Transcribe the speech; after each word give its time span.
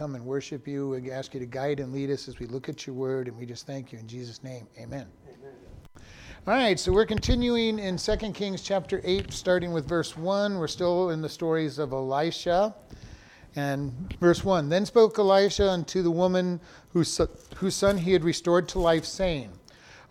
come 0.00 0.14
and 0.14 0.24
worship 0.24 0.66
you. 0.66 0.88
We 0.88 1.10
ask 1.10 1.34
you 1.34 1.40
to 1.40 1.44
guide 1.44 1.78
and 1.78 1.92
lead 1.92 2.10
us 2.10 2.26
as 2.26 2.38
we 2.38 2.46
look 2.46 2.70
at 2.70 2.86
your 2.86 2.96
word, 2.96 3.28
and 3.28 3.36
we 3.36 3.44
just 3.44 3.66
thank 3.66 3.92
you 3.92 3.98
in 3.98 4.08
Jesus' 4.08 4.42
name. 4.42 4.66
Amen. 4.78 5.06
Amen. 5.28 5.52
All 6.46 6.54
right, 6.54 6.80
so 6.80 6.90
we're 6.90 7.04
continuing 7.04 7.78
in 7.78 7.98
2 7.98 8.16
Kings 8.32 8.62
chapter 8.62 9.02
8, 9.04 9.30
starting 9.30 9.74
with 9.74 9.86
verse 9.86 10.16
1. 10.16 10.56
We're 10.56 10.68
still 10.68 11.10
in 11.10 11.20
the 11.20 11.28
stories 11.28 11.78
of 11.78 11.92
Elisha. 11.92 12.74
And 13.56 13.92
verse 14.20 14.42
1 14.42 14.70
Then 14.70 14.86
spoke 14.86 15.18
Elisha 15.18 15.68
unto 15.68 16.00
the 16.00 16.10
woman 16.10 16.60
whose, 16.94 17.20
whose 17.56 17.76
son 17.76 17.98
he 17.98 18.14
had 18.14 18.24
restored 18.24 18.70
to 18.70 18.78
life, 18.78 19.04
saying, 19.04 19.50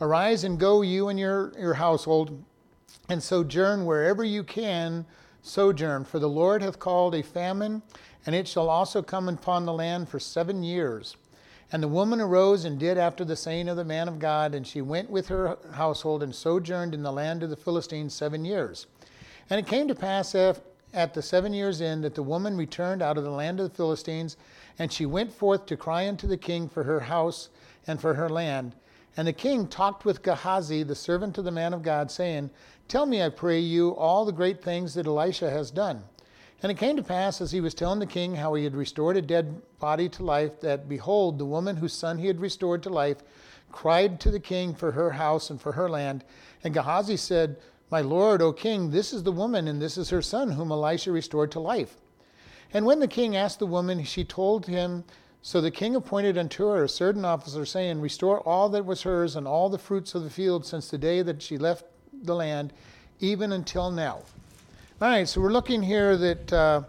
Arise 0.02 0.44
and 0.44 0.60
go, 0.60 0.84
you 0.84 1.10
and 1.10 1.18
your, 1.18 1.52
your 1.58 1.74
household, 1.74 2.44
and 3.10 3.24
sojourn 3.24 3.86
wherever 3.86 4.24
you 4.24 4.44
can 4.44 5.08
sojourn. 5.42 6.06
For 6.06 6.20
the 6.20 6.30
Lord 6.30 6.62
hath 6.62 6.80
called 6.80 7.16
a 7.16 7.24
famine, 7.24 7.82
and 8.26 8.36
it 8.36 8.48
shall 8.48 8.70
also 8.70 9.02
come 9.02 9.30
upon 9.30 9.66
the 9.66 9.74
land 9.74 10.10
for 10.10 10.20
seven 10.20 10.64
years. 10.64 11.16
And 11.72 11.84
the 11.84 11.88
woman 11.88 12.20
arose 12.20 12.66
and 12.66 12.80
did 12.80 12.98
after 12.98 13.24
the 13.24 13.36
saying 13.36 13.70
of 13.70 13.78
the 13.78 13.86
man 13.86 14.08
of 14.08 14.20
God, 14.20 14.56
and 14.56 14.66
she 14.66 14.82
went 14.82 15.10
with 15.10 15.28
her 15.28 15.58
household 15.74 16.24
and 16.24 16.34
sojourned 16.34 16.94
in 16.94 17.04
the 17.04 17.12
land 17.12 17.44
of 17.44 17.50
the 17.50 17.56
Philistines 17.56 18.14
seven 18.14 18.44
years. 18.44 18.88
And 19.50 19.60
it 19.60 19.68
came 19.68 19.88
to 19.88 19.96
pass 19.96 20.34
at 20.36 21.14
the 21.14 21.22
seven 21.22 21.54
years' 21.54 21.82
end 21.82 22.04
that 22.04 22.16
the 22.16 22.24
woman 22.24 22.58
returned 22.58 23.02
out 23.02 23.18
of 23.18 23.24
the 23.24 23.30
land 23.30 23.60
of 23.60 23.70
the 23.70 23.76
Philistines, 23.76 24.36
and 24.80 24.92
she 24.92 25.06
went 25.06 25.32
forth 25.32 25.66
to 25.68 25.78
cry 25.78 26.08
unto 26.08 26.28
the 26.28 26.38
king 26.38 26.68
for 26.68 26.84
her 26.84 27.02
house 27.02 27.50
and 27.86 28.02
for 28.02 28.16
her 28.16 28.30
land. 28.30 28.76
And 29.16 29.28
the 29.28 29.34
king 29.34 29.68
talked 29.68 30.06
with 30.06 30.24
Gehazi, 30.24 30.84
the 30.84 30.96
servant 30.96 31.38
of 31.38 31.46
the 31.46 31.52
man 31.52 31.74
of 31.74 31.84
God, 31.84 32.10
saying, 32.10 32.50
Tell 32.88 33.06
me, 33.06 33.22
I 33.22 33.30
pray 33.30 33.60
you, 33.60 33.90
all 33.92 34.26
the 34.26 34.32
great 34.32 34.64
things 34.64 34.96
that 34.96 35.06
Elisha 35.06 35.50
has 35.50 35.70
done. 35.70 36.04
And 36.62 36.72
it 36.72 36.78
came 36.78 36.98
to 36.98 37.04
pass, 37.04 37.40
as 37.40 37.52
he 37.52 37.62
was 37.62 37.74
telling 37.74 38.00
the 38.00 38.06
king 38.06 38.36
how 38.36 38.54
he 38.54 38.66
had 38.66 38.76
restored 38.76 39.16
a 39.16 39.22
dead 39.22 39.62
body 39.80 40.10
to 40.10 40.24
life, 40.24 40.60
that 40.60 40.90
behold, 40.90 41.38
the 41.38 41.46
woman 41.46 41.78
whose 41.78 41.94
son 41.94 42.18
he 42.18 42.28
had 42.28 42.42
restored 42.42 42.84
to 42.84 42.90
life 42.90 43.24
cried 43.72 44.20
to 44.20 44.32
the 44.32 44.40
king 44.40 44.74
for 44.74 44.92
her 44.92 45.12
house 45.12 45.50
and 45.50 45.62
for 45.62 45.72
her 45.74 45.90
land. 45.90 46.26
And 46.64 46.74
Gehazi 46.74 47.16
said, 47.16 47.58
My 47.90 48.02
lord, 48.02 48.42
O 48.42 48.52
king, 48.52 48.92
this 48.92 49.14
is 49.14 49.24
the 49.24 49.32
woman, 49.32 49.68
and 49.68 49.82
this 49.82 49.98
is 49.98 50.10
her 50.10 50.22
son, 50.22 50.52
whom 50.52 50.72
Elisha 50.72 51.12
restored 51.12 51.52
to 51.52 51.60
life. 51.62 51.96
And 52.74 52.86
when 52.86 53.00
the 53.00 53.08
king 53.08 53.36
asked 53.36 53.60
the 53.60 53.66
woman, 53.66 54.04
she 54.04 54.26
told 54.26 54.66
him, 54.66 55.06
So 55.42 55.62
the 55.62 55.72
king 55.72 55.96
appointed 55.96 56.38
unto 56.38 56.68
her 56.68 56.84
a 56.84 56.90
certain 56.90 57.24
officer, 57.24 57.66
saying, 57.66 58.02
Restore 58.02 58.42
all 58.42 58.68
that 58.70 58.86
was 58.86 59.04
hers 59.04 59.36
and 59.38 59.48
all 59.48 59.70
the 59.70 59.78
fruits 59.78 60.14
of 60.14 60.24
the 60.24 60.30
field 60.30 60.66
since 60.66 60.90
the 60.90 60.98
day 60.98 61.22
that 61.22 61.42
she 61.42 61.58
left 61.58 61.86
the 62.12 62.36
land, 62.36 62.74
even 63.20 63.54
until 63.54 63.92
now. 63.92 64.24
All 65.02 65.08
right, 65.08 65.26
so 65.26 65.40
we're 65.40 65.54
looking 65.54 65.82
here 65.82 66.18
that 66.18 66.52
uh, 66.52 66.82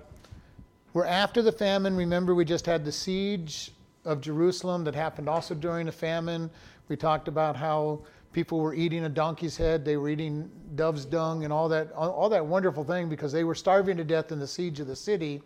we're 0.94 1.06
after 1.06 1.42
the 1.42 1.52
famine. 1.52 1.94
Remember, 1.94 2.34
we 2.34 2.44
just 2.44 2.66
had 2.66 2.84
the 2.84 2.90
siege 2.90 3.70
of 4.04 4.20
Jerusalem 4.20 4.82
that 4.82 4.96
happened 4.96 5.28
also 5.28 5.54
during 5.54 5.86
the 5.86 5.92
famine. 5.92 6.50
We 6.88 6.96
talked 6.96 7.28
about 7.28 7.54
how 7.54 8.00
people 8.32 8.58
were 8.58 8.74
eating 8.74 9.04
a 9.04 9.08
donkey's 9.08 9.56
head, 9.56 9.84
they 9.84 9.96
were 9.96 10.08
eating 10.08 10.50
dove's 10.74 11.04
dung, 11.04 11.44
and 11.44 11.52
all 11.52 11.68
that, 11.68 11.92
all 11.92 12.28
that 12.30 12.44
wonderful 12.44 12.82
thing 12.82 13.08
because 13.08 13.30
they 13.30 13.44
were 13.44 13.54
starving 13.54 13.96
to 13.98 14.02
death 14.02 14.32
in 14.32 14.40
the 14.40 14.46
siege 14.48 14.80
of 14.80 14.88
the 14.88 14.96
city 14.96 15.40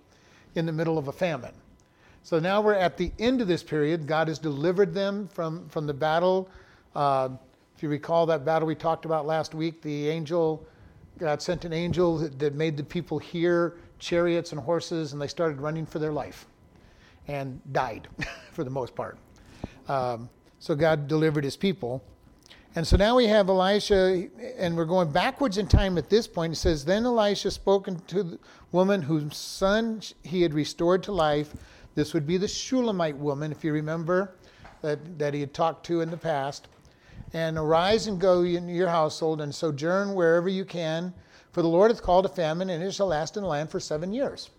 in 0.54 0.64
the 0.64 0.72
middle 0.72 0.96
of 0.96 1.08
a 1.08 1.12
famine. 1.12 1.52
So 2.22 2.40
now 2.40 2.62
we're 2.62 2.72
at 2.72 2.96
the 2.96 3.12
end 3.18 3.42
of 3.42 3.46
this 3.46 3.62
period. 3.62 4.06
God 4.06 4.28
has 4.28 4.38
delivered 4.38 4.94
them 4.94 5.28
from, 5.28 5.68
from 5.68 5.86
the 5.86 5.92
battle. 5.92 6.48
Uh, 6.96 7.28
if 7.76 7.82
you 7.82 7.90
recall 7.90 8.24
that 8.24 8.42
battle 8.42 8.66
we 8.66 8.74
talked 8.74 9.04
about 9.04 9.26
last 9.26 9.54
week, 9.54 9.82
the 9.82 10.08
angel 10.08 10.66
God 11.18 11.40
sent 11.40 11.64
an 11.64 11.72
angel 11.72 12.18
that 12.18 12.54
made 12.54 12.76
the 12.76 12.82
people 12.82 13.18
hear 13.18 13.76
chariots 13.98 14.52
and 14.52 14.60
horses, 14.60 15.12
and 15.12 15.22
they 15.22 15.28
started 15.28 15.60
running 15.60 15.86
for 15.86 15.98
their 15.98 16.12
life 16.12 16.46
and 17.28 17.60
died 17.72 18.08
for 18.52 18.64
the 18.64 18.70
most 18.70 18.94
part. 18.94 19.18
Um, 19.88 20.28
so 20.58 20.74
God 20.74 21.06
delivered 21.08 21.44
his 21.44 21.56
people. 21.56 22.02
And 22.76 22.84
so 22.84 22.96
now 22.96 23.14
we 23.14 23.26
have 23.26 23.48
Elisha, 23.48 24.28
and 24.58 24.76
we're 24.76 24.84
going 24.84 25.12
backwards 25.12 25.58
in 25.58 25.68
time 25.68 25.96
at 25.96 26.10
this 26.10 26.26
point. 26.26 26.54
It 26.54 26.56
says, 26.56 26.84
Then 26.84 27.06
Elisha 27.06 27.52
spoke 27.52 27.86
to 28.08 28.22
the 28.22 28.38
woman 28.72 29.00
whose 29.02 29.36
son 29.36 30.02
he 30.24 30.42
had 30.42 30.52
restored 30.52 31.04
to 31.04 31.12
life. 31.12 31.54
This 31.94 32.12
would 32.12 32.26
be 32.26 32.36
the 32.36 32.48
Shulamite 32.48 33.16
woman, 33.16 33.52
if 33.52 33.62
you 33.62 33.72
remember, 33.72 34.34
that, 34.82 35.18
that 35.18 35.34
he 35.34 35.40
had 35.40 35.54
talked 35.54 35.86
to 35.86 36.00
in 36.00 36.10
the 36.10 36.16
past 36.16 36.66
and 37.34 37.58
arise 37.58 38.06
and 38.06 38.20
go 38.20 38.42
in 38.42 38.68
your 38.68 38.88
household 38.88 39.40
and 39.40 39.52
sojourn 39.52 40.14
wherever 40.14 40.48
you 40.48 40.64
can, 40.64 41.12
for 41.50 41.62
the 41.62 41.68
Lord 41.68 41.90
hath 41.90 42.00
called 42.00 42.24
a 42.24 42.28
famine, 42.28 42.70
and 42.70 42.82
it 42.82 42.94
shall 42.94 43.08
last 43.08 43.36
in 43.36 43.42
the 43.42 43.48
land 43.48 43.70
for 43.70 43.80
seven 43.80 44.12
years. 44.12 44.50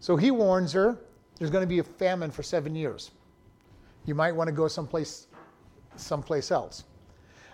So 0.00 0.16
he 0.16 0.30
warns 0.30 0.72
her 0.72 0.98
there's 1.38 1.50
going 1.50 1.62
to 1.62 1.68
be 1.68 1.78
a 1.78 1.84
famine 1.84 2.30
for 2.30 2.42
seven 2.42 2.74
years. 2.74 3.12
You 4.04 4.14
might 4.14 4.32
want 4.32 4.48
to 4.48 4.52
go 4.52 4.68
someplace, 4.68 5.28
someplace 5.96 6.50
else. 6.50 6.84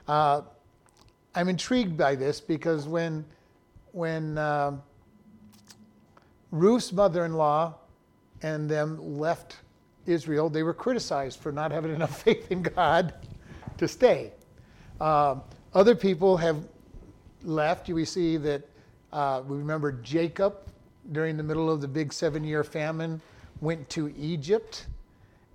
Uh, 0.08 0.40
I'm 1.34 1.48
intrigued 1.48 1.96
by 1.96 2.14
this 2.14 2.40
because 2.40 2.88
when, 2.88 3.24
when 3.92 4.38
uh, 4.38 4.78
Ruth's 6.50 6.92
mother-in-law 6.92 7.74
and 8.42 8.68
them 8.68 9.18
left 9.18 9.58
Israel, 10.06 10.48
they 10.48 10.62
were 10.62 10.74
criticized 10.74 11.40
for 11.40 11.52
not 11.52 11.70
having 11.70 11.94
enough 11.94 12.22
faith 12.24 12.50
in 12.50 12.62
God 12.62 13.12
to 13.76 13.86
stay. 13.86 14.32
Uh, 15.00 15.36
other 15.74 15.94
people 15.94 16.36
have 16.36 16.66
left. 17.42 17.88
We 17.88 18.04
see 18.04 18.36
that 18.38 18.62
uh, 19.12 19.42
we 19.46 19.58
remember 19.58 19.92
Jacob 19.92 20.56
during 21.12 21.36
the 21.36 21.42
middle 21.42 21.70
of 21.70 21.80
the 21.80 21.88
big 21.88 22.12
seven 22.12 22.44
year 22.44 22.64
famine 22.64 23.20
went 23.60 23.88
to 23.90 24.12
Egypt, 24.16 24.86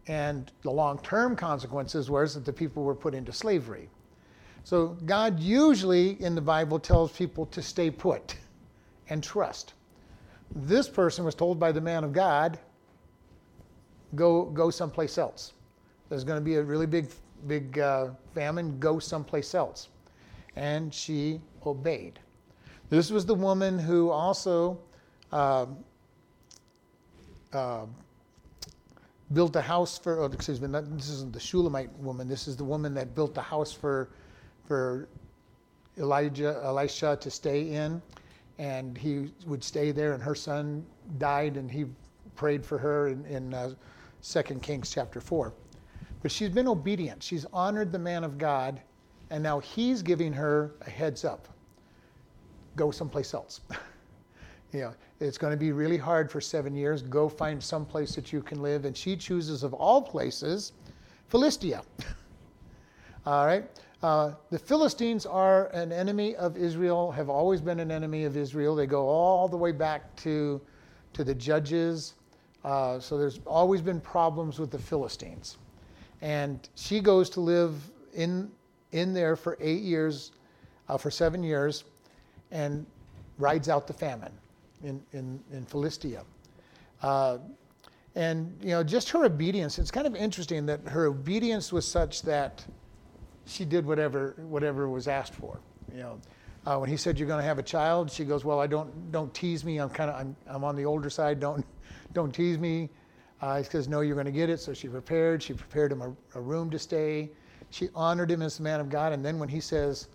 and 0.08 0.52
the 0.64 0.72
long 0.72 1.00
term 1.00 1.36
consequences 1.36 2.10
was 2.10 2.34
that 2.34 2.46
the 2.46 2.54
people 2.54 2.84
were 2.84 2.96
put 2.96 3.14
into 3.14 3.32
slavery. 3.32 3.90
So 4.64 4.90
God 5.06 5.40
usually 5.40 6.22
in 6.22 6.36
the 6.36 6.42
Bible 6.42 6.80
tells 6.80 7.12
people 7.12 7.46
to 7.48 7.62
stay 7.62 7.90
put 7.90 8.36
and 9.10 9.24
trust. 9.24 9.74
This 10.54 10.88
person 10.88 11.26
was 11.26 11.36
told 11.36 11.60
by 11.60 11.72
the 11.72 11.82
man 11.82 12.04
of 12.04 12.14
God, 12.14 12.60
go 14.16 14.46
go 14.46 14.70
someplace 14.70 15.18
else. 15.18 15.54
There's 16.10 16.24
going 16.24 16.40
to 16.40 16.46
be 16.46 16.56
a 16.56 16.64
really 16.64 16.86
big 16.86 17.08
big 17.48 17.80
uh, 17.80 18.10
famine, 18.34 18.80
go 18.80 19.00
someplace 19.00 19.56
else. 19.56 19.90
And 20.56 20.94
she 20.94 21.42
obeyed. 21.66 22.20
This 22.90 23.10
was 23.10 23.26
the 23.26 23.36
woman 23.36 23.80
who 23.80 24.10
also 24.10 24.80
uh, 25.32 25.66
uh, 27.54 27.86
built 29.34 29.56
a 29.56 29.62
house 29.62 29.98
for, 29.98 30.22
oh, 30.22 30.26
excuse 30.26 30.60
me, 30.60 30.68
not, 30.68 30.98
this 30.98 31.10
isn't 31.10 31.32
the 31.32 31.40
Shulamite 31.40 31.92
woman, 32.00 32.28
this 32.28 32.48
is 32.48 32.58
the 32.58 32.64
woman 32.64 32.94
that 32.96 33.16
built 33.16 33.34
the 33.34 33.42
house 33.42 33.72
for, 33.72 34.10
for 34.68 35.08
Elijah, 35.98 36.60
Elisha 36.64 37.18
to 37.22 37.32
stay 37.32 37.70
in. 37.70 38.02
And 38.58 38.98
he 38.98 39.32
would 39.48 39.64
stay 39.64 39.92
there, 39.92 40.14
and 40.14 40.22
her 40.22 40.36
son 40.36 40.86
died, 41.18 41.58
and 41.58 41.72
he 41.72 41.86
prayed 42.36 42.66
for 42.66 42.78
her 42.78 43.08
in, 43.08 43.26
in 43.26 43.54
uh, 43.54 43.72
2 44.22 44.42
Kings 44.60 44.92
chapter 44.94 45.20
4. 45.20 45.54
But 46.22 46.32
she's 46.32 46.50
been 46.50 46.68
obedient. 46.68 47.24
She's 47.24 47.46
honored 47.52 47.92
the 47.92 48.00
man 48.00 48.24
of 48.24 48.38
God, 48.38 48.82
and 49.30 49.42
now 49.42 49.60
he's 49.60 50.02
giving 50.02 50.34
her 50.34 50.76
a 50.86 50.90
heads 50.90 51.26
up. 51.26 51.48
Go 52.76 52.92
someplace 52.92 53.34
else. 53.34 53.62
you 54.72 54.82
know, 54.82 54.94
it's 55.20 55.38
going 55.38 55.52
to 55.52 55.58
be 55.58 55.72
really 55.72 55.98
hard 55.98 56.32
for 56.32 56.40
seven 56.40 56.76
years. 56.76 57.02
Go 57.02 57.28
find 57.28 57.62
some 57.62 57.86
place 57.86 58.16
that 58.16 58.32
you 58.32 58.42
can 58.42 58.62
live. 58.62 58.86
And 58.86 58.96
she 58.96 59.16
chooses, 59.16 59.64
of 59.64 59.74
all 59.74 60.02
places, 60.02 60.74
Philistia. 61.28 61.82
all 63.26 63.46
right. 63.46 63.66
Uh, 64.04 64.34
the 64.50 64.58
Philistines 64.58 65.26
are 65.26 65.68
an 65.68 65.92
enemy 65.92 66.36
of 66.36 66.58
Israel, 66.58 67.12
have 67.12 67.30
always 67.30 67.62
been 67.62 67.80
an 67.80 67.92
enemy 67.92 68.24
of 68.24 68.36
Israel. 68.36 68.76
They 68.76 68.88
go 68.88 69.08
all 69.08 69.48
the 69.48 69.58
way 69.58 69.72
back 69.72 70.16
to, 70.18 70.60
to 71.14 71.24
the 71.24 71.36
judges. 71.36 72.16
Uh, 72.64 73.00
so 73.00 73.18
there's 73.18 73.40
always 73.46 73.82
been 73.82 74.02
problems 74.02 74.60
with 74.60 74.72
the 74.72 74.80
Philistines 74.80 75.58
and 76.22 76.70
she 76.76 77.00
goes 77.00 77.30
to 77.32 77.40
live 77.40 77.90
in 78.14 78.52
in 78.92 79.14
there 79.14 79.36
for 79.36 79.58
eight 79.62 79.82
years, 79.82 80.32
uh, 80.90 80.98
for 80.98 81.10
seven 81.10 81.44
years, 81.44 81.86
and 82.52 82.86
rides 83.38 83.70
out 83.70 83.88
the 83.88 83.94
famine 83.94 84.34
in 84.84 85.02
in, 85.14 85.40
in 85.52 85.66
Philistia. 85.66 86.24
Uh, 87.02 87.40
and 88.16 88.56
you 88.62 88.70
know, 88.70 88.84
just 88.84 89.10
her 89.10 89.26
obedience. 89.26 89.80
It's 89.80 89.92
kind 89.92 90.06
of 90.06 90.16
interesting 90.16 90.66
that 90.66 90.82
her 90.88 91.06
obedience 91.06 91.72
was 91.72 91.88
such 91.88 92.22
that 92.24 92.64
she 93.46 93.66
did 93.66 93.86
whatever 93.86 94.36
whatever 94.38 94.90
was 94.90 95.08
asked 95.08 95.34
for. 95.34 95.60
You 95.94 96.00
know, 96.00 96.22
uh, 96.66 96.78
when 96.78 96.90
he 96.90 96.98
said 96.98 97.18
you're 97.18 97.28
going 97.28 97.42
to 97.42 97.48
have 97.48 97.58
a 97.58 97.64
child, 97.64 98.12
she 98.12 98.26
goes, 98.26 98.44
"Well, 98.44 98.60
I 98.60 98.68
don't 98.68 99.12
don't 99.12 99.34
tease 99.34 99.64
me. 99.64 99.78
I'm 99.80 99.90
kind 99.90 100.10
of 100.10 100.20
I'm 100.20 100.36
I'm 100.48 100.64
on 100.64 100.76
the 100.76 100.86
older 100.86 101.10
side. 101.10 101.40
Don't 101.40 101.66
don't 102.14 102.34
tease 102.34 102.58
me." 102.58 102.90
Uh, 103.42 103.58
he 103.58 103.64
says, 103.64 103.88
No, 103.88 104.02
you're 104.02 104.16
going 104.16 104.26
to 104.26 104.32
get 104.32 104.50
it. 104.50 104.60
So 104.60 104.74
she 104.74 104.88
prepared. 104.88 105.42
She 105.42 105.54
prepared 105.54 105.92
him 105.92 106.02
a, 106.02 106.14
a 106.36 106.42
room 106.42 106.70
to 106.72 106.80
stay. 106.80 107.30
She 107.72 107.90
honored 107.96 108.30
him 108.30 108.42
as 108.42 108.58
the 108.58 108.64
man 108.64 108.80
of 108.80 108.90
God. 108.90 109.14
And 109.14 109.26
then 109.26 109.40
when 109.40 109.50
he 109.50 109.60
says, 109.60 110.08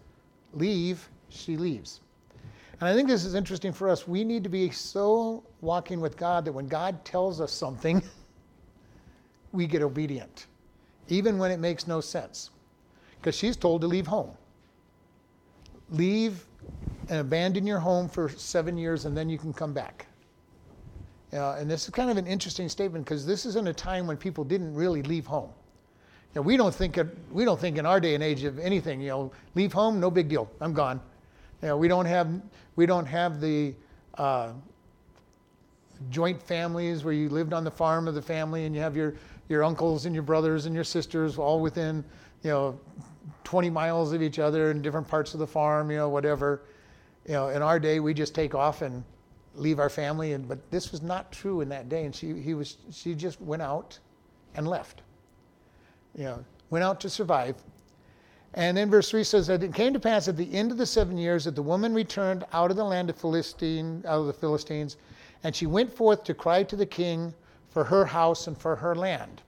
Leave, 0.52 1.08
she 1.28 1.56
leaves. 1.56 2.00
And 2.80 2.88
I 2.88 2.94
think 2.94 3.08
this 3.08 3.24
is 3.24 3.34
interesting 3.34 3.72
for 3.72 3.88
us. 3.88 4.06
We 4.06 4.22
need 4.22 4.44
to 4.44 4.50
be 4.50 4.70
so 4.70 5.42
walking 5.60 6.00
with 6.00 6.16
God 6.16 6.44
that 6.44 6.52
when 6.52 6.66
God 6.66 7.04
tells 7.04 7.40
us 7.40 7.52
something, 7.52 8.02
we 9.52 9.66
get 9.66 9.82
obedient, 9.82 10.46
even 11.08 11.38
when 11.38 11.50
it 11.50 11.58
makes 11.58 11.86
no 11.86 12.00
sense. 12.00 12.50
Because 13.18 13.34
she's 13.34 13.56
told 13.56 13.80
to 13.80 13.86
leave 13.86 14.06
home. 14.06 14.30
Leave 15.90 16.44
and 17.08 17.20
abandon 17.20 17.66
your 17.66 17.78
home 17.78 18.08
for 18.08 18.28
seven 18.28 18.76
years, 18.76 19.06
and 19.06 19.16
then 19.16 19.30
you 19.30 19.38
can 19.38 19.52
come 19.52 19.72
back. 19.72 20.05
Uh, 21.32 21.56
and 21.58 21.70
this 21.70 21.84
is 21.84 21.90
kind 21.90 22.10
of 22.10 22.16
an 22.16 22.26
interesting 22.26 22.68
statement 22.68 23.04
because 23.04 23.26
this 23.26 23.44
is 23.44 23.56
in 23.56 23.66
a 23.66 23.72
time 23.72 24.06
when 24.06 24.16
people 24.16 24.44
didn't 24.44 24.74
really 24.74 25.02
leave 25.02 25.26
home. 25.26 25.50
You 26.34 26.40
know, 26.40 26.42
we 26.42 26.56
don't 26.56 26.74
think 26.74 26.98
we 27.32 27.44
don't 27.44 27.58
think 27.58 27.78
in 27.78 27.86
our 27.86 27.98
day 27.98 28.14
and 28.14 28.22
age 28.22 28.44
of 28.44 28.58
anything. 28.58 29.00
You 29.00 29.08
know, 29.08 29.32
leave 29.54 29.72
home, 29.72 29.98
no 29.98 30.10
big 30.10 30.28
deal. 30.28 30.50
I'm 30.60 30.72
gone. 30.72 31.00
You 31.62 31.68
know, 31.68 31.76
we 31.76 31.88
don't 31.88 32.06
have 32.06 32.28
we 32.76 32.86
don't 32.86 33.06
have 33.06 33.40
the 33.40 33.74
uh, 34.16 34.52
joint 36.10 36.40
families 36.40 37.04
where 37.04 37.14
you 37.14 37.28
lived 37.28 37.52
on 37.52 37.64
the 37.64 37.70
farm 37.70 38.06
of 38.06 38.14
the 38.14 38.22
family 38.22 38.66
and 38.66 38.74
you 38.74 38.80
have 38.80 38.96
your 38.96 39.14
your 39.48 39.64
uncles 39.64 40.06
and 40.06 40.14
your 40.14 40.22
brothers 40.22 40.66
and 40.66 40.74
your 40.74 40.84
sisters 40.84 41.38
all 41.38 41.60
within 41.60 42.04
you 42.42 42.50
know 42.50 42.78
20 43.44 43.70
miles 43.70 44.12
of 44.12 44.22
each 44.22 44.38
other 44.38 44.70
in 44.70 44.82
different 44.82 45.08
parts 45.08 45.34
of 45.34 45.40
the 45.40 45.46
farm. 45.46 45.90
You 45.90 45.98
know, 45.98 46.08
whatever. 46.08 46.62
You 47.26 47.32
know, 47.32 47.48
in 47.48 47.62
our 47.62 47.80
day, 47.80 47.98
we 47.98 48.14
just 48.14 48.34
take 48.34 48.54
off 48.54 48.82
and 48.82 49.02
leave 49.56 49.78
our 49.78 49.90
family. 49.90 50.32
And 50.32 50.46
but 50.48 50.70
this 50.70 50.92
was 50.92 51.02
not 51.02 51.32
true 51.32 51.60
in 51.60 51.68
that 51.70 51.88
day. 51.88 52.04
And 52.04 52.14
she 52.14 52.40
he 52.40 52.54
was 52.54 52.76
she 52.92 53.14
just 53.14 53.40
went 53.40 53.62
out 53.62 53.98
and 54.54 54.66
left. 54.68 55.02
You 56.14 56.24
know, 56.24 56.44
went 56.70 56.84
out 56.84 57.00
to 57.00 57.10
survive. 57.10 57.56
And 58.54 58.74
then 58.74 58.90
verse 58.90 59.10
3 59.10 59.22
says 59.22 59.46
that 59.48 59.62
it 59.62 59.74
came 59.74 59.92
to 59.92 60.00
pass 60.00 60.28
at 60.28 60.36
the 60.36 60.50
end 60.54 60.72
of 60.72 60.78
the 60.78 60.86
seven 60.86 61.18
years 61.18 61.44
that 61.44 61.54
the 61.54 61.62
woman 61.62 61.92
returned 61.92 62.44
out 62.54 62.70
of 62.70 62.78
the 62.78 62.84
land 62.84 63.10
of 63.10 63.16
Philistine, 63.16 64.02
out 64.06 64.20
of 64.20 64.26
the 64.26 64.32
Philistines, 64.32 64.96
and 65.44 65.54
she 65.54 65.66
went 65.66 65.92
forth 65.92 66.24
to 66.24 66.32
cry 66.32 66.62
to 66.62 66.74
the 66.74 66.86
king 66.86 67.34
for 67.68 67.84
her 67.84 68.06
house 68.06 68.46
and 68.46 68.56
for 68.56 68.74
her 68.74 68.94
land. 68.94 69.42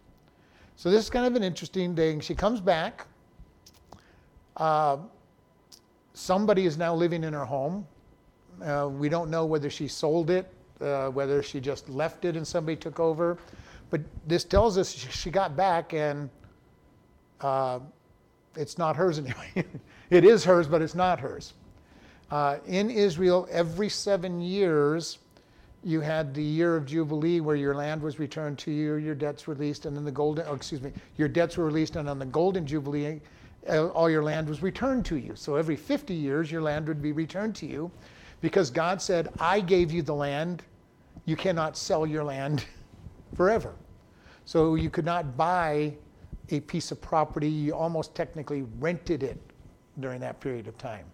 So 0.76 0.90
this 0.90 1.04
is 1.04 1.10
kind 1.10 1.24
of 1.24 1.34
an 1.34 1.42
interesting 1.42 1.96
thing. 1.96 2.20
She 2.20 2.34
comes 2.34 2.60
back. 2.60 3.06
Uh, 4.58 4.98
somebody 6.12 6.66
is 6.66 6.76
now 6.76 6.94
living 6.94 7.24
in 7.24 7.32
her 7.32 7.46
home. 7.46 7.86
Uh, 8.62 8.88
we 8.90 9.08
don't 9.08 9.30
know 9.30 9.44
whether 9.46 9.70
she 9.70 9.88
sold 9.88 10.30
it, 10.30 10.50
uh, 10.80 11.08
whether 11.08 11.42
she 11.42 11.60
just 11.60 11.88
left 11.88 12.24
it 12.24 12.36
and 12.36 12.46
somebody 12.46 12.76
took 12.76 13.00
over. 13.00 13.38
But 13.90 14.00
this 14.26 14.44
tells 14.44 14.76
us 14.78 14.92
she 14.92 15.30
got 15.30 15.56
back 15.56 15.94
and 15.94 16.28
uh, 17.40 17.80
it's 18.56 18.78
not 18.78 18.96
hers 18.96 19.18
anyway. 19.18 19.64
it 20.10 20.24
is 20.24 20.44
hers, 20.44 20.66
but 20.66 20.82
it's 20.82 20.94
not 20.94 21.20
hers. 21.20 21.54
Uh, 22.30 22.58
in 22.66 22.90
Israel, 22.90 23.48
every 23.50 23.88
seven 23.88 24.40
years, 24.40 25.18
you 25.84 26.00
had 26.00 26.34
the 26.34 26.42
year 26.42 26.76
of 26.76 26.84
Jubilee 26.84 27.40
where 27.40 27.56
your 27.56 27.74
land 27.74 28.02
was 28.02 28.18
returned 28.18 28.58
to 28.58 28.70
you, 28.70 28.96
your 28.96 29.14
debts 29.14 29.48
released, 29.48 29.86
and 29.86 29.96
then 29.96 30.04
the 30.04 30.10
golden, 30.10 30.44
oh, 30.48 30.54
excuse 30.54 30.82
me, 30.82 30.92
your 31.16 31.28
debts 31.28 31.56
were 31.56 31.64
released, 31.64 31.96
and 31.96 32.08
on 32.08 32.18
the 32.18 32.26
golden 32.26 32.66
Jubilee, 32.66 33.20
uh, 33.68 33.86
all 33.88 34.10
your 34.10 34.22
land 34.22 34.48
was 34.48 34.62
returned 34.62 35.04
to 35.06 35.16
you. 35.16 35.34
So 35.36 35.54
every 35.54 35.76
50 35.76 36.12
years, 36.12 36.50
your 36.50 36.60
land 36.60 36.88
would 36.88 37.00
be 37.00 37.12
returned 37.12 37.54
to 37.56 37.66
you 37.66 37.90
because 38.40 38.70
God 38.70 39.02
said, 39.02 39.28
I 39.40 39.60
gave 39.60 39.92
you 39.92 40.02
the 40.02 40.14
land. 40.14 40.62
You 41.24 41.36
cannot 41.36 41.76
sell 41.76 42.06
your 42.06 42.24
land 42.24 42.64
forever. 43.34 43.74
So 44.44 44.76
you 44.76 44.90
could 44.90 45.04
not 45.04 45.36
buy 45.36 45.94
a 46.50 46.60
piece 46.60 46.90
of 46.90 47.00
property. 47.00 47.48
You 47.48 47.74
almost 47.74 48.14
technically 48.14 48.62
rented 48.78 49.22
it 49.22 49.38
during 50.00 50.20
that 50.20 50.40
period 50.40 50.68
of 50.68 50.78
time. 50.78 51.04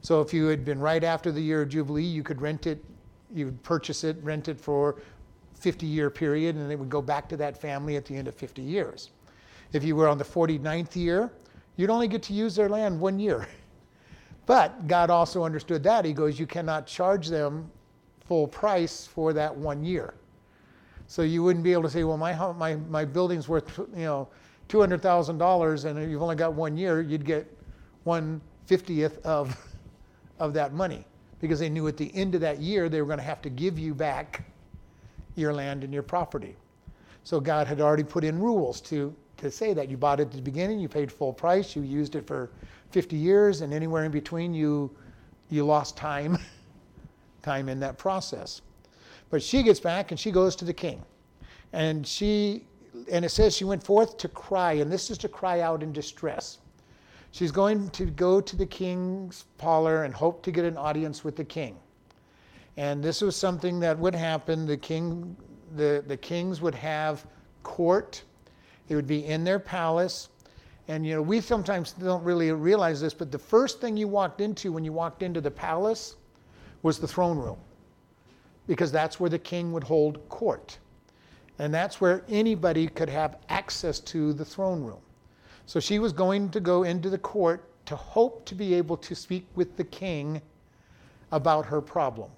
So 0.00 0.20
if 0.20 0.34
you 0.34 0.46
had 0.46 0.64
been 0.64 0.80
right 0.80 1.04
after 1.04 1.30
the 1.30 1.40
year 1.40 1.62
of 1.62 1.68
Jubilee, 1.68 2.02
you 2.02 2.22
could 2.22 2.42
rent 2.42 2.66
it, 2.66 2.84
you 3.32 3.44
would 3.46 3.62
purchase 3.62 4.02
it, 4.02 4.16
rent 4.22 4.48
it 4.48 4.60
for 4.60 5.00
50 5.54 5.86
year 5.86 6.10
period, 6.10 6.56
and 6.56 6.72
it 6.72 6.78
would 6.78 6.90
go 6.90 7.00
back 7.00 7.28
to 7.28 7.36
that 7.36 7.56
family 7.56 7.96
at 7.96 8.04
the 8.04 8.16
end 8.16 8.26
of 8.26 8.34
50 8.34 8.62
years. 8.62 9.10
If 9.72 9.84
you 9.84 9.94
were 9.94 10.08
on 10.08 10.18
the 10.18 10.24
49th 10.24 10.96
year, 10.96 11.30
you'd 11.76 11.88
only 11.88 12.08
get 12.08 12.22
to 12.24 12.32
use 12.32 12.56
their 12.56 12.68
land 12.68 12.98
one 12.98 13.18
year. 13.18 13.46
But 14.46 14.88
God 14.88 15.10
also 15.10 15.44
understood 15.44 15.82
that. 15.84 16.04
He 16.04 16.12
goes, 16.12 16.38
You 16.38 16.46
cannot 16.46 16.86
charge 16.86 17.28
them 17.28 17.70
full 18.26 18.46
price 18.46 19.06
for 19.06 19.32
that 19.32 19.54
one 19.54 19.84
year. 19.84 20.14
So 21.06 21.22
you 21.22 21.42
wouldn't 21.42 21.64
be 21.64 21.72
able 21.72 21.82
to 21.82 21.90
say, 21.90 22.04
Well, 22.04 22.16
my, 22.16 22.34
my, 22.52 22.76
my 22.76 23.04
building's 23.04 23.48
worth, 23.48 23.78
you 23.78 24.04
know, 24.04 24.28
$200,000 24.68 25.84
and 25.84 26.10
you've 26.10 26.22
only 26.22 26.36
got 26.36 26.54
one 26.54 26.76
year, 26.76 27.02
you'd 27.02 27.24
get 27.24 27.46
one 28.04 28.40
fiftieth 28.66 29.24
of, 29.24 29.56
of 30.38 30.54
that 30.54 30.72
money 30.72 31.04
because 31.40 31.58
they 31.58 31.68
knew 31.68 31.88
at 31.88 31.96
the 31.96 32.14
end 32.14 32.34
of 32.34 32.40
that 32.40 32.60
year 32.60 32.88
they 32.88 33.00
were 33.00 33.06
going 33.06 33.18
to 33.18 33.24
have 33.24 33.42
to 33.42 33.50
give 33.50 33.78
you 33.78 33.94
back 33.94 34.44
your 35.34 35.52
land 35.52 35.84
and 35.84 35.92
your 35.92 36.02
property. 36.02 36.56
So 37.24 37.40
God 37.40 37.66
had 37.66 37.80
already 37.80 38.04
put 38.04 38.24
in 38.24 38.38
rules 38.38 38.80
to, 38.82 39.14
to 39.38 39.50
say 39.50 39.74
that. 39.74 39.88
You 39.88 39.96
bought 39.96 40.20
it 40.20 40.24
at 40.24 40.32
the 40.32 40.42
beginning, 40.42 40.78
you 40.78 40.88
paid 40.88 41.10
full 41.10 41.32
price, 41.32 41.76
you 41.76 41.82
used 41.82 42.14
it 42.16 42.26
for 42.26 42.50
50 42.92 43.16
years, 43.16 43.60
and 43.60 43.72
anywhere 43.72 44.04
in 44.04 44.12
between 44.12 44.54
you, 44.54 44.90
you 45.50 45.64
lost 45.64 45.96
time, 45.96 46.38
time 47.42 47.68
in 47.68 47.80
that 47.80 47.98
process. 47.98 48.62
But 49.30 49.42
she 49.42 49.62
gets 49.62 49.80
back 49.80 50.10
and 50.10 50.20
she 50.20 50.30
goes 50.30 50.54
to 50.56 50.64
the 50.64 50.74
king. 50.74 51.02
And 51.72 52.06
she 52.06 52.66
and 53.10 53.24
it 53.24 53.30
says 53.30 53.56
she 53.56 53.64
went 53.64 53.82
forth 53.82 54.16
to 54.18 54.28
cry, 54.28 54.74
and 54.74 54.92
this 54.92 55.10
is 55.10 55.18
to 55.18 55.28
cry 55.28 55.60
out 55.60 55.82
in 55.82 55.92
distress. 55.92 56.58
She's 57.30 57.50
going 57.50 57.88
to 57.90 58.04
go 58.06 58.40
to 58.40 58.56
the 58.56 58.66
king's 58.66 59.46
parlor 59.56 60.04
and 60.04 60.12
hope 60.12 60.42
to 60.42 60.50
get 60.50 60.66
an 60.66 60.76
audience 60.76 61.24
with 61.24 61.34
the 61.34 61.44
king. 61.44 61.78
And 62.76 63.02
this 63.02 63.22
was 63.22 63.36
something 63.36 63.80
that 63.80 63.98
would 63.98 64.14
happen. 64.14 64.66
The 64.66 64.76
king, 64.76 65.36
the, 65.76 66.04
the 66.06 66.16
kings 66.16 66.60
would 66.60 66.74
have 66.74 67.26
court. 67.62 68.22
It 68.88 68.94
would 68.94 69.06
be 69.06 69.24
in 69.24 69.44
their 69.44 69.58
palace. 69.58 70.28
And 70.88 71.06
you 71.06 71.14
know, 71.14 71.22
we 71.22 71.40
sometimes 71.40 71.92
don't 71.92 72.24
really 72.24 72.50
realize 72.52 73.00
this, 73.00 73.14
but 73.14 73.30
the 73.30 73.38
first 73.38 73.80
thing 73.80 73.96
you 73.96 74.08
walked 74.08 74.40
into 74.40 74.72
when 74.72 74.84
you 74.84 74.92
walked 74.92 75.22
into 75.22 75.40
the 75.40 75.50
palace 75.50 76.16
was 76.82 76.98
the 76.98 77.06
throne 77.06 77.38
room. 77.38 77.58
Because 78.66 78.90
that's 78.90 79.20
where 79.20 79.30
the 79.30 79.38
king 79.38 79.72
would 79.72 79.84
hold 79.84 80.28
court. 80.28 80.78
And 81.58 81.72
that's 81.72 82.00
where 82.00 82.24
anybody 82.28 82.88
could 82.88 83.08
have 83.08 83.38
access 83.48 84.00
to 84.00 84.32
the 84.32 84.44
throne 84.44 84.82
room. 84.82 85.00
So 85.66 85.78
she 85.78 85.98
was 85.98 86.12
going 86.12 86.50
to 86.50 86.60
go 86.60 86.82
into 86.82 87.08
the 87.08 87.18
court 87.18 87.64
to 87.86 87.96
hope 87.96 88.44
to 88.46 88.54
be 88.54 88.74
able 88.74 88.96
to 88.96 89.14
speak 89.14 89.46
with 89.54 89.76
the 89.76 89.84
king 89.84 90.40
about 91.30 91.66
her 91.66 91.80
problem. 91.80 92.30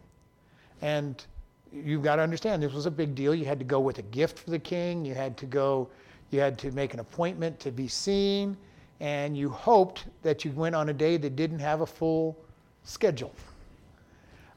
And 0.83 1.25
you've 1.73 2.03
got 2.03 2.17
to 2.17 2.23
understand 2.23 2.63
this 2.63 2.73
was 2.73 2.87
a 2.87 2.91
big 2.91 3.15
deal. 3.15 3.35
You 3.35 3.45
had 3.45 3.59
to 3.59 3.65
go 3.65 3.81
with 3.81 3.99
a 3.99 4.03
gift 4.03 4.39
for 4.39 4.51
the 4.51 4.59
king, 4.59 5.05
you 5.05 5.15
had 5.15 5.37
to 5.39 5.47
go, 5.47 5.89
you 6.35 6.41
had 6.41 6.59
to 6.59 6.73
make 6.73 6.93
an 6.93 7.01
appointment 7.01 7.59
to 7.61 7.71
be 7.71 7.89
seen, 7.89 8.57
and 9.01 9.37
you 9.37 9.49
hoped 9.49 10.07
that 10.23 10.45
you 10.45 10.51
went 10.51 10.75
on 10.75 10.89
a 10.89 10.93
day 10.93 11.17
that 11.17 11.37
didn't 11.37 11.61
have 11.61 11.81
a 11.81 11.87
full 11.87 12.37
schedule. 12.83 13.33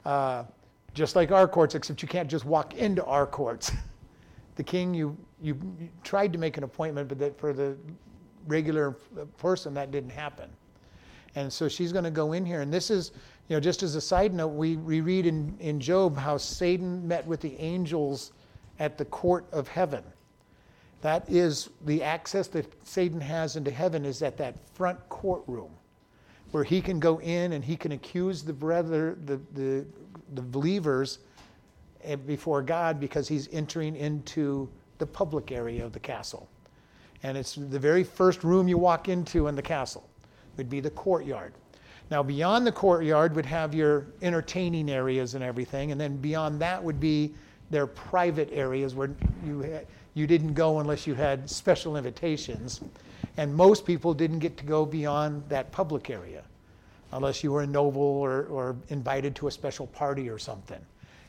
Uh, 0.04 0.44
just 0.94 1.16
like 1.16 1.32
our 1.32 1.48
courts, 1.48 1.76
except 1.76 2.02
you 2.02 2.08
can't 2.08 2.30
just 2.30 2.46
walk 2.46 2.74
into 2.74 3.06
our 3.06 3.28
courts. 3.28 3.72
the 4.56 4.64
king, 4.64 4.94
you, 4.94 5.16
you, 5.42 5.58
you 5.80 5.90
tried 6.04 6.34
to 6.34 6.40
make 6.40 6.58
an 6.58 6.64
appointment, 6.64 7.08
but 7.08 7.20
that 7.20 7.40
for 7.40 7.54
the 7.54 7.78
regular 8.48 8.92
person, 9.38 9.74
that 9.76 9.92
didn't 9.92 10.10
happen. 10.10 10.50
And 11.36 11.54
so 11.54 11.68
she's 11.68 11.92
going 11.92 12.06
to 12.06 12.12
go 12.12 12.34
in 12.34 12.44
here. 12.44 12.62
And 12.62 12.74
this 12.74 12.90
is, 12.90 13.12
you 13.48 13.56
know, 13.56 13.60
just 13.60 13.84
as 13.84 13.94
a 13.94 14.02
side 14.02 14.34
note, 14.34 14.48
we, 14.48 14.78
we 14.78 15.02
read 15.02 15.28
in, 15.28 15.56
in 15.60 15.80
Job 15.80 16.18
how 16.18 16.38
Satan 16.38 17.08
met 17.08 17.26
with 17.28 17.42
the 17.42 17.56
angels 17.60 18.32
at 18.80 18.98
the 18.98 19.06
court 19.06 19.46
of 19.52 19.68
heaven. 19.68 20.04
That 21.01 21.30
is 21.30 21.70
the 21.86 22.04
access 22.04 22.48
that 22.50 22.74
Satan 22.86 23.22
has 23.22 23.56
into 23.56 23.72
heaven 23.72 24.06
is 24.06 24.22
at 24.22 24.38
that 24.38 24.56
front 24.74 24.98
courtroom 25.10 25.72
where 26.51 26.63
he 26.63 26.82
can 26.82 27.00
go 27.00 27.20
in 27.20 27.54
and 27.54 27.63
he 27.63 27.75
can 27.75 27.92
accuse 27.92 28.44
the 28.44 28.54
brother, 28.54 29.18
the, 29.25 29.39
the, 29.54 29.86
the 30.34 30.42
believers 30.42 31.20
eh, 32.04 32.16
before 32.16 32.62
God 32.62 33.00
because 33.00 33.27
he's 33.27 33.50
entering 33.51 33.96
into 33.96 34.70
the 34.98 35.06
public 35.06 35.51
area 35.51 35.86
of 35.86 35.94
the 35.94 36.00
castle. 36.00 36.50
And 37.24 37.38
it's 37.38 37.56
the 37.56 37.80
very 37.80 38.04
first 38.04 38.44
room 38.44 38.68
you 38.68 38.77
walk 38.77 39.10
into 39.10 39.48
in 39.48 39.56
the 39.56 39.62
castle 39.62 40.08
would 40.56 40.70
be 40.70 40.80
the 40.80 40.89
courtyard. 40.89 41.54
Now, 42.10 42.24
beyond 42.24 42.66
the 42.66 42.72
courtyard 42.72 43.36
would 43.36 43.46
have 43.46 43.75
your 43.75 44.08
entertaining 44.22 44.89
areas 44.89 45.36
and 45.36 45.44
everything, 45.44 45.92
and 45.92 46.00
then 46.00 46.18
beyond 46.18 46.60
that 46.62 46.82
would 46.82 47.00
be 47.00 47.34
their 47.70 47.86
private 47.86 48.50
areas 48.54 48.96
where 48.96 49.10
you 49.46 49.84
you 50.18 50.28
didn't 50.28 50.54
go 50.54 50.80
unless 50.80 51.06
you 51.08 51.14
had 51.16 51.50
special 51.50 51.98
invitations, 51.98 52.82
and 53.38 53.54
most 53.54 53.86
people 53.86 54.14
didn't 54.14 54.40
get 54.40 54.58
to 54.58 54.66
go 54.66 54.86
beyond 54.86 55.44
that 55.50 55.72
public 55.72 56.10
area 56.10 56.44
unless 57.14 57.44
you 57.44 57.52
were 57.52 57.62
a 57.62 57.68
noble 57.68 58.02
or, 58.02 58.46
or 58.46 58.76
invited 58.90 59.36
to 59.36 59.48
a 59.48 59.52
special 59.52 59.88
party 59.88 60.30
or 60.30 60.38
something 60.38 60.84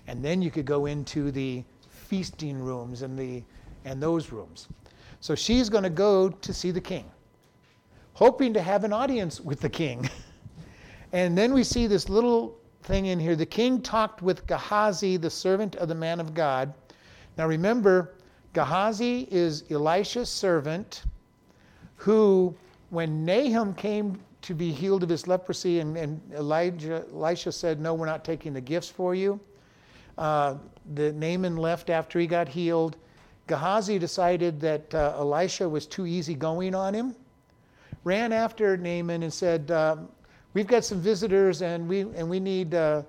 and 0.09 0.25
then 0.25 0.43
you 0.43 0.51
could 0.51 0.65
go 0.65 0.87
into 0.87 1.31
the 1.31 1.63
feasting 1.91 2.59
rooms 2.59 3.03
and 3.03 3.17
the 3.17 3.45
and 3.85 4.03
those 4.03 4.33
rooms. 4.33 4.67
So 5.21 5.35
she's 5.35 5.69
going 5.69 5.85
to 5.85 5.91
go 5.91 6.31
to 6.31 6.53
see 6.53 6.71
the 6.71 6.81
king, 6.81 7.05
hoping 8.15 8.53
to 8.55 8.61
have 8.61 8.85
an 8.85 8.93
audience 8.93 9.41
with 9.41 9.61
the 9.61 9.69
king. 9.69 10.09
and 11.13 11.39
then 11.39 11.53
we 11.53 11.63
see 11.63 11.87
this 11.87 12.09
little 12.09 12.59
thing 12.83 13.07
in 13.07 13.21
here. 13.21 13.37
The 13.37 13.47
king 13.47 13.81
talked 13.81 14.21
with 14.23 14.47
Gehazi, 14.47 15.17
the 15.17 15.31
servant 15.31 15.77
of 15.77 15.89
the 15.89 15.95
man 15.95 16.21
of 16.21 16.35
God. 16.35 16.73
Now 17.37 17.47
remember, 17.47 18.15
Gehazi 18.59 19.29
is 19.31 19.63
Elisha's 19.71 20.29
servant 20.29 21.05
who, 21.95 22.53
when 22.91 23.25
Naaman 23.25 23.73
came 23.75 24.19
to 24.43 24.53
be 24.53 24.73
healed 24.73 25.05
of 25.05 25.09
his 25.09 25.29
leprosy, 25.29 25.79
and, 25.79 25.97
and 25.97 26.21
Elijah, 26.35 27.05
Elisha 27.15 27.53
said, 27.53 27.79
No, 27.81 27.95
we're 27.95 28.07
not 28.07 28.25
taking 28.25 28.53
the 28.53 28.61
gifts 28.61 28.89
for 28.89 29.15
you. 29.15 29.39
Uh, 30.17 30.57
the 30.97 31.13
Naaman 31.13 31.57
left 31.57 31.89
after 31.89 32.19
he 32.19 32.27
got 32.27 32.49
healed. 32.49 32.97
Gehazi 33.47 33.97
decided 33.97 34.61
that 34.61 34.93
uh, 34.93 35.15
Elisha 35.17 35.69
was 35.69 35.87
too 35.87 36.09
easygoing 36.09 36.75
on 36.75 36.93
him, 36.93 37.15
ran 38.03 38.33
after 38.33 38.77
Naaman 38.77 39.23
and 39.23 39.33
said, 39.33 39.71
uh, 39.71 39.99
We've 40.53 40.67
got 40.67 40.85
some 40.85 41.01
visitors 41.01 41.63
and 41.63 41.89
we, 41.89 42.01
and 42.01 42.29
we 42.29 42.41
need 42.41 42.75
uh, 42.75 43.03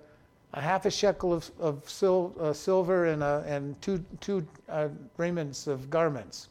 a 0.53 0.61
half 0.61 0.85
a 0.85 0.91
shekel 0.91 1.33
of, 1.33 1.49
of 1.59 1.87
sil- 1.89 2.33
uh, 2.39 2.53
silver 2.53 3.05
and, 3.05 3.21
uh, 3.21 3.43
and 3.45 3.79
two, 3.81 4.03
two 4.19 4.45
raiments 5.17 5.67
of 5.67 5.89
garments. 5.89 6.49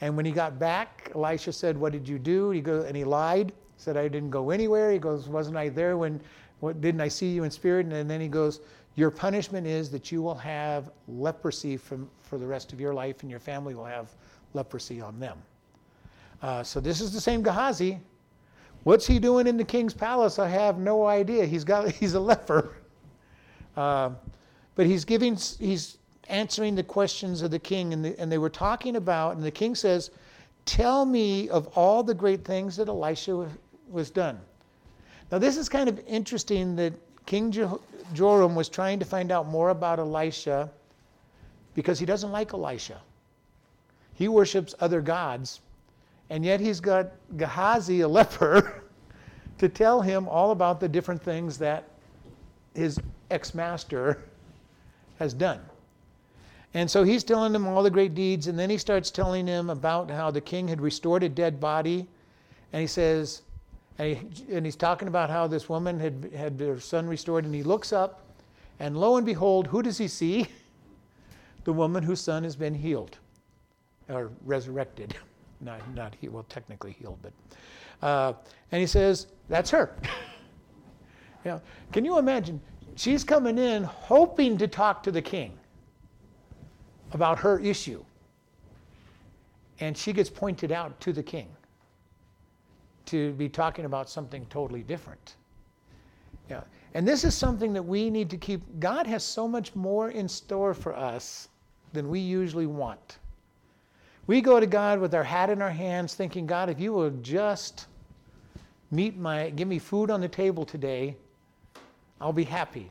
And 0.00 0.16
when 0.16 0.24
he 0.24 0.32
got 0.32 0.58
back, 0.58 1.10
Elisha 1.14 1.52
said, 1.52 1.76
What 1.76 1.92
did 1.92 2.08
you 2.08 2.18
do? 2.18 2.50
He 2.50 2.60
go, 2.60 2.82
and 2.82 2.96
he 2.96 3.04
lied 3.04 3.52
said, 3.80 3.96
I 3.96 4.08
didn't 4.08 4.30
go 4.30 4.50
anywhere. 4.50 4.92
He 4.92 4.98
goes, 4.98 5.28
Wasn't 5.28 5.56
I 5.56 5.70
there 5.70 5.96
when, 5.96 6.20
what, 6.60 6.80
didn't 6.80 7.00
I 7.00 7.08
see 7.08 7.28
you 7.28 7.44
in 7.44 7.50
spirit? 7.50 7.86
And 7.86 8.10
then 8.10 8.20
he 8.20 8.28
goes, 8.28 8.60
Your 8.94 9.10
punishment 9.10 9.66
is 9.66 9.90
that 9.90 10.12
you 10.12 10.22
will 10.22 10.34
have 10.34 10.90
leprosy 11.08 11.76
from, 11.76 12.08
for 12.22 12.38
the 12.38 12.46
rest 12.46 12.72
of 12.72 12.80
your 12.80 12.92
life, 12.92 13.22
and 13.22 13.30
your 13.30 13.40
family 13.40 13.74
will 13.74 13.86
have 13.86 14.10
leprosy 14.52 15.00
on 15.00 15.18
them. 15.18 15.38
Uh, 16.42 16.62
so 16.62 16.80
this 16.80 17.00
is 17.00 17.12
the 17.12 17.20
same 17.20 17.42
Gehazi. 17.42 17.98
What's 18.84 19.06
he 19.06 19.18
doing 19.18 19.46
in 19.46 19.56
the 19.56 19.64
king's 19.64 19.92
palace? 19.92 20.38
I 20.38 20.48
have 20.48 20.78
no 20.78 21.06
idea. 21.06 21.44
He's 21.46 21.64
got 21.64 21.90
he's 21.92 22.14
a 22.14 22.20
leper, 22.20 22.76
uh, 23.76 24.10
but 24.74 24.86
he's 24.86 25.04
giving 25.04 25.36
he's 25.58 25.98
answering 26.28 26.74
the 26.74 26.82
questions 26.82 27.42
of 27.42 27.50
the 27.50 27.58
king, 27.58 27.92
and, 27.92 28.04
the, 28.04 28.18
and 28.20 28.30
they 28.30 28.38
were 28.38 28.50
talking 28.50 28.96
about, 28.96 29.36
and 29.36 29.44
the 29.44 29.50
king 29.50 29.74
says, 29.74 30.10
"Tell 30.64 31.04
me 31.04 31.48
of 31.48 31.66
all 31.76 32.02
the 32.02 32.14
great 32.14 32.44
things 32.44 32.76
that 32.76 32.88
Elisha 32.88 33.48
was 33.90 34.10
done. 34.10 34.40
Now, 35.30 35.38
this 35.38 35.56
is 35.56 35.68
kind 35.68 35.88
of 35.88 36.00
interesting 36.06 36.76
that 36.76 36.92
King 37.26 37.52
Joram 38.12 38.54
was 38.54 38.68
trying 38.68 38.98
to 38.98 39.04
find 39.04 39.30
out 39.30 39.46
more 39.46 39.70
about 39.70 39.98
Elisha 39.98 40.70
because 41.74 41.98
he 41.98 42.06
doesn't 42.06 42.32
like 42.32 42.52
Elisha. 42.52 43.00
He 44.14 44.28
worships 44.28 44.74
other 44.80 45.00
gods, 45.00 45.60
and 46.30 46.44
yet 46.44 46.60
he's 46.60 46.80
got 46.80 47.12
Gehazi, 47.36 48.00
a 48.00 48.08
leper, 48.18 48.82
to 49.58 49.68
tell 49.68 50.00
him 50.00 50.28
all 50.28 50.50
about 50.50 50.80
the 50.80 50.88
different 50.88 51.22
things 51.22 51.58
that 51.58 51.84
his 52.74 52.98
ex 53.30 53.54
master 53.54 54.22
has 55.18 55.34
done. 55.34 55.60
And 56.74 56.90
so 56.90 57.02
he's 57.02 57.24
telling 57.24 57.54
him 57.54 57.66
all 57.66 57.82
the 57.82 57.90
great 57.90 58.14
deeds, 58.14 58.46
and 58.46 58.58
then 58.58 58.70
he 58.70 58.78
starts 58.78 59.10
telling 59.10 59.46
him 59.46 59.70
about 59.70 60.10
how 60.10 60.30
the 60.30 60.40
king 60.40 60.68
had 60.68 60.80
restored 60.80 61.22
a 61.22 61.28
dead 61.28 61.58
body. 61.58 62.06
And 62.72 62.80
he 62.80 62.86
says, 62.86 63.42
and, 63.98 64.16
he, 64.16 64.54
and 64.54 64.64
he's 64.64 64.76
talking 64.76 65.08
about 65.08 65.30
how 65.30 65.46
this 65.46 65.68
woman 65.68 65.98
had 65.98 66.30
had 66.34 66.60
her 66.60 66.78
son 66.78 67.08
restored, 67.08 67.44
and 67.44 67.54
he 67.54 67.62
looks 67.62 67.92
up, 67.92 68.22
and 68.78 68.96
lo 68.96 69.16
and 69.16 69.26
behold, 69.26 69.66
who 69.66 69.82
does 69.82 69.98
he 69.98 70.08
see? 70.08 70.46
The 71.64 71.74
woman 71.74 72.02
whose 72.02 72.22
son 72.22 72.44
has 72.44 72.56
been 72.56 72.74
healed, 72.74 73.18
or 74.08 74.30
resurrected, 74.46 75.14
not 75.60 75.78
not 75.94 76.16
well 76.22 76.46
technically 76.48 76.92
healed, 76.98 77.18
but 77.20 77.32
uh, 78.00 78.32
and 78.72 78.80
he 78.80 78.86
says 78.86 79.26
that's 79.50 79.70
her. 79.70 79.94
yeah, 81.44 81.58
can 81.92 82.06
you 82.06 82.18
imagine? 82.18 82.62
She's 82.96 83.24
coming 83.24 83.58
in 83.58 83.84
hoping 83.84 84.58
to 84.58 84.68
talk 84.68 85.02
to 85.04 85.10
the 85.10 85.22
king 85.22 85.58
about 87.12 87.38
her 87.38 87.58
issue, 87.58 88.04
and 89.80 89.96
she 89.96 90.12
gets 90.12 90.30
pointed 90.30 90.70
out 90.70 91.00
to 91.00 91.12
the 91.12 91.22
king 91.22 91.48
to 93.06 93.32
be 93.32 93.48
talking 93.48 93.84
about 93.84 94.08
something 94.08 94.46
totally 94.50 94.82
different. 94.82 95.36
Yeah. 96.48 96.62
And 96.94 97.06
this 97.06 97.24
is 97.24 97.34
something 97.34 97.72
that 97.72 97.82
we 97.82 98.10
need 98.10 98.30
to 98.30 98.36
keep. 98.36 98.62
God 98.80 99.06
has 99.06 99.24
so 99.24 99.48
much 99.48 99.74
more 99.74 100.10
in 100.10 100.28
store 100.28 100.74
for 100.74 100.94
us 100.94 101.48
than 101.92 102.08
we 102.08 102.20
usually 102.20 102.66
want. 102.66 103.18
We 104.26 104.40
go 104.40 104.60
to 104.60 104.66
God 104.66 105.00
with 105.00 105.14
our 105.14 105.24
hat 105.24 105.50
in 105.50 105.62
our 105.62 105.70
hands 105.70 106.14
thinking, 106.14 106.46
God, 106.46 106.68
if 106.68 106.78
you 106.78 106.92
will 106.92 107.10
just 107.22 107.86
meet 108.90 109.16
my 109.16 109.50
give 109.50 109.68
me 109.68 109.78
food 109.78 110.10
on 110.10 110.20
the 110.20 110.28
table 110.28 110.64
today, 110.64 111.16
I'll 112.20 112.32
be 112.32 112.44
happy. 112.44 112.90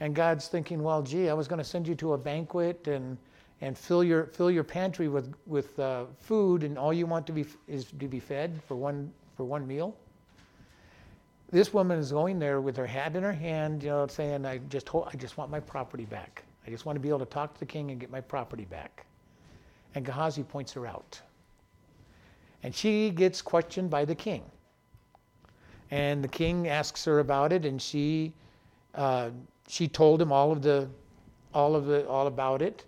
And 0.00 0.14
God's 0.14 0.48
thinking, 0.48 0.82
well, 0.82 1.02
gee, 1.02 1.28
I 1.28 1.34
was 1.34 1.48
going 1.48 1.58
to 1.58 1.64
send 1.64 1.86
you 1.86 1.94
to 1.96 2.14
a 2.14 2.18
banquet 2.18 2.88
and 2.88 3.16
and 3.60 3.78
fill 3.78 4.02
your 4.02 4.24
fill 4.24 4.50
your 4.50 4.64
pantry 4.64 5.08
with 5.08 5.32
with 5.46 5.78
uh, 5.78 6.04
food, 6.18 6.64
and 6.64 6.76
all 6.76 6.92
you 6.92 7.06
want 7.06 7.26
to 7.28 7.32
be 7.32 7.44
is 7.68 7.84
to 7.84 8.08
be 8.08 8.18
fed 8.18 8.60
for 8.66 8.74
one 8.74 9.12
for 9.36 9.44
one 9.44 9.66
meal. 9.66 9.96
This 11.52 11.74
woman 11.74 11.98
is 11.98 12.10
going 12.10 12.38
there 12.38 12.62
with 12.62 12.78
her 12.78 12.86
hat 12.86 13.14
in 13.14 13.22
her 13.22 13.32
hand, 13.32 13.82
you 13.82 13.90
know, 13.90 14.06
saying, 14.06 14.46
I 14.46 14.56
just, 14.70 14.88
ho- 14.88 15.06
I 15.12 15.16
just 15.16 15.36
want 15.36 15.50
my 15.50 15.60
property 15.60 16.06
back. 16.06 16.44
I 16.66 16.70
just 16.70 16.86
want 16.86 16.96
to 16.96 17.00
be 17.00 17.10
able 17.10 17.18
to 17.18 17.26
talk 17.26 17.52
to 17.52 17.60
the 17.60 17.66
king 17.66 17.90
and 17.90 18.00
get 18.00 18.10
my 18.10 18.22
property 18.22 18.64
back. 18.64 19.04
And 19.94 20.02
Gehazi 20.02 20.44
points 20.44 20.72
her 20.72 20.86
out. 20.86 21.20
And 22.62 22.74
she 22.74 23.10
gets 23.10 23.42
questioned 23.42 23.90
by 23.90 24.06
the 24.06 24.14
king. 24.14 24.42
And 25.90 26.24
the 26.24 26.28
king 26.28 26.68
asks 26.68 27.04
her 27.04 27.18
about 27.18 27.52
it, 27.52 27.66
and 27.66 27.82
she, 27.82 28.32
uh, 28.94 29.30
she 29.68 29.88
told 29.88 30.20
him 30.20 30.32
all 30.32 30.52
of 30.52 30.62
the, 30.62 30.88
all 31.54 31.74
of 31.74 31.86
the, 31.86 32.06
all 32.08 32.26
about 32.26 32.62
it. 32.62 32.84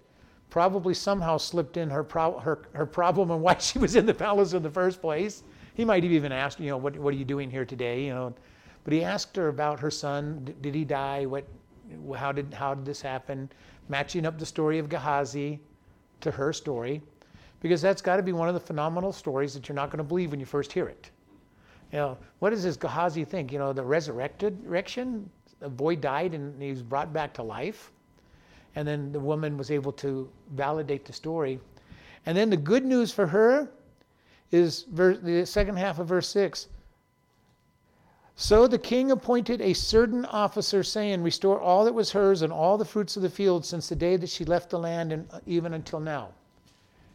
Probably 0.50 0.94
somehow 0.94 1.36
slipped 1.36 1.76
in 1.76 1.90
her, 1.90 2.04
pro- 2.04 2.38
her, 2.38 2.68
her 2.72 2.86
problem 2.86 3.30
and 3.30 3.42
why 3.42 3.56
she 3.58 3.78
was 3.78 3.96
in 3.96 4.06
the 4.06 4.14
palace 4.14 4.52
in 4.52 4.62
the 4.62 4.70
first 4.70 5.00
place. 5.00 5.42
He 5.74 5.84
might 5.84 6.02
have 6.04 6.12
even 6.12 6.30
asked, 6.30 6.60
you 6.60 6.68
know, 6.68 6.76
what, 6.76 6.96
what 6.96 7.12
are 7.12 7.16
you 7.16 7.24
doing 7.24 7.50
here 7.50 7.64
today? 7.64 8.04
You 8.04 8.14
know, 8.14 8.34
but 8.84 8.92
he 8.92 9.02
asked 9.02 9.34
her 9.36 9.48
about 9.48 9.80
her 9.80 9.90
son. 9.90 10.54
Did 10.60 10.74
he 10.74 10.84
die? 10.84 11.26
What, 11.26 11.44
how 12.16 12.32
did, 12.32 12.54
how 12.54 12.74
did 12.74 12.84
this 12.84 13.00
happen? 13.00 13.50
Matching 13.88 14.26
up 14.26 14.38
the 14.38 14.46
story 14.46 14.78
of 14.78 14.88
Gehazi 14.88 15.60
to 16.20 16.30
her 16.30 16.52
story, 16.52 17.02
because 17.60 17.82
that's 17.82 18.00
got 18.00 18.16
to 18.16 18.22
be 18.22 18.32
one 18.32 18.48
of 18.48 18.54
the 18.54 18.60
phenomenal 18.60 19.12
stories 19.12 19.54
that 19.54 19.68
you're 19.68 19.74
not 19.74 19.90
going 19.90 19.98
to 19.98 20.04
believe 20.04 20.30
when 20.30 20.40
you 20.40 20.46
first 20.46 20.72
hear 20.72 20.86
it. 20.86 21.10
You 21.92 21.98
know, 21.98 22.18
what 22.38 22.50
does 22.50 22.62
this 22.62 22.76
Gehazi 22.76 23.24
think? 23.24 23.52
You 23.52 23.58
know, 23.58 23.72
the 23.72 23.82
resurrected 23.82 24.58
resurrection, 24.64 25.30
a 25.64 25.68
boy 25.68 25.96
died 25.96 26.34
and 26.34 26.60
he 26.62 26.70
was 26.70 26.82
brought 26.82 27.12
back 27.12 27.34
to 27.34 27.42
life. 27.42 27.90
And 28.76 28.86
then 28.86 29.12
the 29.12 29.20
woman 29.20 29.56
was 29.56 29.70
able 29.70 29.92
to 29.92 30.28
validate 30.52 31.04
the 31.04 31.12
story. 31.12 31.60
And 32.26 32.36
then 32.36 32.50
the 32.50 32.56
good 32.56 32.84
news 32.84 33.12
for 33.12 33.26
her 33.26 33.68
is 34.50 34.82
verse, 34.92 35.18
the 35.22 35.44
second 35.46 35.76
half 35.76 35.98
of 35.98 36.08
verse 36.08 36.28
6. 36.28 36.68
So 38.36 38.66
the 38.66 38.78
king 38.78 39.12
appointed 39.12 39.60
a 39.60 39.72
certain 39.72 40.24
officer, 40.24 40.82
saying, 40.82 41.22
Restore 41.22 41.60
all 41.60 41.84
that 41.84 41.94
was 41.94 42.10
hers 42.10 42.42
and 42.42 42.52
all 42.52 42.76
the 42.76 42.84
fruits 42.84 43.16
of 43.16 43.22
the 43.22 43.30
field 43.30 43.64
since 43.64 43.88
the 43.88 43.96
day 43.96 44.16
that 44.16 44.28
she 44.28 44.44
left 44.44 44.70
the 44.70 44.78
land 44.78 45.12
and 45.12 45.28
uh, 45.30 45.38
even 45.46 45.74
until 45.74 46.00
now. 46.00 46.30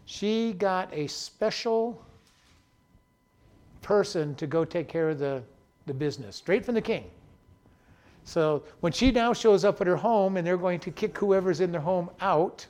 She 0.06 0.54
got 0.54 0.92
a 0.94 1.08
special 1.08 2.02
person 3.82 4.34
to 4.36 4.48
go 4.48 4.64
take 4.64 4.88
care 4.88 5.10
of 5.10 5.20
the, 5.20 5.44
the 5.88 5.94
business, 5.94 6.38
straight 6.38 6.66
from 6.66 6.76
the 6.76 6.82
king. 6.82 7.06
So 8.24 8.64
when 8.82 8.92
she 8.92 9.12
now 9.12 9.34
shows 9.34 9.66
up 9.66 9.82
at 9.82 9.88
her 9.88 9.96
home 9.96 10.38
and 10.38 10.46
they're 10.46 10.58
going 10.58 10.80
to 10.82 10.92
kick 10.92 11.18
whoever's 11.18 11.62
in 11.62 11.72
their 11.72 11.82
home 11.82 12.10
out, 12.22 12.68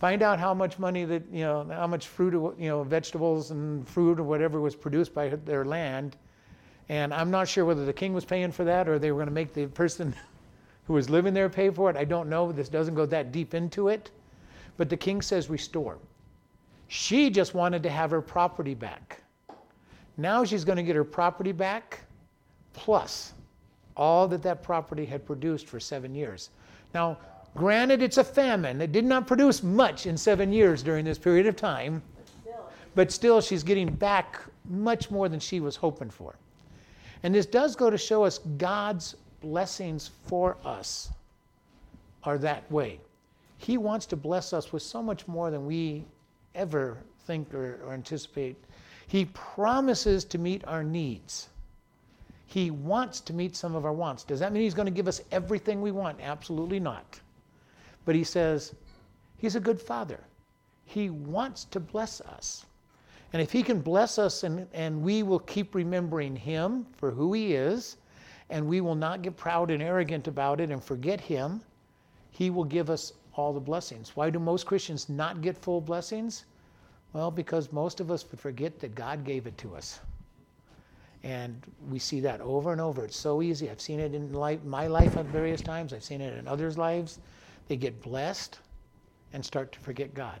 Find 0.00 0.22
out 0.22 0.40
how 0.40 0.54
much 0.54 0.78
money 0.78 1.04
that, 1.04 1.24
you 1.30 1.44
know, 1.44 1.68
how 1.70 1.86
much 1.86 2.06
fruit, 2.06 2.32
you 2.58 2.68
know, 2.70 2.82
vegetables 2.82 3.50
and 3.50 3.86
fruit 3.86 4.18
or 4.18 4.22
whatever 4.22 4.58
was 4.58 4.74
produced 4.74 5.12
by 5.12 5.28
their 5.28 5.66
land. 5.66 6.16
And 6.88 7.12
I'm 7.12 7.30
not 7.30 7.46
sure 7.46 7.66
whether 7.66 7.84
the 7.84 7.92
king 7.92 8.14
was 8.14 8.24
paying 8.24 8.50
for 8.50 8.64
that 8.64 8.88
or 8.88 8.98
they 8.98 9.12
were 9.12 9.18
going 9.18 9.28
to 9.28 9.34
make 9.34 9.52
the 9.52 9.66
person 9.66 10.14
who 10.86 10.94
was 10.94 11.10
living 11.10 11.34
there 11.34 11.50
pay 11.50 11.68
for 11.68 11.90
it. 11.90 11.98
I 11.98 12.06
don't 12.06 12.30
know. 12.30 12.50
This 12.50 12.70
doesn't 12.70 12.94
go 12.94 13.04
that 13.04 13.30
deep 13.30 13.52
into 13.52 13.88
it. 13.88 14.10
But 14.78 14.88
the 14.88 14.96
king 14.96 15.20
says 15.20 15.50
restore. 15.50 15.98
She 16.88 17.28
just 17.28 17.52
wanted 17.52 17.82
to 17.82 17.90
have 17.90 18.10
her 18.10 18.22
property 18.22 18.72
back. 18.72 19.20
Now 20.16 20.46
she's 20.46 20.64
going 20.64 20.76
to 20.76 20.82
get 20.82 20.96
her 20.96 21.04
property 21.04 21.52
back 21.52 22.00
plus 22.72 23.34
all 24.00 24.26
that 24.26 24.42
that 24.42 24.62
property 24.62 25.04
had 25.04 25.24
produced 25.24 25.68
for 25.68 25.78
seven 25.78 26.14
years. 26.14 26.50
Now, 26.92 27.18
Granted, 27.56 28.02
it's 28.02 28.18
a 28.18 28.24
famine. 28.24 28.80
It 28.80 28.92
did 28.92 29.04
not 29.04 29.26
produce 29.26 29.62
much 29.62 30.06
in 30.06 30.16
seven 30.16 30.52
years 30.52 30.82
during 30.82 31.04
this 31.04 31.18
period 31.18 31.46
of 31.46 31.56
time, 31.56 32.02
but 32.94 33.10
still, 33.10 33.40
she's 33.40 33.62
getting 33.62 33.92
back 33.92 34.40
much 34.68 35.10
more 35.10 35.28
than 35.28 35.40
she 35.40 35.60
was 35.60 35.76
hoping 35.76 36.10
for. 36.10 36.34
And 37.22 37.34
this 37.34 37.46
does 37.46 37.76
go 37.76 37.90
to 37.90 37.98
show 37.98 38.24
us 38.24 38.38
God's 38.58 39.16
blessings 39.40 40.10
for 40.26 40.56
us 40.64 41.10
are 42.24 42.38
that 42.38 42.70
way. 42.70 43.00
He 43.58 43.78
wants 43.78 44.06
to 44.06 44.16
bless 44.16 44.52
us 44.52 44.72
with 44.72 44.82
so 44.82 45.02
much 45.02 45.26
more 45.28 45.50
than 45.50 45.66
we 45.66 46.04
ever 46.54 46.98
think 47.26 47.52
or, 47.54 47.80
or 47.84 47.92
anticipate. 47.92 48.56
He 49.06 49.26
promises 49.26 50.24
to 50.26 50.38
meet 50.38 50.64
our 50.66 50.82
needs. 50.82 51.48
He 52.50 52.72
wants 52.72 53.20
to 53.20 53.32
meet 53.32 53.54
some 53.54 53.76
of 53.76 53.84
our 53.84 53.92
wants. 53.92 54.24
Does 54.24 54.40
that 54.40 54.52
mean 54.52 54.64
He's 54.64 54.74
going 54.74 54.86
to 54.86 54.92
give 54.92 55.06
us 55.06 55.22
everything 55.30 55.80
we 55.80 55.92
want? 55.92 56.18
Absolutely 56.20 56.80
not. 56.80 57.20
But 58.04 58.16
he 58.16 58.24
says, 58.24 58.74
He's 59.36 59.54
a 59.54 59.60
good 59.60 59.80
father. 59.80 60.18
He 60.84 61.10
wants 61.10 61.66
to 61.66 61.78
bless 61.78 62.20
us. 62.20 62.66
And 63.32 63.40
if 63.40 63.52
He 63.52 63.62
can 63.62 63.80
bless 63.80 64.18
us 64.18 64.42
and, 64.42 64.66
and 64.74 65.00
we 65.00 65.22
will 65.22 65.38
keep 65.38 65.76
remembering 65.76 66.34
Him 66.34 66.86
for 66.96 67.12
who 67.12 67.34
He 67.34 67.54
is, 67.54 67.98
and 68.48 68.66
we 68.66 68.80
will 68.80 68.96
not 68.96 69.22
get 69.22 69.36
proud 69.36 69.70
and 69.70 69.80
arrogant 69.80 70.26
about 70.26 70.60
it 70.60 70.72
and 70.72 70.82
forget 70.82 71.20
Him, 71.20 71.60
He 72.32 72.50
will 72.50 72.64
give 72.64 72.90
us 72.90 73.12
all 73.34 73.52
the 73.52 73.60
blessings. 73.60 74.16
Why 74.16 74.28
do 74.28 74.40
most 74.40 74.66
Christians 74.66 75.08
not 75.08 75.40
get 75.40 75.56
full 75.56 75.80
blessings? 75.80 76.46
Well, 77.12 77.30
because 77.30 77.70
most 77.70 78.00
of 78.00 78.10
us 78.10 78.24
forget 78.24 78.80
that 78.80 78.96
God 78.96 79.22
gave 79.24 79.46
it 79.46 79.56
to 79.58 79.76
us. 79.76 80.00
And 81.22 81.60
we 81.88 81.98
see 81.98 82.20
that 82.20 82.40
over 82.40 82.72
and 82.72 82.80
over. 82.80 83.04
It's 83.04 83.16
so 83.16 83.42
easy. 83.42 83.70
I've 83.70 83.80
seen 83.80 84.00
it 84.00 84.14
in 84.14 84.32
life, 84.32 84.62
my 84.64 84.86
life 84.86 85.16
at 85.16 85.26
various 85.26 85.60
times. 85.60 85.92
I've 85.92 86.04
seen 86.04 86.20
it 86.20 86.36
in 86.38 86.48
others' 86.48 86.78
lives. 86.78 87.18
They 87.68 87.76
get 87.76 88.00
blessed 88.00 88.58
and 89.32 89.44
start 89.44 89.72
to 89.72 89.80
forget 89.80 90.14
God. 90.14 90.40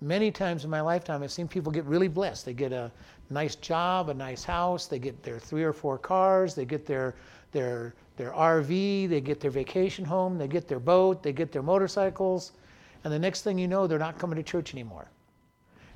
Many 0.00 0.30
times 0.30 0.64
in 0.64 0.70
my 0.70 0.80
lifetime, 0.80 1.22
I've 1.22 1.30
seen 1.30 1.46
people 1.46 1.70
get 1.70 1.84
really 1.84 2.08
blessed. 2.08 2.46
They 2.46 2.54
get 2.54 2.72
a 2.72 2.90
nice 3.28 3.54
job, 3.54 4.08
a 4.08 4.14
nice 4.14 4.44
house, 4.44 4.86
they 4.86 4.98
get 4.98 5.22
their 5.22 5.38
three 5.38 5.62
or 5.62 5.72
four 5.72 5.98
cars, 5.98 6.54
they 6.54 6.64
get 6.64 6.86
their, 6.86 7.14
their, 7.52 7.94
their 8.16 8.32
RV, 8.32 9.08
they 9.08 9.20
get 9.20 9.40
their 9.40 9.50
vacation 9.50 10.04
home, 10.04 10.38
they 10.38 10.48
get 10.48 10.68
their 10.68 10.80
boat, 10.80 11.22
they 11.22 11.32
get 11.32 11.52
their 11.52 11.62
motorcycles, 11.62 12.52
and 13.04 13.12
the 13.12 13.18
next 13.18 13.42
thing 13.42 13.58
you 13.58 13.68
know, 13.68 13.86
they're 13.86 13.98
not 13.98 14.18
coming 14.18 14.36
to 14.36 14.42
church 14.42 14.74
anymore. 14.74 15.08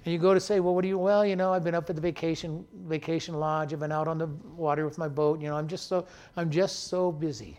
And 0.04 0.12
you 0.12 0.18
go 0.18 0.34
to 0.34 0.40
say, 0.40 0.60
well, 0.60 0.74
what 0.74 0.82
do 0.82 0.88
you? 0.88 0.98
Well, 0.98 1.24
you 1.24 1.34
know, 1.34 1.52
I've 1.52 1.64
been 1.64 1.74
up 1.74 1.88
at 1.88 1.96
the 1.96 2.02
vacation 2.02 2.66
vacation 2.86 3.40
lodge. 3.40 3.72
I've 3.72 3.80
been 3.80 3.92
out 3.92 4.06
on 4.06 4.18
the 4.18 4.26
water 4.56 4.84
with 4.84 4.98
my 4.98 5.08
boat. 5.08 5.40
You 5.40 5.48
know, 5.48 5.56
I'm 5.56 5.66
just 5.66 5.88
so 5.88 6.06
I'm 6.36 6.50
just 6.50 6.88
so 6.88 7.10
busy 7.10 7.58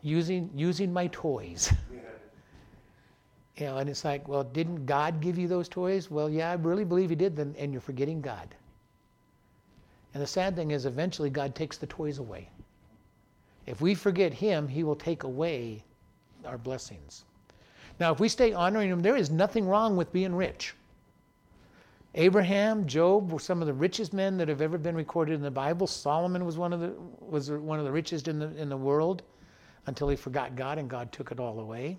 using 0.00 0.50
using 0.54 0.92
my 0.92 1.08
toys. 1.08 1.72
you 3.56 3.66
know, 3.66 3.76
and 3.76 3.90
it's 3.90 4.04
like, 4.04 4.26
well, 4.28 4.44
didn't 4.44 4.86
God 4.86 5.20
give 5.20 5.38
you 5.38 5.46
those 5.46 5.68
toys? 5.68 6.10
Well, 6.10 6.30
yeah, 6.30 6.50
I 6.50 6.54
really 6.54 6.84
believe 6.84 7.10
He 7.10 7.16
did. 7.16 7.36
Then, 7.36 7.54
and 7.58 7.70
you're 7.70 7.82
forgetting 7.82 8.22
God. 8.22 8.54
And 10.14 10.22
the 10.22 10.26
sad 10.26 10.56
thing 10.56 10.70
is, 10.70 10.86
eventually, 10.86 11.28
God 11.28 11.54
takes 11.54 11.76
the 11.76 11.86
toys 11.86 12.16
away. 12.16 12.48
If 13.66 13.82
we 13.82 13.94
forget 13.94 14.32
Him, 14.32 14.68
He 14.68 14.84
will 14.84 14.96
take 14.96 15.24
away 15.24 15.84
our 16.46 16.56
blessings. 16.56 17.26
Now, 17.98 18.12
if 18.12 18.20
we 18.20 18.28
stay 18.28 18.52
honoring 18.52 18.90
him, 18.90 19.00
there 19.00 19.16
is 19.16 19.30
nothing 19.30 19.66
wrong 19.66 19.96
with 19.96 20.12
being 20.12 20.34
rich. 20.34 20.74
Abraham, 22.14 22.86
Job 22.86 23.30
were 23.30 23.38
some 23.38 23.60
of 23.60 23.66
the 23.66 23.74
richest 23.74 24.14
men 24.14 24.38
that 24.38 24.48
have 24.48 24.62
ever 24.62 24.78
been 24.78 24.96
recorded 24.96 25.34
in 25.34 25.42
the 25.42 25.50
Bible. 25.50 25.86
Solomon 25.86 26.46
was 26.46 26.56
one 26.56 26.72
of 26.72 26.80
the 26.80 26.94
was 27.20 27.50
one 27.50 27.78
of 27.78 27.84
the 27.84 27.92
richest 27.92 28.26
in 28.26 28.38
the 28.38 28.56
in 28.56 28.70
the 28.70 28.76
world 28.76 29.22
until 29.86 30.08
he 30.08 30.16
forgot 30.16 30.56
God 30.56 30.78
and 30.78 30.88
God 30.88 31.12
took 31.12 31.30
it 31.30 31.38
all 31.38 31.60
away. 31.60 31.98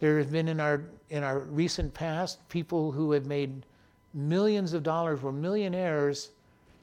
There 0.00 0.18
have 0.18 0.32
been 0.32 0.48
in 0.48 0.58
our 0.58 0.82
in 1.10 1.22
our 1.22 1.38
recent 1.40 1.94
past 1.94 2.46
people 2.48 2.90
who 2.90 3.12
have 3.12 3.26
made 3.26 3.64
millions 4.12 4.72
of 4.72 4.82
dollars, 4.82 5.22
were 5.22 5.32
millionaires, 5.32 6.30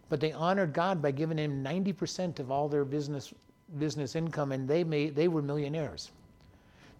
but 0.08 0.22
they 0.22 0.32
honored 0.32 0.72
God 0.72 1.02
by 1.02 1.12
giving 1.12 1.38
him 1.38 1.64
90% 1.64 2.40
of 2.40 2.52
all 2.52 2.70
their 2.70 2.86
business 2.86 3.34
business 3.78 4.16
income 4.16 4.54
and 4.54 4.68
they 4.68 4.84
made 4.86 5.14
they 5.14 5.28
were 5.28 5.42
millionaires. 5.42 6.12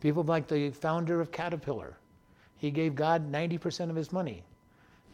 People 0.02 0.24
like 0.24 0.48
the 0.48 0.72
founder 0.72 1.22
of 1.22 1.32
Caterpillar. 1.32 1.96
He 2.58 2.72
gave 2.72 2.96
God 2.96 3.32
90% 3.32 3.90
of 3.90 3.96
his 3.96 4.12
money. 4.12 4.44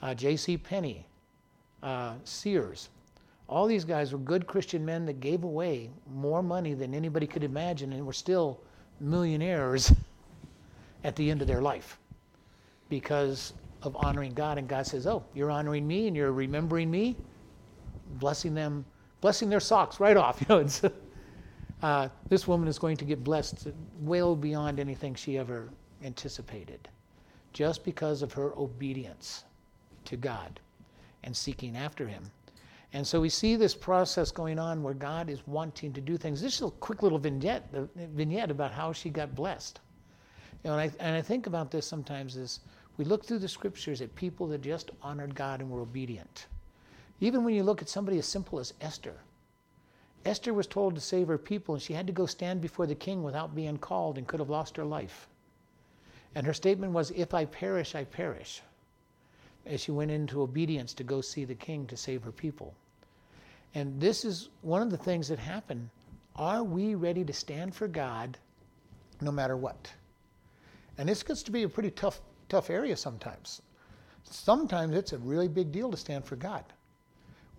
Uh, 0.01 0.13
J.C. 0.13 0.57
Penney, 0.57 1.05
uh, 1.83 2.15
Sears. 2.23 2.89
All 3.49 3.67
these 3.67 3.85
guys 3.85 4.11
were 4.11 4.19
good 4.19 4.47
Christian 4.47 4.83
men 4.85 5.05
that 5.05 5.19
gave 5.19 5.43
away 5.43 5.89
more 6.13 6.41
money 6.41 6.73
than 6.73 6.93
anybody 6.93 7.27
could 7.27 7.43
imagine 7.43 7.93
and 7.93 8.05
were 8.05 8.13
still 8.13 8.59
millionaires 8.99 9.93
at 11.03 11.15
the 11.15 11.29
end 11.29 11.41
of 11.41 11.47
their 11.47 11.61
life 11.61 11.99
because 12.89 13.53
of 13.83 13.95
honoring 13.97 14.33
God. 14.33 14.57
And 14.57 14.67
God 14.67 14.85
says, 14.85 15.07
Oh, 15.07 15.23
you're 15.33 15.51
honoring 15.51 15.87
me 15.87 16.07
and 16.07 16.15
you're 16.15 16.31
remembering 16.31 16.91
me, 16.91 17.15
blessing 18.19 18.53
them, 18.53 18.85
blessing 19.21 19.49
their 19.49 19.59
socks 19.59 19.99
right 19.99 20.17
off. 20.17 20.41
You 20.49 20.63
know, 20.63 20.91
uh, 21.83 22.09
this 22.29 22.47
woman 22.47 22.67
is 22.67 22.79
going 22.79 22.97
to 22.97 23.05
get 23.05 23.23
blessed 23.23 23.67
well 24.01 24.35
beyond 24.35 24.79
anything 24.79 25.13
she 25.15 25.37
ever 25.37 25.69
anticipated, 26.03 26.87
just 27.53 27.83
because 27.83 28.21
of 28.21 28.33
her 28.33 28.53
obedience 28.57 29.43
to 30.05 30.17
God 30.17 30.59
and 31.23 31.35
seeking 31.35 31.77
after 31.77 32.07
Him. 32.07 32.31
And 32.93 33.05
so 33.05 33.19
we 33.19 33.29
see 33.29 33.55
this 33.55 33.75
process 33.75 34.31
going 34.31 34.57
on 34.57 34.81
where 34.81 34.93
God 34.93 35.29
is 35.29 35.45
wanting 35.45 35.91
to 35.93 36.01
do 36.01 36.17
things. 36.17 36.41
This 36.41 36.55
is 36.55 36.61
a 36.61 36.71
quick 36.71 37.03
little 37.03 37.19
vignette, 37.19 37.69
vignette 37.95 38.49
about 38.49 38.71
how 38.71 38.93
she 38.93 39.09
got 39.09 39.35
blessed. 39.35 39.79
You 40.63 40.69
know, 40.69 40.77
and, 40.77 40.91
I, 40.91 41.05
and 41.05 41.15
I 41.15 41.21
think 41.21 41.47
about 41.47 41.69
this 41.69 41.85
sometimes 41.85 42.37
as 42.37 42.61
we 42.95 43.05
look 43.05 43.25
through 43.25 43.39
the 43.39 43.47
scriptures 43.47 44.01
at 44.01 44.15
people 44.15 44.47
that 44.47 44.61
just 44.61 44.91
honored 45.03 45.35
God 45.35 45.59
and 45.59 45.69
were 45.69 45.81
obedient. 45.81 46.47
Even 47.19 47.43
when 47.43 47.53
you 47.53 47.63
look 47.63 47.81
at 47.81 47.89
somebody 47.89 48.17
as 48.17 48.25
simple 48.25 48.59
as 48.59 48.73
Esther, 48.81 49.15
Esther 50.25 50.53
was 50.53 50.67
told 50.67 50.95
to 50.95 51.01
save 51.01 51.27
her 51.27 51.37
people, 51.37 51.75
and 51.75 51.81
she 51.81 51.93
had 51.93 52.07
to 52.07 52.13
go 52.13 52.25
stand 52.25 52.61
before 52.61 52.85
the 52.85 52.95
king 52.95 53.23
without 53.23 53.55
being 53.55 53.77
called 53.77 54.17
and 54.17 54.27
could 54.27 54.39
have 54.39 54.49
lost 54.49 54.75
her 54.77 54.85
life. 54.85 55.29
And 56.35 56.45
her 56.45 56.53
statement 56.53 56.93
was, 56.93 57.11
If 57.11 57.33
I 57.33 57.45
perish, 57.45 57.95
I 57.95 58.03
perish. 58.03 58.61
As 59.65 59.81
she 59.81 59.91
went 59.91 60.11
into 60.11 60.41
obedience 60.41 60.93
to 60.95 61.03
go 61.03 61.21
see 61.21 61.45
the 61.45 61.55
king 61.55 61.87
to 61.87 61.97
save 61.97 62.23
her 62.23 62.31
people. 62.31 62.73
And 63.73 63.99
this 63.99 64.25
is 64.25 64.49
one 64.61 64.81
of 64.81 64.89
the 64.89 64.97
things 64.97 65.27
that 65.27 65.39
happen. 65.39 65.89
Are 66.35 66.63
we 66.63 66.95
ready 66.95 67.23
to 67.23 67.33
stand 67.33 67.75
for 67.75 67.87
God 67.87 68.37
no 69.21 69.31
matter 69.31 69.57
what? 69.57 69.91
And 70.97 71.09
this 71.09 71.23
gets 71.23 71.43
to 71.43 71.51
be 71.51 71.63
a 71.63 71.69
pretty 71.69 71.91
tough, 71.91 72.21
tough 72.49 72.69
area 72.69 72.95
sometimes. 72.95 73.61
Sometimes 74.23 74.95
it's 74.95 75.13
a 75.13 75.17
really 75.19 75.47
big 75.47 75.71
deal 75.71 75.91
to 75.91 75.97
stand 75.97 76.25
for 76.25 76.35
God 76.35 76.63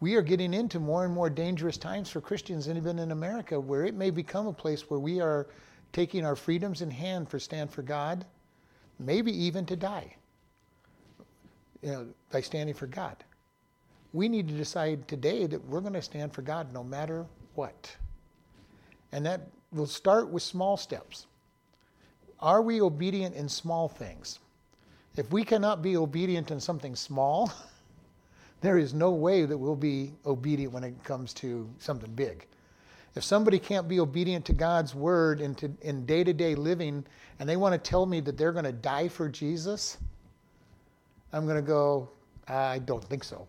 we 0.00 0.14
are 0.14 0.22
getting 0.22 0.54
into 0.54 0.78
more 0.78 1.04
and 1.04 1.12
more 1.12 1.30
dangerous 1.30 1.76
times 1.76 2.08
for 2.08 2.20
Christians, 2.20 2.68
and 2.68 2.76
even 2.76 2.98
in 2.98 3.10
America, 3.10 3.58
where 3.58 3.84
it 3.84 3.94
may 3.94 4.10
become 4.10 4.46
a 4.46 4.52
place 4.52 4.88
where 4.88 5.00
we 5.00 5.20
are 5.20 5.48
taking 5.92 6.24
our 6.24 6.36
freedoms 6.36 6.82
in 6.82 6.90
hand 6.90 7.28
for 7.28 7.38
stand 7.38 7.70
for 7.70 7.82
God, 7.82 8.24
maybe 8.98 9.32
even 9.32 9.66
to 9.66 9.76
die 9.76 10.14
you 11.82 11.90
know, 11.90 12.06
by 12.30 12.40
standing 12.40 12.74
for 12.74 12.86
God. 12.86 13.16
We 14.12 14.28
need 14.28 14.48
to 14.48 14.54
decide 14.54 15.06
today 15.06 15.46
that 15.46 15.64
we're 15.66 15.80
going 15.80 15.92
to 15.92 16.02
stand 16.02 16.32
for 16.32 16.42
God 16.42 16.72
no 16.72 16.82
matter 16.82 17.26
what. 17.54 17.94
And 19.12 19.24
that 19.26 19.48
will 19.72 19.86
start 19.86 20.30
with 20.30 20.42
small 20.42 20.76
steps. 20.76 21.26
Are 22.40 22.62
we 22.62 22.80
obedient 22.80 23.34
in 23.34 23.48
small 23.48 23.88
things? 23.88 24.38
If 25.16 25.30
we 25.32 25.44
cannot 25.44 25.82
be 25.82 25.96
obedient 25.96 26.50
in 26.50 26.60
something 26.60 26.94
small, 26.94 27.52
there 28.60 28.78
is 28.78 28.92
no 28.94 29.10
way 29.10 29.44
that 29.44 29.56
we'll 29.56 29.76
be 29.76 30.12
obedient 30.26 30.72
when 30.72 30.84
it 30.84 31.02
comes 31.04 31.32
to 31.34 31.68
something 31.78 32.12
big. 32.14 32.46
If 33.14 33.24
somebody 33.24 33.58
can't 33.58 33.88
be 33.88 34.00
obedient 34.00 34.44
to 34.46 34.52
God's 34.52 34.94
word 34.94 35.40
in, 35.40 35.54
to, 35.56 35.70
in 35.82 36.04
day-to-day 36.06 36.54
living 36.54 37.04
and 37.38 37.48
they 37.48 37.56
want 37.56 37.72
to 37.72 37.90
tell 37.90 38.06
me 38.06 38.20
that 38.20 38.36
they're 38.36 38.52
going 38.52 38.64
to 38.64 38.72
die 38.72 39.08
for 39.08 39.28
Jesus, 39.28 39.98
I'm 41.32 41.44
going 41.44 41.56
to 41.56 41.62
go, 41.62 42.08
I 42.46 42.78
don't 42.80 43.02
think 43.04 43.24
so. 43.24 43.46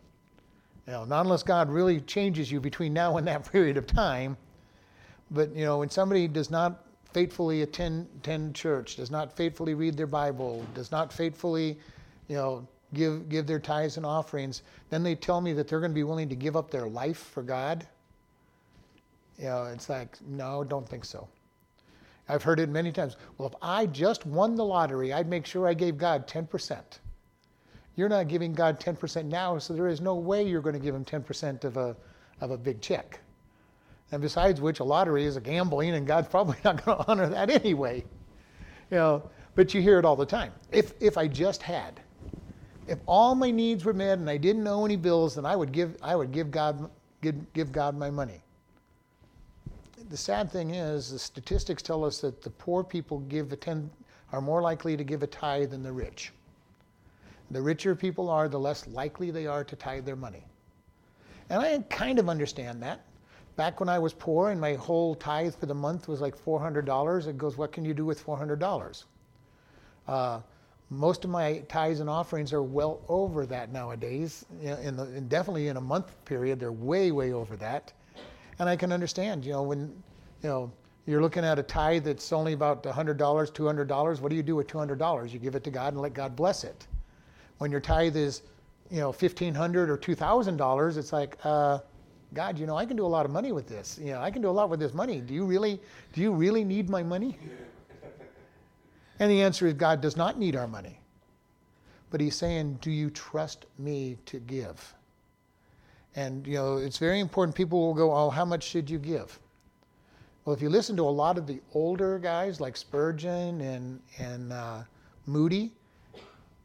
You 0.88 0.94
know, 0.94 1.06
not 1.06 1.26
unless 1.26 1.44
God 1.44 1.70
really 1.70 2.02
changes 2.02 2.52
you 2.52 2.60
between 2.60 2.94
now 2.94 3.18
and 3.18 3.28
that 3.28 3.52
period 3.52 3.78
of 3.78 3.86
time. 3.86 4.38
But 5.32 5.56
you 5.56 5.66
know, 5.66 5.80
when 5.80 5.90
somebody 5.90 6.28
does 6.28 6.50
not 6.50 6.84
faithfully 7.14 7.62
attend, 7.62 8.08
attend 8.20 8.56
church, 8.56 8.96
does 8.96 9.12
not 9.12 9.36
faithfully 9.36 9.74
read 9.74 9.98
their 9.98 10.08
Bible, 10.08 10.66
does 10.74 10.92
not 10.92 11.12
faithfully, 11.14 11.78
you 12.28 12.36
know, 12.36 12.68
give, 12.94 13.30
give 13.30 13.48
their 13.48 13.60
tithes 13.60 13.98
and 13.98 14.06
offerings, 14.06 14.64
then 14.90 15.04
they 15.04 15.16
tell 15.16 15.42
me 15.42 15.54
that 15.54 15.68
they're 15.68 15.80
going 15.80 15.92
to 15.92 15.96
be 15.96 16.04
willing 16.04 16.30
to 16.30 16.36
give 16.36 16.56
up 16.56 16.72
their 16.72 16.88
life 16.88 17.18
for 17.18 17.44
God. 17.44 17.86
You 19.38 19.46
know, 19.46 19.66
it's 19.66 19.90
like, 19.90 20.18
no, 20.28 20.64
don't 20.64 20.88
think 20.88 21.06
so. 21.06 21.28
I've 22.28 22.44
heard 22.44 22.60
it 22.60 22.70
many 22.70 22.92
times. 22.92 23.18
Well, 23.38 23.48
if 23.48 23.56
I 23.62 23.88
just 23.88 24.26
won 24.26 24.56
the 24.56 24.66
lottery, 24.66 25.12
I'd 25.12 25.28
make 25.28 25.46
sure 25.46 25.68
I 25.68 25.74
gave 25.74 25.98
God 25.98 26.28
10%. 26.28 26.80
You're 27.96 28.10
not 28.10 28.28
giving 28.28 28.54
God 28.54 28.80
10% 28.80 29.26
now, 29.26 29.58
so 29.58 29.74
there 29.74 29.88
is 29.88 30.00
no 30.00 30.16
way 30.16 30.48
you're 30.48 30.62
going 30.62 30.74
to 30.74 30.80
give 30.80 30.94
him 30.94 31.04
10% 31.04 31.64
of 31.64 31.78
a, 31.78 31.96
of 32.40 32.52
a 32.52 32.58
big 32.58 32.82
check. 32.82 33.20
And 34.12 34.22
besides 34.22 34.62
which, 34.62 34.80
a 34.80 34.84
lottery 34.84 35.26
is 35.26 35.38
a 35.38 35.42
gambling, 35.42 35.96
and 35.96 36.06
God's 36.06 36.28
probably 36.32 36.58
not 36.64 36.84
going 36.86 36.98
to 36.98 37.08
honor 37.10 37.28
that 37.30 37.50
anyway. 37.50 38.04
You 38.92 38.98
know, 38.98 39.30
but 39.56 39.74
you 39.74 39.82
hear 39.82 40.00
it 40.00 40.06
all 40.06 40.16
the 40.16 40.26
time. 40.26 40.54
If, 40.72 40.94
if 41.00 41.18
I 41.18 41.28
just 41.28 41.62
had, 41.62 42.00
if 42.90 42.98
all 43.06 43.36
my 43.36 43.52
needs 43.52 43.86
were 43.86 43.94
met 43.94 44.18
and 44.18 44.28
I 44.28 44.38
didn't 44.38 44.68
owe 44.68 44.84
any 44.84 44.96
bills, 44.96 45.36
then 45.36 45.46
I 45.46 45.56
would 45.56 45.72
give, 45.72 45.96
I 46.02 46.16
would 46.16 46.32
give, 46.32 46.50
God, 46.50 46.90
give, 47.22 47.54
give 47.54 47.72
God 47.72 47.96
my 47.96 48.10
money. 48.10 48.42
The 50.10 50.18
sad 50.18 50.52
thing 50.52 50.72
is, 50.72 51.12
the 51.12 51.20
statistics 51.20 51.84
tell 51.84 52.04
us 52.04 52.20
that 52.22 52.42
the 52.42 52.50
poor 52.50 52.84
people 52.84 53.20
give 53.20 53.54
a 53.54 53.56
ten, 53.56 53.92
are 54.32 54.42
more 54.42 54.62
likely 54.62 54.98
to 54.98 55.04
give 55.04 55.22
a 55.22 55.28
tithe 55.28 55.70
than 55.70 55.84
the 55.84 55.92
rich. 55.92 56.34
The 57.52 57.62
richer 57.62 57.96
people 57.96 58.28
are, 58.28 58.50
the 58.50 58.60
less 58.60 58.88
likely 58.88 59.30
they 59.30 59.46
are 59.46 59.64
to 59.64 59.76
tithe 59.76 60.06
their 60.06 60.16
money. 60.16 60.44
And 61.52 61.62
I 61.62 61.78
kind 61.90 62.18
of 62.18 62.28
understand 62.28 62.82
that. 62.82 63.06
Back 63.56 63.80
when 63.80 63.90
I 63.90 64.00
was 64.00 64.14
poor 64.14 64.50
and 64.50 64.60
my 64.60 64.74
whole 64.74 65.14
tithe 65.14 65.54
for 65.54 65.68
the 65.68 65.76
month 65.76 66.08
was 66.08 66.22
like 66.22 66.36
$400, 66.36 67.28
it 67.28 67.38
goes, 67.38 67.56
what 67.58 67.72
can 67.72 67.86
you 67.86 67.94
do 67.94 68.06
with 68.06 68.26
$400? 68.26 69.04
Uh, 70.08 70.40
Most 70.90 71.24
of 71.24 71.30
my 71.30 71.60
tithes 71.68 72.00
and 72.00 72.10
offerings 72.10 72.52
are 72.52 72.64
well 72.64 73.02
over 73.08 73.46
that 73.46 73.72
nowadays. 73.72 74.46
In 74.62 74.96
the, 74.96 75.04
and 75.04 75.30
definitely 75.30 75.68
in 75.68 75.78
a 75.78 75.82
month 75.82 76.16
period, 76.26 76.60
they're 76.60 76.72
way, 76.72 77.12
way 77.12 77.32
over 77.32 77.56
that. 77.58 77.94
And 78.58 78.68
I 78.68 78.76
can 78.76 78.92
understand, 78.92 79.46
you 79.46 79.54
know, 79.54 79.64
when, 79.64 79.82
you 80.42 80.50
know, 80.50 80.72
you're 81.06 81.22
looking 81.22 81.46
at 81.46 81.58
a 81.58 81.64
tithe 81.64 82.04
that's 82.06 82.32
only 82.34 82.54
about 82.54 82.84
$100, 82.84 83.18
$200. 83.18 84.22
What 84.22 84.30
do 84.30 84.36
you 84.36 84.44
do 84.44 84.56
with 84.56 84.68
$200? 84.68 85.32
You 85.32 85.40
give 85.40 85.56
it 85.56 85.64
to 85.64 85.72
God 85.72 85.94
and 85.94 86.02
let 86.02 86.14
God 86.14 86.36
bless 86.36 86.64
it. 86.64 86.88
When 87.60 87.72
your 87.72 87.80
tithe 87.80 88.16
is, 88.16 88.42
you 88.90 89.00
know, 89.00 89.08
1,500 89.08 89.90
or 89.90 89.98
$2,000, 89.98 90.98
it's 90.98 91.14
like, 91.14 91.38
uh, 91.44 91.80
God, 92.34 92.60
you 92.60 92.68
know, 92.68 92.76
I 92.76 92.86
can 92.86 92.96
do 92.96 93.06
a 93.06 93.08
lot 93.08 93.26
of 93.26 93.32
money 93.32 93.52
with 93.52 93.68
this. 93.68 94.00
You 94.00 94.12
know, 94.12 94.22
I 94.22 94.30
can 94.30 94.42
do 94.42 94.50
a 94.50 94.52
lot 94.52 94.70
with 94.70 94.80
this 94.80 94.94
money. 94.94 95.20
Do 95.20 95.34
you 95.34 95.46
really, 95.46 95.80
do 96.14 96.22
you 96.22 96.32
really 96.32 96.64
need 96.64 96.90
my 96.90 97.02
money? 97.02 97.38
And 99.20 99.30
the 99.30 99.42
answer 99.42 99.68
is 99.68 99.74
God 99.74 100.02
does 100.02 100.16
not 100.16 100.40
need 100.40 100.56
our 100.56 100.68
money. 100.68 101.00
But 102.10 102.22
he's 102.22 102.36
saying, 102.36 102.80
do 102.82 102.90
you 102.90 103.10
trust 103.10 103.66
me 103.78 104.18
to 104.26 104.40
give? 104.40 104.96
And, 106.16 106.48
you 106.48 106.56
know, 106.56 106.78
it's 106.78 106.98
very 106.98 107.20
important. 107.20 107.56
People 107.56 107.80
will 107.80 107.94
go, 107.94 108.12
oh, 108.12 108.30
how 108.30 108.46
much 108.46 108.64
should 108.64 108.90
you 108.90 108.98
give? 108.98 109.40
Well, 110.44 110.56
if 110.56 110.62
you 110.62 110.70
listen 110.70 110.96
to 110.98 111.04
a 111.04 111.06
lot 111.10 111.38
of 111.38 111.46
the 111.46 111.62
older 111.74 112.18
guys 112.18 112.60
like 112.60 112.76
Spurgeon 112.76 113.62
and, 113.62 114.00
and 114.18 114.52
uh, 114.52 114.82
Moody, 115.28 115.72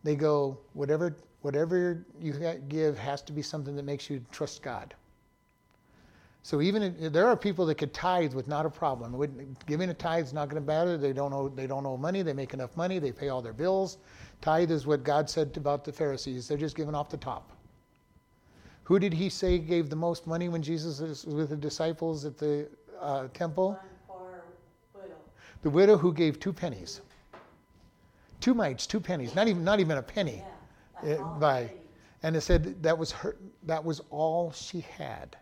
they 0.02 0.14
go, 0.14 0.56
whatever, 0.72 1.14
whatever 1.42 2.06
you 2.18 2.32
give 2.68 2.96
has 2.96 3.20
to 3.22 3.32
be 3.32 3.42
something 3.42 3.76
that 3.76 3.84
makes 3.84 4.08
you 4.08 4.24
trust 4.32 4.62
God. 4.62 4.94
So 6.44 6.60
even 6.60 6.82
if, 6.82 7.10
there 7.10 7.26
are 7.26 7.38
people 7.38 7.64
that 7.64 7.76
could 7.76 7.94
tithe 7.94 8.34
with 8.34 8.48
not 8.48 8.66
a 8.66 8.70
problem. 8.70 9.16
Giving 9.64 9.88
a 9.88 9.94
tithe 9.94 10.26
is 10.26 10.34
not 10.34 10.50
going 10.50 10.62
to 10.62 10.66
matter. 10.66 10.98
They 10.98 11.14
don't 11.14 11.32
owe 11.32 11.48
they 11.48 11.66
don't 11.66 11.86
owe 11.86 11.96
money. 11.96 12.20
They 12.20 12.34
make 12.34 12.52
enough 12.52 12.76
money. 12.76 12.98
They 12.98 13.12
pay 13.12 13.30
all 13.30 13.40
their 13.40 13.54
bills. 13.54 13.96
Tithe 14.42 14.70
is 14.70 14.86
what 14.86 15.04
God 15.04 15.30
said 15.30 15.56
about 15.56 15.86
the 15.86 15.92
Pharisees. 15.92 16.46
They're 16.46 16.58
just 16.58 16.76
giving 16.76 16.94
off 16.94 17.08
the 17.08 17.16
top. 17.16 17.50
Who 18.82 18.98
did 18.98 19.14
He 19.14 19.30
say 19.30 19.58
gave 19.58 19.88
the 19.88 19.96
most 19.96 20.26
money 20.26 20.50
when 20.50 20.62
Jesus 20.62 21.00
was 21.00 21.24
with 21.24 21.48
the 21.48 21.56
disciples 21.56 22.26
at 22.26 22.36
the 22.36 22.68
uh, 23.00 23.28
temple? 23.32 23.78
Widow. 24.94 25.14
The 25.62 25.70
widow 25.70 25.96
who 25.96 26.12
gave 26.12 26.38
two 26.38 26.52
pennies. 26.52 27.00
Two 28.40 28.52
mites, 28.52 28.86
two 28.86 29.00
pennies. 29.00 29.34
Not 29.34 29.48
even 29.48 29.64
not 29.64 29.80
even 29.80 29.96
a 29.96 30.02
penny. 30.02 30.42
Yeah, 31.02 31.10
It- 31.12 31.40
by, 31.40 31.70
and 32.22 32.36
it 32.36 32.42
said 32.42 32.82
that 32.82 32.98
was 32.98 33.12
her. 33.12 33.34
That 33.62 33.82
was 33.82 34.02
all 34.10 34.52
she 34.52 34.80
had. 34.80 35.38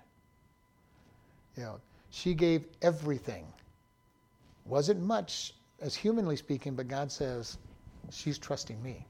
You 1.56 1.62
know, 1.64 1.80
she 2.10 2.34
gave 2.34 2.64
everything. 2.80 3.46
Wasn't 4.64 5.00
much, 5.00 5.54
as 5.80 5.94
humanly 5.94 6.36
speaking, 6.36 6.74
but 6.74 6.88
God 6.88 7.10
says, 7.10 7.58
she's 8.10 8.38
trusting 8.38 8.82
me. 8.82 9.06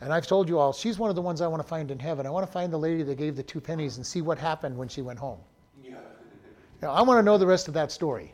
And 0.00 0.12
I've 0.12 0.26
told 0.26 0.48
you 0.48 0.58
all, 0.58 0.72
she's 0.72 0.98
one 0.98 1.10
of 1.10 1.16
the 1.16 1.22
ones 1.22 1.40
I 1.40 1.48
want 1.48 1.60
to 1.62 1.68
find 1.68 1.90
in 1.90 1.98
heaven. 1.98 2.26
I 2.26 2.30
want 2.30 2.46
to 2.46 2.52
find 2.52 2.72
the 2.72 2.78
lady 2.78 3.02
that 3.02 3.18
gave 3.18 3.36
the 3.36 3.42
two 3.42 3.60
pennies 3.60 3.96
and 3.96 4.06
see 4.06 4.22
what 4.22 4.38
happened 4.38 4.76
when 4.76 4.88
she 4.88 5.02
went 5.02 5.18
home. 5.18 5.40
Yeah. 5.82 5.96
Now, 6.80 6.92
I 6.92 7.02
want 7.02 7.18
to 7.18 7.22
know 7.22 7.36
the 7.36 7.46
rest 7.46 7.66
of 7.68 7.74
that 7.74 7.90
story. 7.90 8.32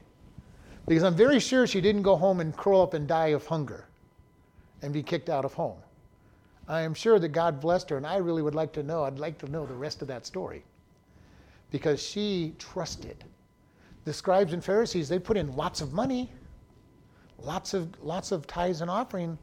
Because 0.87 1.03
I'm 1.03 1.17
very 1.17 1.41
sure 1.41 1.67
she 1.67 1.81
didn't 1.81 2.03
go 2.03 2.17
home 2.17 2.41
and 2.41 2.55
curl 2.55 2.83
up 2.83 2.93
and 2.93 3.09
die 3.09 3.29
of 3.29 3.47
hunger 3.47 3.87
and 4.83 4.93
be 4.93 5.03
kicked 5.03 5.31
out 5.31 5.47
of 5.47 5.55
home. 5.55 5.79
I 6.69 6.83
am 6.83 6.93
sure 6.93 7.19
that 7.19 7.29
God 7.29 7.61
blessed 7.61 7.89
her, 7.91 7.97
and 7.97 8.07
I 8.07 8.17
really 8.17 8.43
would 8.43 8.55
like 8.55 8.73
to 8.75 8.83
know, 8.83 9.05
I'd 9.05 9.19
like 9.19 9.39
to 9.39 9.51
know 9.51 9.65
the 9.65 9.75
rest 9.75 10.03
of 10.03 10.09
that 10.09 10.27
story. 10.27 10.63
Because 11.75 12.01
she 12.01 12.55
trusted. 12.61 13.25
The 14.05 14.13
scribes 14.13 14.53
and 14.53 14.63
Pharisees, 14.63 15.09
they 15.09 15.19
put 15.19 15.37
in 15.37 15.57
lots 15.57 15.81
of 15.81 15.93
money, 15.93 16.31
lots 17.37 17.75
of 17.75 18.01
lots 18.01 18.31
of 18.31 18.47
tithes 18.47 18.81
and 18.81 18.89
offering, 18.89 19.37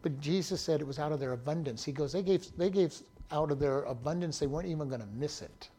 but 0.00 0.20
Jesus 0.20 0.60
said 0.60 0.80
it 0.80 0.86
was 0.86 1.00
out 1.00 1.10
of 1.10 1.18
their 1.18 1.32
abundance. 1.32 1.82
He 1.82 1.90
goes, 1.90 2.12
they 2.12 2.22
gave 2.22 2.56
they 2.56 2.70
gave 2.70 3.02
out 3.32 3.50
of 3.50 3.58
their 3.58 3.82
abundance, 3.82 4.38
they 4.38 4.46
weren't 4.46 4.68
even 4.68 4.88
going 4.88 5.00
to 5.00 5.08
miss 5.08 5.42
it. 5.42 5.70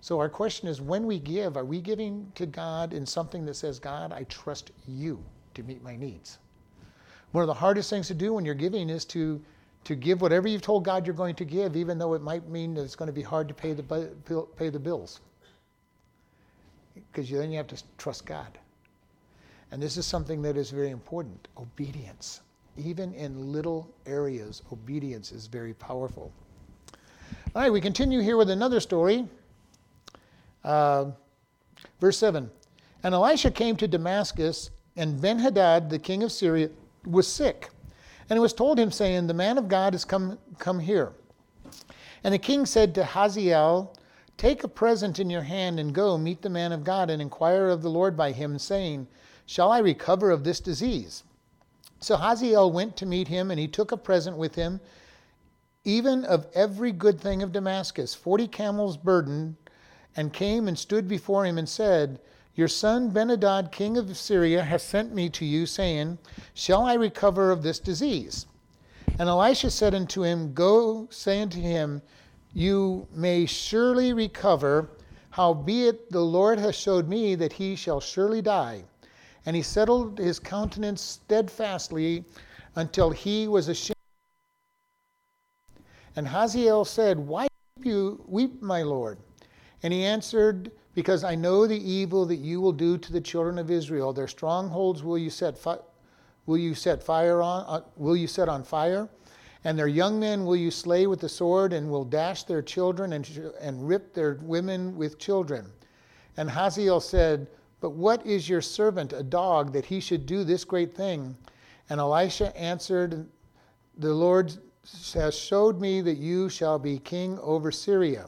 So 0.00 0.20
our 0.20 0.28
question 0.28 0.68
is 0.68 0.80
when 0.80 1.04
we 1.04 1.18
give, 1.18 1.56
are 1.56 1.64
we 1.64 1.80
giving 1.80 2.30
to 2.36 2.46
God 2.46 2.92
in 2.92 3.04
something 3.04 3.44
that 3.46 3.54
says, 3.54 3.80
God, 3.80 4.12
I 4.12 4.22
trust 4.28 4.70
you 4.86 5.20
to 5.54 5.64
meet 5.64 5.82
my 5.82 5.96
needs? 5.96 6.38
One 7.32 7.42
of 7.42 7.48
the 7.48 7.54
hardest 7.54 7.90
things 7.90 8.06
to 8.06 8.14
do 8.14 8.34
when 8.34 8.44
you're 8.44 8.54
giving 8.54 8.88
is 8.88 9.04
to 9.06 9.42
to 9.84 9.94
give 9.94 10.20
whatever 10.20 10.48
you've 10.48 10.62
told 10.62 10.84
God 10.84 11.06
you're 11.06 11.14
going 11.14 11.34
to 11.36 11.44
give, 11.44 11.76
even 11.76 11.98
though 11.98 12.14
it 12.14 12.22
might 12.22 12.48
mean 12.48 12.74
that 12.74 12.82
it's 12.82 12.94
going 12.96 13.08
to 13.08 13.12
be 13.12 13.22
hard 13.22 13.48
to 13.48 13.54
pay 13.54 13.72
the 13.72 13.82
pay 14.56 14.68
the 14.68 14.78
bills. 14.78 15.20
Because 16.94 17.28
then 17.30 17.50
you 17.50 17.56
have 17.56 17.66
to 17.68 17.82
trust 17.98 18.26
God. 18.26 18.58
And 19.70 19.82
this 19.82 19.96
is 19.96 20.06
something 20.06 20.42
that 20.42 20.56
is 20.56 20.70
very 20.70 20.90
important 20.90 21.48
obedience. 21.56 22.42
Even 22.76 23.12
in 23.14 23.52
little 23.52 23.90
areas, 24.06 24.62
obedience 24.70 25.32
is 25.32 25.46
very 25.46 25.74
powerful. 25.74 26.30
All 27.54 27.62
right, 27.62 27.72
we 27.72 27.80
continue 27.80 28.20
here 28.20 28.36
with 28.36 28.50
another 28.50 28.80
story. 28.80 29.26
Uh, 30.64 31.06
verse 32.00 32.18
7 32.18 32.50
And 33.02 33.14
Elisha 33.14 33.50
came 33.50 33.76
to 33.76 33.88
Damascus, 33.88 34.70
and 34.96 35.20
Ben 35.20 35.38
Hadad, 35.38 35.90
the 35.90 35.98
king 35.98 36.22
of 36.22 36.30
Syria, 36.32 36.70
was 37.06 37.26
sick. 37.26 37.70
And 38.28 38.36
it 38.36 38.40
was 38.40 38.52
told 38.52 38.78
him, 38.78 38.90
saying, 38.90 39.26
The 39.26 39.34
man 39.34 39.58
of 39.58 39.68
God 39.68 39.94
has 39.94 40.04
come, 40.04 40.38
come 40.58 40.80
here. 40.80 41.12
And 42.24 42.32
the 42.32 42.38
king 42.38 42.66
said 42.66 42.94
to 42.94 43.04
Hazael, 43.04 43.94
Take 44.36 44.64
a 44.64 44.68
present 44.68 45.18
in 45.18 45.30
your 45.30 45.42
hand 45.42 45.78
and 45.78 45.94
go 45.94 46.16
meet 46.16 46.42
the 46.42 46.48
man 46.48 46.72
of 46.72 46.84
God 46.84 47.10
and 47.10 47.20
inquire 47.20 47.68
of 47.68 47.82
the 47.82 47.90
Lord 47.90 48.16
by 48.16 48.32
him, 48.32 48.58
saying, 48.58 49.06
Shall 49.46 49.70
I 49.70 49.78
recover 49.78 50.30
of 50.30 50.44
this 50.44 50.60
disease? 50.60 51.24
So 52.00 52.16
Hazael 52.16 52.72
went 52.72 52.96
to 52.96 53.06
meet 53.06 53.28
him, 53.28 53.50
and 53.50 53.60
he 53.60 53.68
took 53.68 53.92
a 53.92 53.96
present 53.96 54.36
with 54.36 54.54
him, 54.54 54.80
even 55.84 56.24
of 56.24 56.46
every 56.54 56.92
good 56.92 57.20
thing 57.20 57.42
of 57.42 57.52
Damascus, 57.52 58.14
forty 58.14 58.48
camels 58.48 58.96
burdened, 58.96 59.56
and 60.16 60.32
came 60.32 60.68
and 60.68 60.78
stood 60.78 61.08
before 61.08 61.44
him 61.44 61.58
and 61.58 61.68
said, 61.68 62.20
Your 62.54 62.68
son 62.68 63.10
Benadad, 63.10 63.72
king 63.72 63.96
of 63.96 64.14
Syria, 64.14 64.62
has 64.62 64.82
sent 64.82 65.14
me 65.14 65.30
to 65.30 65.44
you, 65.44 65.64
saying, 65.64 66.18
Shall 66.52 66.84
I 66.84 66.94
recover 66.94 67.50
of 67.50 67.62
this 67.62 67.78
disease? 67.78 68.46
And 69.18 69.28
Elisha 69.28 69.70
said 69.70 69.94
unto 69.94 70.22
him, 70.22 70.52
Go, 70.52 71.08
say 71.10 71.40
unto 71.40 71.60
him, 71.60 72.02
You 72.52 73.08
may 73.14 73.46
surely 73.46 74.12
recover, 74.12 74.90
howbeit 75.30 76.10
the 76.10 76.20
Lord 76.20 76.58
has 76.58 76.76
showed 76.76 77.08
me 77.08 77.34
that 77.36 77.54
he 77.54 77.74
shall 77.74 78.00
surely 78.00 78.42
die. 78.42 78.84
And 79.46 79.56
he 79.56 79.62
settled 79.62 80.18
his 80.18 80.38
countenance 80.38 81.00
steadfastly 81.00 82.24
until 82.76 83.10
he 83.10 83.48
was 83.48 83.68
ashamed. 83.68 83.96
And 86.14 86.28
Hazael 86.28 86.84
said, 86.84 87.18
Why 87.18 87.48
weep 87.76 87.86
you 87.86 88.22
weep, 88.26 88.60
my 88.60 88.82
lord? 88.82 89.18
And 89.82 89.92
he 89.92 90.04
answered, 90.04 90.70
Because 90.94 91.24
I 91.24 91.34
know 91.34 91.66
the 91.66 91.90
evil 91.90 92.26
that 92.26 92.36
you 92.36 92.60
will 92.60 92.72
do 92.72 92.98
to 92.98 93.12
the 93.12 93.20
children 93.20 93.58
of 93.58 93.70
Israel. 93.70 94.12
Their 94.12 94.28
strongholds 94.28 95.02
will 95.02 95.18
you 95.18 95.30
set 95.30 95.56
fi- 95.56 95.78
will 96.44 96.58
you 96.58 96.74
set 96.74 97.02
fire 97.02 97.40
on 97.40 97.64
uh, 97.66 97.84
will 97.96 98.16
you 98.16 98.26
set 98.26 98.48
on 98.48 98.62
fire? 98.62 99.08
And 99.64 99.78
their 99.78 99.88
young 99.88 100.18
men 100.18 100.44
will 100.44 100.56
you 100.56 100.70
slay 100.70 101.06
with 101.06 101.20
the 101.20 101.28
sword, 101.28 101.72
and 101.72 101.88
will 101.88 102.04
dash 102.04 102.42
their 102.42 102.62
children 102.62 103.12
and, 103.12 103.52
and 103.60 103.86
rip 103.86 104.12
their 104.12 104.38
women 104.42 104.96
with 104.96 105.18
children. 105.18 105.70
And 106.36 106.50
Hazael 106.50 107.00
said, 107.00 107.46
But 107.80 107.90
what 107.90 108.26
is 108.26 108.48
your 108.48 108.60
servant, 108.60 109.12
a 109.12 109.22
dog, 109.22 109.72
that 109.72 109.84
he 109.84 110.00
should 110.00 110.26
do 110.26 110.42
this 110.42 110.64
great 110.64 110.94
thing? 110.94 111.36
And 111.90 112.00
Elisha 112.00 112.56
answered, 112.56 113.28
The 113.98 114.12
Lord 114.12 114.52
has 115.14 115.36
showed 115.36 115.80
me 115.80 116.00
that 116.00 116.16
you 116.16 116.48
shall 116.48 116.78
be 116.78 116.98
king 116.98 117.38
over 117.38 117.70
Syria. 117.70 118.26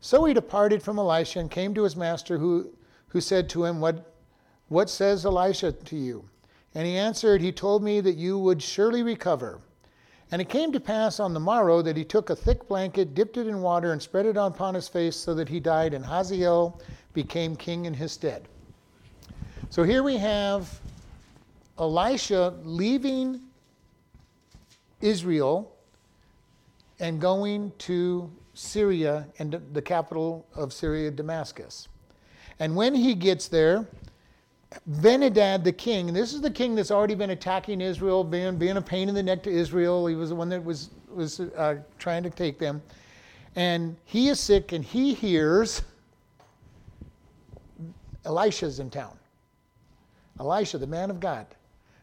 So 0.00 0.24
he 0.24 0.34
departed 0.34 0.82
from 0.82 0.98
Elisha 0.98 1.40
and 1.40 1.50
came 1.50 1.74
to 1.74 1.84
his 1.84 1.96
master, 1.96 2.38
who, 2.38 2.70
who 3.08 3.20
said 3.20 3.48
to 3.50 3.64
him, 3.64 3.80
what, 3.80 4.14
what 4.68 4.88
says 4.88 5.26
Elisha 5.26 5.72
to 5.72 5.96
you? 5.96 6.24
And 6.74 6.86
he 6.86 6.96
answered, 6.96 7.40
He 7.40 7.52
told 7.52 7.82
me 7.82 8.00
that 8.00 8.16
you 8.16 8.38
would 8.38 8.62
surely 8.62 9.02
recover. 9.02 9.60
And 10.32 10.40
it 10.40 10.48
came 10.48 10.70
to 10.72 10.80
pass 10.80 11.18
on 11.18 11.34
the 11.34 11.40
morrow 11.40 11.82
that 11.82 11.96
he 11.96 12.04
took 12.04 12.30
a 12.30 12.36
thick 12.36 12.68
blanket, 12.68 13.14
dipped 13.14 13.36
it 13.36 13.48
in 13.48 13.60
water, 13.60 13.92
and 13.92 14.00
spread 14.00 14.26
it 14.26 14.36
upon 14.36 14.74
his 14.74 14.86
face, 14.86 15.16
so 15.16 15.34
that 15.34 15.48
he 15.48 15.58
died, 15.58 15.92
and 15.92 16.04
Hazael 16.04 16.80
became 17.12 17.56
king 17.56 17.86
in 17.86 17.94
his 17.94 18.12
stead. 18.12 18.46
So 19.70 19.82
here 19.82 20.04
we 20.04 20.16
have 20.18 20.80
Elisha 21.78 22.54
leaving 22.62 23.40
Israel 25.00 25.74
and 27.00 27.20
going 27.20 27.72
to 27.78 28.30
Syria 28.60 29.26
and 29.38 29.58
the 29.72 29.80
capital 29.80 30.46
of 30.54 30.72
Syria, 30.72 31.10
Damascus. 31.10 31.88
And 32.58 32.76
when 32.76 32.94
he 32.94 33.14
gets 33.14 33.48
there, 33.48 33.86
Benadad 34.88 35.64
the 35.64 35.72
king, 35.72 36.12
this 36.12 36.34
is 36.34 36.42
the 36.42 36.50
king 36.50 36.74
that's 36.74 36.90
already 36.90 37.14
been 37.14 37.30
attacking 37.30 37.80
Israel, 37.80 38.22
being, 38.22 38.56
being 38.56 38.76
a 38.76 38.82
pain 38.82 39.08
in 39.08 39.14
the 39.14 39.22
neck 39.22 39.42
to 39.44 39.50
Israel. 39.50 40.06
He 40.06 40.14
was 40.14 40.28
the 40.28 40.34
one 40.34 40.50
that 40.50 40.62
was, 40.62 40.90
was 41.12 41.40
uh, 41.40 41.76
trying 41.98 42.22
to 42.22 42.30
take 42.30 42.58
them. 42.58 42.82
And 43.56 43.96
he 44.04 44.28
is 44.28 44.38
sick 44.38 44.72
and 44.72 44.84
he 44.84 45.14
hears 45.14 45.82
Elisha's 48.26 48.78
in 48.78 48.90
town. 48.90 49.18
Elisha, 50.38 50.76
the 50.76 50.86
man 50.86 51.10
of 51.10 51.18
God. 51.18 51.46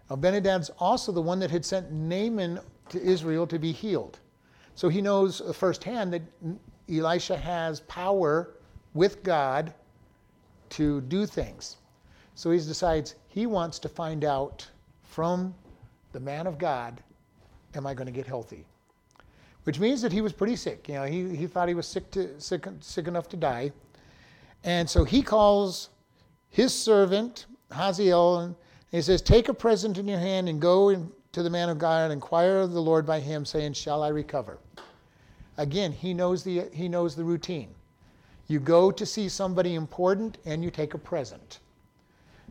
Now, 0.09 0.15
Benadad's 0.15 0.71
also 0.79 1.11
the 1.11 1.21
one 1.21 1.39
that 1.39 1.51
had 1.51 1.63
sent 1.63 1.91
Naaman 1.91 2.59
to 2.89 3.01
Israel 3.01 3.45
to 3.45 3.59
be 3.59 3.71
healed. 3.71 4.19
So 4.77 4.89
he 4.89 5.01
knows 5.01 5.41
firsthand 5.55 6.13
that 6.13 6.21
Elisha 6.87 7.35
has 7.35 7.79
power 7.79 8.51
with 8.93 9.23
God 9.23 9.73
to 10.69 11.01
do 11.01 11.25
things. 11.25 11.77
So 12.35 12.51
he 12.51 12.59
decides 12.59 13.15
he 13.27 13.47
wants 13.47 13.79
to 13.79 13.89
find 13.89 14.23
out 14.23 14.69
from 15.03 15.55
the 16.11 16.19
man 16.19 16.45
of 16.45 16.59
God, 16.59 17.01
am 17.73 17.87
I 17.87 17.95
going 17.95 18.05
to 18.05 18.11
get 18.11 18.27
healthy? 18.27 18.65
Which 19.63 19.79
means 19.79 19.99
that 20.03 20.11
he 20.11 20.21
was 20.21 20.31
pretty 20.31 20.55
sick. 20.55 20.87
You 20.87 20.93
know, 20.93 21.05
he, 21.05 21.35
he 21.35 21.47
thought 21.47 21.67
he 21.67 21.73
was 21.73 21.87
sick, 21.87 22.11
to, 22.11 22.39
sick, 22.39 22.67
sick 22.79 23.07
enough 23.07 23.27
to 23.29 23.35
die. 23.35 23.71
And 24.63 24.87
so 24.87 25.03
he 25.03 25.23
calls 25.23 25.89
his 26.51 26.71
servant, 26.71 27.47
Haziel, 27.71 28.43
and 28.43 28.55
he 28.91 29.01
says, 29.01 29.23
Take 29.23 29.49
a 29.49 29.55
present 29.55 29.97
in 29.97 30.07
your 30.07 30.19
hand 30.19 30.47
and 30.47 30.61
go 30.61 31.09
to 31.37 31.43
the 31.43 31.49
man 31.51 31.69
of 31.69 31.77
God 31.77 32.05
and 32.05 32.13
inquire 32.13 32.57
of 32.61 32.71
the 32.71 32.81
Lord 32.81 33.05
by 33.05 33.19
him, 33.19 33.45
saying, 33.45 33.73
Shall 33.73 34.01
I 34.01 34.07
recover? 34.07 34.57
Again, 35.57 35.91
he 35.91 36.11
knows 36.11 36.43
the, 36.43 36.63
he 36.73 36.89
knows 36.89 37.15
the 37.15 37.23
routine. 37.23 37.69
You 38.47 38.59
go 38.59 38.89
to 38.89 39.05
see 39.05 39.29
somebody 39.29 39.75
important 39.75 40.39
and 40.45 40.63
you 40.63 40.71
take 40.71 40.95
a 40.95 40.97
present. 40.97 41.59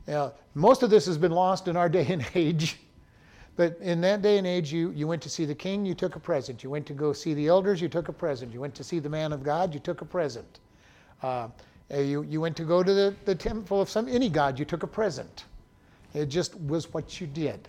Now, 0.06 0.34
most 0.54 0.84
of 0.84 0.90
this 0.90 1.04
has 1.06 1.18
been 1.18 1.32
lost 1.32 1.66
in 1.66 1.76
our 1.76 1.88
day 1.98 2.06
and 2.08 2.24
age. 2.36 2.78
But 3.56 3.76
in 3.80 4.00
that 4.02 4.22
day 4.22 4.38
and 4.38 4.46
age, 4.46 4.72
you, 4.72 4.92
you 4.92 5.08
went 5.08 5.22
to 5.22 5.30
see 5.30 5.46
the 5.46 5.54
king, 5.54 5.84
you 5.84 5.94
took 5.96 6.14
a 6.14 6.20
present. 6.20 6.62
You 6.62 6.70
went 6.70 6.86
to 6.86 6.92
go 6.92 7.12
see 7.12 7.34
the 7.34 7.48
elders, 7.48 7.82
you 7.82 7.88
took 7.88 8.06
a 8.06 8.12
present. 8.12 8.52
You 8.52 8.60
went 8.60 8.76
to 8.76 8.84
see 8.84 9.00
the 9.00 9.08
man 9.08 9.32
of 9.32 9.42
God, 9.42 9.74
you 9.74 9.80
took 9.80 10.00
a 10.00 10.04
present. 10.04 10.60
Uh, 11.24 11.48
you, 11.92 12.22
you 12.22 12.40
went 12.40 12.56
to 12.56 12.62
go 12.62 12.84
to 12.84 12.94
the, 12.94 13.16
the 13.24 13.34
temple 13.34 13.80
of 13.80 13.90
some 13.90 14.06
any 14.06 14.28
god, 14.28 14.60
you 14.60 14.64
took 14.64 14.84
a 14.84 14.86
present. 14.86 15.46
It 16.14 16.26
just 16.26 16.54
was 16.60 16.94
what 16.94 17.20
you 17.20 17.26
did. 17.26 17.68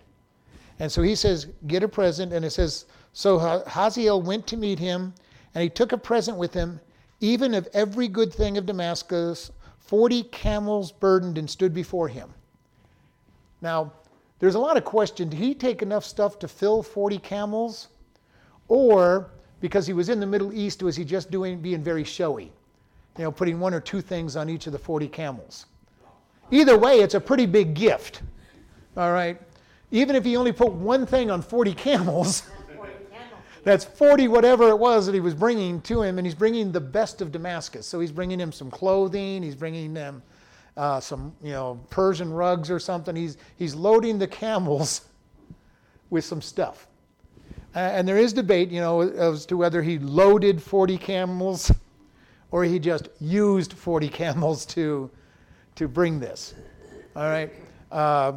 And 0.80 0.92
so 0.92 1.02
he 1.02 1.16
says, 1.16 1.48
Get 1.68 1.84
a 1.84 1.88
present. 1.88 2.34
And 2.34 2.46
it 2.46 2.52
says, 2.52 2.86
So 3.14 3.40
Haziel 3.68 4.24
went 4.24 4.48
to 4.48 4.58
meet 4.58 4.80
him, 4.80 5.14
and 5.56 5.64
he 5.64 5.70
took 5.70 5.92
a 5.92 5.98
present 5.98 6.38
with 6.38 6.54
him, 6.54 6.80
even 7.20 7.54
of 7.54 7.68
every 7.74 8.08
good 8.08 8.34
thing 8.34 8.58
of 8.58 8.66
Damascus, 8.66 9.52
40 9.80 10.24
camels 10.24 10.92
burdened 10.92 11.38
and 11.38 11.50
stood 11.50 11.74
before 11.74 12.08
him. 12.08 12.34
Now, 13.62 13.94
there's 14.40 14.56
a 14.56 14.60
lot 14.60 14.78
of 14.78 14.86
question. 14.86 15.30
Did 15.30 15.40
he 15.40 15.56
take 15.56 15.82
enough 15.82 16.06
stuff 16.06 16.38
to 16.40 16.48
fill 16.48 16.84
40 16.84 17.18
camels? 17.20 17.88
Or 18.68 19.32
because 19.62 19.88
he 19.88 19.94
was 19.94 20.10
in 20.10 20.20
the 20.20 20.28
Middle 20.28 20.54
East, 20.54 20.84
was 20.84 20.96
he 20.96 21.04
just 21.04 21.32
doing 21.32 21.60
being 21.60 21.82
very 21.82 22.04
showy? 22.04 22.52
You 23.18 23.24
know, 23.24 23.32
putting 23.32 23.60
one 23.60 23.74
or 23.74 23.80
two 23.80 24.02
things 24.02 24.36
on 24.36 24.50
each 24.50 24.68
of 24.68 24.74
the 24.74 24.80
40 24.80 25.08
camels. 25.08 25.66
Either 26.52 26.78
way, 26.78 27.00
it's 27.00 27.16
a 27.16 27.20
pretty 27.20 27.46
big 27.46 27.74
gift. 27.74 28.22
All 28.96 29.12
right. 29.12 29.42
Even 29.92 30.16
if 30.16 30.26
he 30.26 30.36
only 30.36 30.52
put 30.52 30.72
one 30.72 31.06
thing 31.06 31.32
on 31.32 31.42
40 31.44 31.74
camels, 31.74 32.44
that's 33.64 33.84
40 33.84 34.30
whatever 34.30 34.70
it 34.70 34.80
was 34.80 35.06
that 35.06 35.14
he 35.14 35.20
was 35.20 35.34
bringing 35.34 35.82
to 35.82 36.02
him, 36.02 36.18
and 36.18 36.26
he's 36.26 36.36
bringing 36.36 36.72
the 36.72 36.80
best 36.80 37.22
of 37.22 37.32
Damascus. 37.32 37.86
So 37.86 38.00
he's 38.00 38.12
bringing 38.12 38.40
him 38.40 38.52
some 38.52 38.72
clothing, 38.72 39.44
he's 39.44 39.56
bringing 39.56 39.94
them 39.94 40.24
uh, 40.78 41.00
some 41.00 41.34
you 41.42 41.52
know 41.52 41.80
Persian 41.90 42.32
rugs 42.32 42.70
or 42.70 42.80
something. 42.80 43.16
He's 43.16 43.38
he's 43.58 43.76
loading 43.76 44.20
the 44.20 44.28
camels 44.28 45.08
with 46.10 46.24
some 46.24 46.42
stuff, 46.42 46.88
uh, 47.76 47.80
and 47.80 48.08
there 48.08 48.18
is 48.18 48.32
debate, 48.32 48.70
you 48.70 48.80
know, 48.80 49.02
as 49.02 49.46
to 49.48 49.58
whether 49.58 49.82
he 49.82 50.00
loaded 50.00 50.62
40 50.62 50.98
camels 50.98 51.72
or 52.52 52.64
he 52.64 52.80
just 52.80 53.10
used 53.20 53.74
40 53.74 54.08
camels 54.08 54.66
to 54.68 55.10
to 55.76 55.88
bring 55.88 56.20
this. 56.20 56.54
All 57.16 57.30
right. 57.30 57.52
Uh, 57.92 58.34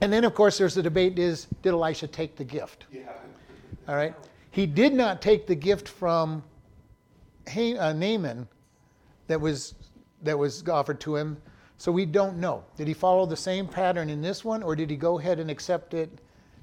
and 0.00 0.12
then, 0.12 0.24
of 0.24 0.34
course, 0.34 0.58
there's 0.58 0.74
the 0.74 0.82
debate: 0.82 1.18
is 1.18 1.46
did 1.62 1.72
Elisha 1.72 2.06
take 2.06 2.36
the 2.36 2.44
gift? 2.44 2.86
Yeah. 2.90 3.12
All 3.88 3.96
right. 3.96 4.14
He 4.50 4.66
did 4.66 4.94
not 4.94 5.20
take 5.20 5.46
the 5.46 5.54
gift 5.54 5.88
from 5.88 6.42
uh, 7.46 7.92
Naaman 7.92 8.48
that 9.26 9.40
was 9.40 9.74
that 10.22 10.38
was 10.38 10.66
offered 10.68 11.00
to 11.00 11.16
him. 11.16 11.36
So 11.78 11.92
we 11.92 12.06
don't 12.06 12.38
know. 12.38 12.64
Did 12.76 12.88
he 12.88 12.94
follow 12.94 13.26
the 13.26 13.36
same 13.36 13.68
pattern 13.68 14.08
in 14.08 14.22
this 14.22 14.44
one, 14.44 14.62
or 14.62 14.74
did 14.74 14.88
he 14.88 14.96
go 14.96 15.18
ahead 15.18 15.38
and 15.38 15.50
accept 15.50 15.92
it 15.92 16.10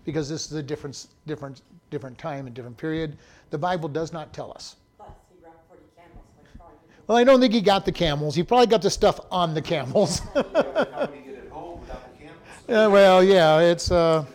because 0.06 0.28
this 0.28 0.48
is 0.48 0.54
a 0.54 0.63
different, 0.63 1.06
different, 1.28 1.62
different 1.91 2.17
time 2.17 2.48
and 2.48 2.56
different 2.56 2.78
period? 2.78 3.17
The 3.52 3.58
Bible 3.60 3.89
does 3.89 4.12
not 4.12 4.34
tell 4.34 4.52
us. 4.54 4.76
Well, 7.06 7.17
I 7.17 7.24
don't 7.24 7.41
think 7.41 7.54
he 7.54 7.62
got 7.62 7.86
the 7.86 7.91
camels. 7.91 8.34
He 8.34 8.43
probably 8.43 8.67
got 8.67 8.82
the 8.82 8.89
stuff 8.89 9.19
on 9.30 9.54
the 9.54 9.62
camels. 9.62 10.22
Yeah, 12.67 12.88
well, 12.88 13.23
yeah, 13.23 13.60
it's. 13.60 13.91
Uh, 13.91 14.26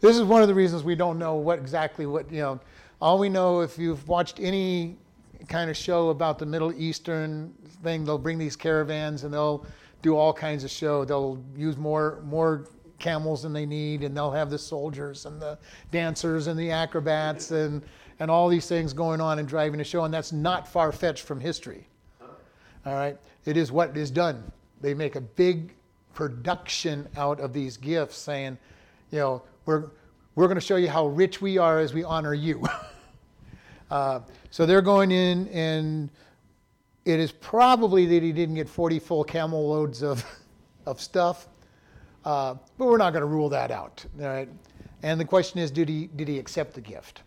this 0.00 0.16
is 0.16 0.22
one 0.22 0.42
of 0.42 0.48
the 0.48 0.54
reasons 0.54 0.82
we 0.82 0.94
don't 0.94 1.18
know 1.18 1.36
what 1.36 1.58
exactly 1.58 2.06
what 2.06 2.30
you 2.30 2.40
know. 2.40 2.60
All 3.00 3.18
we 3.18 3.28
know, 3.28 3.60
if 3.60 3.78
you've 3.78 4.06
watched 4.06 4.38
any 4.40 4.96
kind 5.48 5.70
of 5.70 5.76
show 5.76 6.10
about 6.10 6.38
the 6.38 6.46
Middle 6.46 6.72
Eastern 6.72 7.52
thing. 7.82 8.04
They'll 8.04 8.18
bring 8.18 8.38
these 8.38 8.56
caravans 8.56 9.24
and 9.24 9.32
they'll 9.32 9.64
do 10.02 10.16
all 10.16 10.32
kinds 10.32 10.64
of 10.64 10.70
show. 10.70 11.04
They'll 11.04 11.42
use 11.56 11.76
more 11.76 12.20
more 12.24 12.66
camels 12.98 13.42
than 13.42 13.52
they 13.52 13.66
need, 13.66 14.02
and 14.02 14.16
they'll 14.16 14.30
have 14.30 14.50
the 14.50 14.58
soldiers 14.58 15.26
and 15.26 15.40
the 15.40 15.58
dancers 15.90 16.46
and 16.46 16.58
the 16.58 16.70
acrobats 16.70 17.50
and 17.50 17.82
and 18.20 18.30
all 18.30 18.48
these 18.48 18.66
things 18.66 18.92
going 18.92 19.20
on 19.20 19.38
and 19.38 19.48
driving 19.48 19.80
a 19.80 19.84
show. 19.84 20.04
And 20.04 20.14
that's 20.14 20.32
not 20.32 20.66
far 20.66 20.92
fetched 20.92 21.24
from 21.24 21.40
history. 21.40 21.86
All 22.86 22.94
right, 22.94 23.16
it 23.44 23.56
is 23.56 23.72
what 23.72 23.96
is 23.96 24.10
done. 24.10 24.50
They 24.80 24.94
make 24.94 25.16
a 25.16 25.20
big 25.20 25.74
production 26.14 27.08
out 27.16 27.40
of 27.40 27.52
these 27.52 27.76
gifts, 27.76 28.16
saying, 28.16 28.56
you 29.10 29.18
know, 29.18 29.42
we're 29.66 29.90
we're 30.34 30.46
going 30.46 30.56
to 30.56 30.66
show 30.66 30.76
you 30.76 30.88
how 30.88 31.06
rich 31.06 31.40
we 31.40 31.58
are 31.58 31.78
as 31.78 31.94
we 31.94 32.02
honor 32.02 32.34
you. 32.34 32.64
uh, 33.90 34.20
so 34.50 34.66
they're 34.66 34.82
going 34.82 35.12
in, 35.12 35.46
and 35.48 36.10
it 37.04 37.20
is 37.20 37.30
probably 37.30 38.06
that 38.06 38.22
he 38.22 38.32
didn't 38.32 38.56
get 38.56 38.68
40 38.68 38.98
full 38.98 39.24
camel 39.24 39.68
loads 39.68 40.02
of, 40.02 40.24
of 40.86 41.00
stuff, 41.00 41.46
uh, 42.24 42.54
but 42.78 42.86
we're 42.86 42.96
not 42.96 43.12
going 43.12 43.20
to 43.20 43.26
rule 43.26 43.48
that 43.50 43.70
out. 43.70 44.04
All 44.20 44.26
right? 44.26 44.48
And 45.02 45.20
the 45.20 45.24
question 45.24 45.60
is, 45.60 45.70
did 45.70 45.88
he, 45.88 46.08
did 46.16 46.26
he 46.26 46.38
accept 46.38 46.74
the 46.74 46.80
gift? 46.80 47.22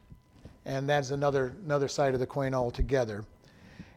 And 0.66 0.90
that's 0.90 1.12
another, 1.12 1.56
another 1.64 1.88
side 1.88 2.14
of 2.14 2.20
the 2.20 2.26
coin 2.26 2.54
altogether. 2.54 3.24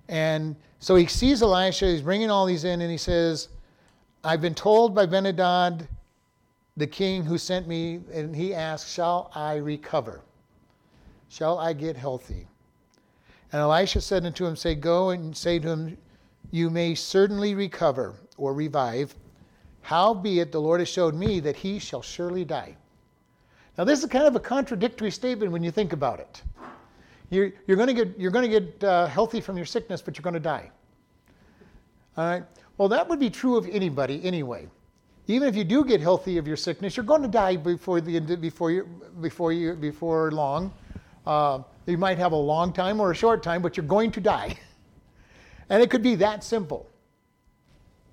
And 0.09 0.55
so 0.79 0.95
he 0.95 1.07
sees 1.07 1.43
Elisha, 1.43 1.87
he's 1.87 2.03
bringing 2.03 2.31
all 2.31 2.47
these 2.47 2.65
in, 2.65 2.81
and 2.81 2.91
he 2.91 2.97
says, 2.97 3.49
I've 4.23 4.43
been 4.43 4.55
told 4.55 4.95
by 4.95 5.07
Benadad, 5.07 5.89
the 6.77 6.87
king 6.87 7.25
who 7.25 7.39
sent 7.39 7.67
me, 7.67 8.01
and 8.13 8.37
he 8.37 8.53
asks, 8.53 8.93
Shall 8.93 9.31
I 9.35 9.57
recover? 9.57 10.21
Shall 11.29 11.59
I 11.59 11.73
get 11.73 11.97
healthy? 11.97 12.47
And 13.53 13.61
Elisha 13.61 14.01
said 14.01 14.27
unto 14.27 14.45
him, 14.45 14.57
Say, 14.57 14.75
Go 14.75 15.11
and 15.11 15.35
say 15.35 15.59
to 15.59 15.69
him, 15.69 15.99
You 16.51 16.69
may 16.69 16.95
certainly 16.95 17.55
recover 17.55 18.15
or 18.37 18.53
revive. 18.53 19.15
Howbeit 19.83 20.53
the 20.53 20.61
Lord 20.61 20.81
has 20.81 20.89
showed 20.89 21.15
me 21.15 21.41
that 21.41 21.57
he 21.57 21.79
shall 21.79 22.03
surely 22.03 22.45
die. 22.45 22.77
Now, 23.79 23.85
this 23.85 24.01
is 24.01 24.07
kind 24.11 24.27
of 24.27 24.37
a 24.37 24.41
contradictory 24.41 25.11
statement 25.11 25.51
when 25.51 25.63
you 25.63 25.71
think 25.71 25.95
about 25.95 26.21
it. 26.21 26.43
You're, 27.31 27.53
you're 27.67 27.77
going 27.77 27.89
to 27.89 27.95
get, 27.95 28.19
you're 28.19 28.31
going 28.31 28.51
to 28.51 28.61
get 28.61 28.85
uh, 28.85 29.07
healthy 29.07 29.41
from 29.41 29.57
your 29.57 29.65
sickness, 29.65 30.03
but 30.03 30.19
you're 30.19 30.23
going 30.23 30.35
to 30.35 30.41
die. 30.41 30.71
All 32.19 32.25
right? 32.29 32.45
Well, 32.81 32.89
that 32.89 33.11
would 33.11 33.21
be 33.21 33.29
true 33.29 33.59
of 33.59 33.69
anybody 33.69 34.25
anyway. 34.25 34.67
Even 35.27 35.47
if 35.47 35.55
you 35.55 35.65
do 35.65 35.85
get 35.85 36.01
healthy 36.01 36.39
of 36.39 36.47
your 36.47 36.57
sickness, 36.57 36.97
you're 36.97 37.05
going 37.05 37.21
to 37.21 37.29
die 37.29 37.55
before, 37.57 38.01
the, 38.01 38.19
before, 38.37 38.71
you, 38.71 38.89
before, 39.21 39.53
you, 39.53 39.75
before 39.75 40.31
long. 40.31 40.73
Uh, 41.27 41.59
you 41.85 41.99
might 41.99 42.17
have 42.17 42.33
a 42.33 42.37
long 42.37 42.73
time 42.73 42.99
or 42.99 43.11
a 43.11 43.15
short 43.15 43.43
time, 43.43 43.61
but 43.61 43.77
you're 43.77 43.85
going 43.85 44.11
to 44.13 44.21
die. 44.23 44.59
and 45.69 45.83
it 45.83 45.91
could 45.91 46.03
be 46.03 46.15
that 46.15 46.43
simple. 46.43 46.89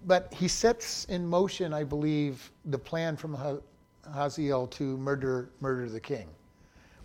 But 0.06 0.34
he 0.34 0.50
sets 0.50 1.06
in 1.06 1.26
motion, 1.26 1.74
I 1.74 1.86
believe, 1.86 2.52
the 2.66 2.78
plan 2.78 3.16
from 3.16 3.38
Haziel 4.14 4.70
to 4.72 4.98
murder, 4.98 5.48
murder 5.62 5.88
the 5.88 6.02
king. 6.02 6.28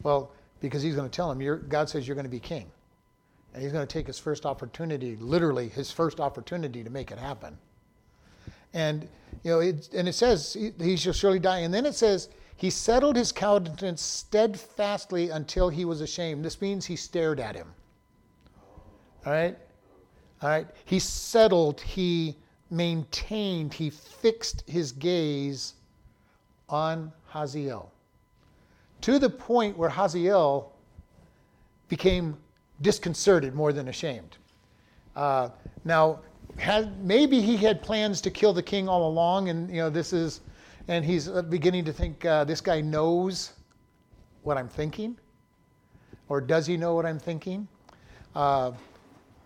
Well, 0.03 0.33
because 0.59 0.83
he's 0.83 0.97
going 0.97 1.09
to 1.09 1.15
tell 1.15 1.31
him, 1.31 1.65
God 1.69 1.89
says 1.89 2.09
you're 2.09 2.17
going 2.17 2.25
to 2.25 2.29
be 2.29 2.41
king. 2.41 2.69
And 3.53 3.63
he's 3.63 3.73
going 3.73 3.87
to 3.87 3.93
take 3.93 4.07
his 4.07 4.19
first 4.19 4.47
opportunity, 4.47 5.17
literally 5.17 5.69
his 5.69 5.91
first 5.91 6.21
opportunity 6.21 6.83
to 6.83 6.91
make 6.91 7.11
it 7.11 7.19
happen. 7.19 7.59
And 8.73 9.09
you 9.43 9.51
know, 9.51 9.61
it, 9.61 9.91
and 9.93 10.09
it 10.09 10.15
says 10.15 10.55
he, 10.55 10.73
he 10.83 10.97
shall 10.97 11.13
surely 11.13 11.39
die. 11.39 11.59
And 11.59 11.73
then 11.73 11.85
it 11.85 11.95
says 11.95 12.29
he 12.57 12.71
settled 12.71 13.17
his 13.17 13.33
countenance 13.33 14.01
steadfastly 14.01 15.31
until 15.31 15.69
he 15.69 15.85
was 15.85 16.01
ashamed. 16.01 16.45
This 16.45 16.61
means 16.61 16.87
he 16.87 16.97
stared 16.97 17.41
at 17.41 17.55
him. 17.55 17.73
All 19.27 19.33
right? 19.33 19.59
All 20.43 20.49
right? 20.49 20.67
He 20.85 20.99
settled, 20.99 21.81
he 21.81 22.37
maintained, 22.71 23.75
he 23.75 23.91
fixed 23.91 24.65
his 24.67 24.93
gaze 24.93 25.75
on 26.69 27.13
Haziel 27.33 27.89
to 29.03 29.19
the 29.19 29.29
point 29.29 29.77
where 29.77 29.91
Haziel 29.91 30.71
became 31.89 32.37
disconcerted 32.83 33.55
more 33.55 33.73
than 33.73 33.89
ashamed. 33.89 34.37
Uh, 35.17 35.49
now, 35.85 36.21
had, 36.59 37.03
maybe 37.05 37.41
he 37.41 37.57
had 37.57 37.83
plans 37.83 38.21
to 38.21 38.31
kill 38.31 38.53
the 38.53 38.63
king 38.63 38.89
all 38.89 39.09
along, 39.09 39.49
and 39.49 39.71
you 39.71 39.77
know 39.77 39.91
this 39.91 40.13
is 40.13 40.41
and 40.89 41.05
he's 41.05 41.29
uh, 41.29 41.43
beginning 41.43 41.85
to 41.85 41.93
think 41.93 42.25
uh, 42.25 42.45
this 42.45 42.61
guy 42.61 42.81
knows 42.81 43.53
what 44.43 44.59
I'm 44.59 44.69
thinking, 44.69 45.17
or 46.29 46.41
does 46.41 46.67
he 46.67 46.77
know 46.77 46.95
what 46.95 47.07
I'm 47.07 47.19
thinking? 47.19 47.69
Uh, 48.35 48.73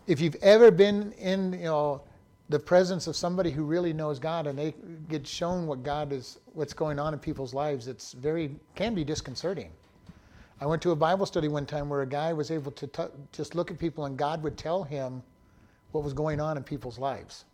if 0.06 0.20
you've 0.20 0.36
ever 0.36 0.70
been 0.70 1.12
in, 1.12 1.52
you 1.52 1.64
know, 1.64 2.02
the 2.48 2.58
presence 2.58 3.08
of 3.08 3.16
somebody 3.16 3.50
who 3.50 3.64
really 3.64 3.92
knows 3.92 4.18
God 4.20 4.46
and 4.46 4.56
they 4.56 4.72
get 5.08 5.26
shown 5.26 5.66
what 5.66 5.82
God 5.82 6.12
is, 6.12 6.38
what's 6.54 6.72
going 6.72 6.98
on 6.98 7.12
in 7.12 7.18
people's 7.18 7.52
lives, 7.52 7.88
it's 7.88 8.12
very 8.12 8.54
can 8.76 8.94
be 8.94 9.04
disconcerting. 9.04 9.70
I 10.60 10.66
went 10.66 10.80
to 10.82 10.90
a 10.92 10.96
Bible 10.96 11.26
study 11.26 11.48
one 11.48 11.66
time 11.66 11.88
where 11.88 12.02
a 12.02 12.06
guy 12.06 12.32
was 12.32 12.50
able 12.50 12.72
to 12.72 12.86
t- 12.86 13.02
just 13.32 13.54
look 13.54 13.70
at 13.70 13.78
people 13.78 14.06
and 14.06 14.16
God 14.16 14.42
would 14.42 14.56
tell 14.56 14.84
him 14.84 15.22
what 15.92 16.02
was 16.02 16.12
going 16.12 16.40
on 16.40 16.56
in 16.56 16.62
people's 16.62 16.98
lives. 16.98 17.44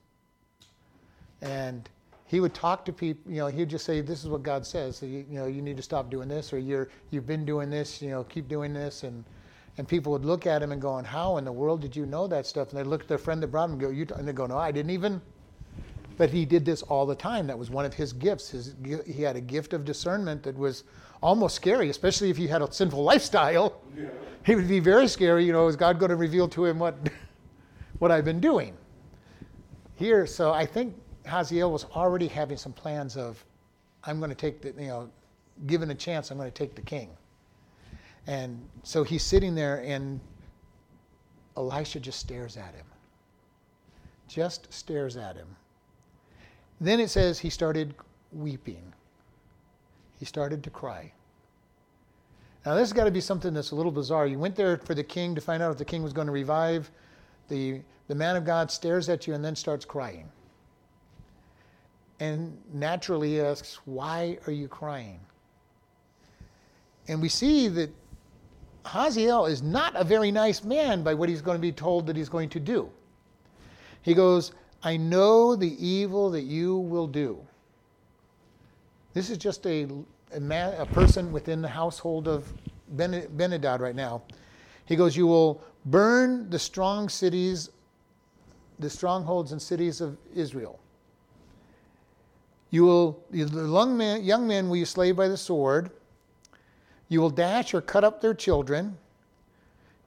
And 1.40 1.88
he 2.26 2.38
would 2.38 2.54
talk 2.54 2.84
to 2.84 2.92
people, 2.92 3.30
you 3.30 3.38
know, 3.38 3.48
he'd 3.48 3.68
just 3.68 3.84
say, 3.84 4.00
this 4.00 4.22
is 4.22 4.28
what 4.28 4.42
God 4.44 4.64
says. 4.64 4.96
So 4.96 5.06
you, 5.06 5.24
you, 5.28 5.38
know, 5.38 5.46
you 5.46 5.60
need 5.60 5.76
to 5.76 5.82
stop 5.82 6.10
doing 6.10 6.28
this 6.28 6.52
or 6.52 6.58
you're, 6.58 6.88
you've 7.10 7.26
been 7.26 7.44
doing 7.44 7.70
this, 7.70 8.00
you 8.00 8.10
know, 8.10 8.22
keep 8.24 8.48
doing 8.48 8.72
this. 8.72 9.02
And, 9.02 9.24
and 9.78 9.88
people 9.88 10.12
would 10.12 10.24
look 10.24 10.46
at 10.46 10.62
him 10.62 10.70
and 10.70 10.80
going, 10.80 11.04
how 11.04 11.38
in 11.38 11.44
the 11.44 11.52
world 11.52 11.80
did 11.80 11.96
you 11.96 12.06
know 12.06 12.28
that 12.28 12.46
stuff? 12.46 12.70
And 12.70 12.78
they'd 12.78 12.88
look 12.88 13.02
at 13.02 13.08
their 13.08 13.18
friend 13.18 13.42
that 13.42 13.48
brought 13.48 13.64
him 13.64 13.72
and 13.72 13.80
go, 13.80 13.90
you, 13.90 14.06
and 14.16 14.28
they 14.28 14.32
go, 14.32 14.46
no, 14.46 14.56
I 14.56 14.70
didn't 14.70 14.90
even. 14.90 15.20
But 16.16 16.30
he 16.30 16.44
did 16.44 16.64
this 16.64 16.82
all 16.82 17.04
the 17.04 17.14
time. 17.14 17.46
That 17.48 17.58
was 17.58 17.70
one 17.70 17.84
of 17.84 17.94
his 17.94 18.12
gifts. 18.12 18.50
His, 18.50 18.76
he 19.06 19.22
had 19.22 19.34
a 19.34 19.40
gift 19.40 19.72
of 19.72 19.84
discernment 19.84 20.42
that 20.44 20.56
was 20.56 20.84
almost 21.22 21.54
scary, 21.54 21.88
especially 21.88 22.30
if 22.30 22.38
you 22.38 22.48
had 22.48 22.62
a 22.62 22.72
sinful 22.72 23.02
lifestyle. 23.12 23.80
Yeah. 23.96 24.08
He 24.44 24.56
would 24.56 24.68
be 24.68 24.80
very 24.80 25.06
scary. 25.06 25.44
You 25.44 25.52
know, 25.52 25.68
is 25.68 25.76
God 25.76 25.98
going 25.98 26.10
to 26.10 26.16
reveal 26.16 26.48
to 26.48 26.64
him 26.64 26.78
what, 26.78 26.96
what 27.98 28.10
I've 28.10 28.24
been 28.24 28.40
doing? 28.40 28.76
Here, 29.94 30.26
so 30.26 30.52
I 30.52 30.66
think 30.66 30.96
Hazael 31.26 31.70
was 31.70 31.84
already 31.84 32.26
having 32.26 32.56
some 32.56 32.72
plans 32.72 33.16
of, 33.16 33.44
I'm 34.04 34.18
going 34.18 34.30
to 34.30 34.36
take 34.36 34.60
the, 34.60 34.82
you 34.82 34.88
know, 34.88 35.10
given 35.66 35.90
a 35.90 35.94
chance, 35.94 36.30
I'm 36.30 36.38
going 36.38 36.50
to 36.50 36.54
take 36.54 36.74
the 36.74 36.82
king. 36.82 37.10
And 38.26 38.60
so 38.82 39.04
he's 39.04 39.22
sitting 39.22 39.54
there, 39.54 39.82
and 39.84 40.18
Elisha 41.56 42.00
just 42.00 42.18
stares 42.18 42.56
at 42.56 42.74
him. 42.74 42.86
Just 44.26 44.72
stares 44.72 45.16
at 45.16 45.36
him. 45.36 45.48
Then 46.80 46.98
it 46.98 47.10
says 47.10 47.38
he 47.38 47.50
started 47.50 47.94
weeping 48.32 48.92
he 50.22 50.26
started 50.26 50.62
to 50.62 50.70
cry. 50.70 51.10
Now, 52.64 52.74
this 52.74 52.82
has 52.82 52.92
got 52.92 53.06
to 53.06 53.10
be 53.10 53.20
something 53.20 53.52
that's 53.52 53.72
a 53.72 53.74
little 53.74 53.90
bizarre. 53.90 54.24
You 54.24 54.38
went 54.38 54.54
there 54.54 54.76
for 54.76 54.94
the 54.94 55.02
king 55.02 55.34
to 55.34 55.40
find 55.40 55.60
out 55.60 55.72
if 55.72 55.78
the 55.78 55.84
king 55.84 56.00
was 56.00 56.12
going 56.12 56.28
to 56.28 56.32
revive. 56.32 56.88
The, 57.48 57.80
the 58.06 58.14
man 58.14 58.36
of 58.36 58.44
God 58.44 58.70
stares 58.70 59.08
at 59.08 59.26
you 59.26 59.34
and 59.34 59.44
then 59.44 59.56
starts 59.56 59.84
crying. 59.84 60.28
And 62.20 62.56
naturally 62.72 63.40
asks, 63.40 63.80
Why 63.84 64.38
are 64.46 64.52
you 64.52 64.68
crying? 64.68 65.18
And 67.08 67.20
we 67.20 67.28
see 67.28 67.66
that 67.66 67.90
Hazael 68.86 69.46
is 69.46 69.60
not 69.60 69.96
a 69.96 70.04
very 70.04 70.30
nice 70.30 70.62
man 70.62 71.02
by 71.02 71.14
what 71.14 71.28
he's 71.28 71.42
going 71.42 71.56
to 71.56 71.60
be 71.60 71.72
told 71.72 72.06
that 72.06 72.14
he's 72.14 72.28
going 72.28 72.50
to 72.50 72.60
do. 72.60 72.88
He 74.02 74.14
goes, 74.14 74.52
I 74.84 74.98
know 74.98 75.56
the 75.56 75.84
evil 75.84 76.30
that 76.30 76.42
you 76.42 76.76
will 76.76 77.08
do. 77.08 77.44
This 79.14 79.30
is 79.30 79.38
just 79.38 79.66
a, 79.66 79.88
a, 80.32 80.40
man, 80.40 80.80
a 80.80 80.86
person 80.86 81.32
within 81.32 81.60
the 81.62 81.68
household 81.68 82.28
of 82.28 82.52
ben, 82.88 83.26
Benadad 83.36 83.80
right 83.80 83.94
now. 83.94 84.22
He 84.86 84.96
goes, 84.96 85.16
You 85.16 85.26
will 85.26 85.62
burn 85.84 86.48
the 86.50 86.58
strong 86.58 87.08
cities, 87.08 87.70
the 88.78 88.90
strongholds 88.90 89.52
and 89.52 89.60
cities 89.60 90.00
of 90.00 90.16
Israel. 90.34 90.80
You 92.70 92.84
will, 92.84 93.24
the 93.30 93.40
young 93.40 93.96
men, 93.96 94.24
young 94.24 94.48
men 94.48 94.68
will 94.68 94.76
you 94.76 94.86
slay 94.86 95.12
by 95.12 95.28
the 95.28 95.36
sword. 95.36 95.90
You 97.08 97.20
will 97.20 97.30
dash 97.30 97.74
or 97.74 97.82
cut 97.82 98.04
up 98.04 98.22
their 98.22 98.32
children. 98.32 98.96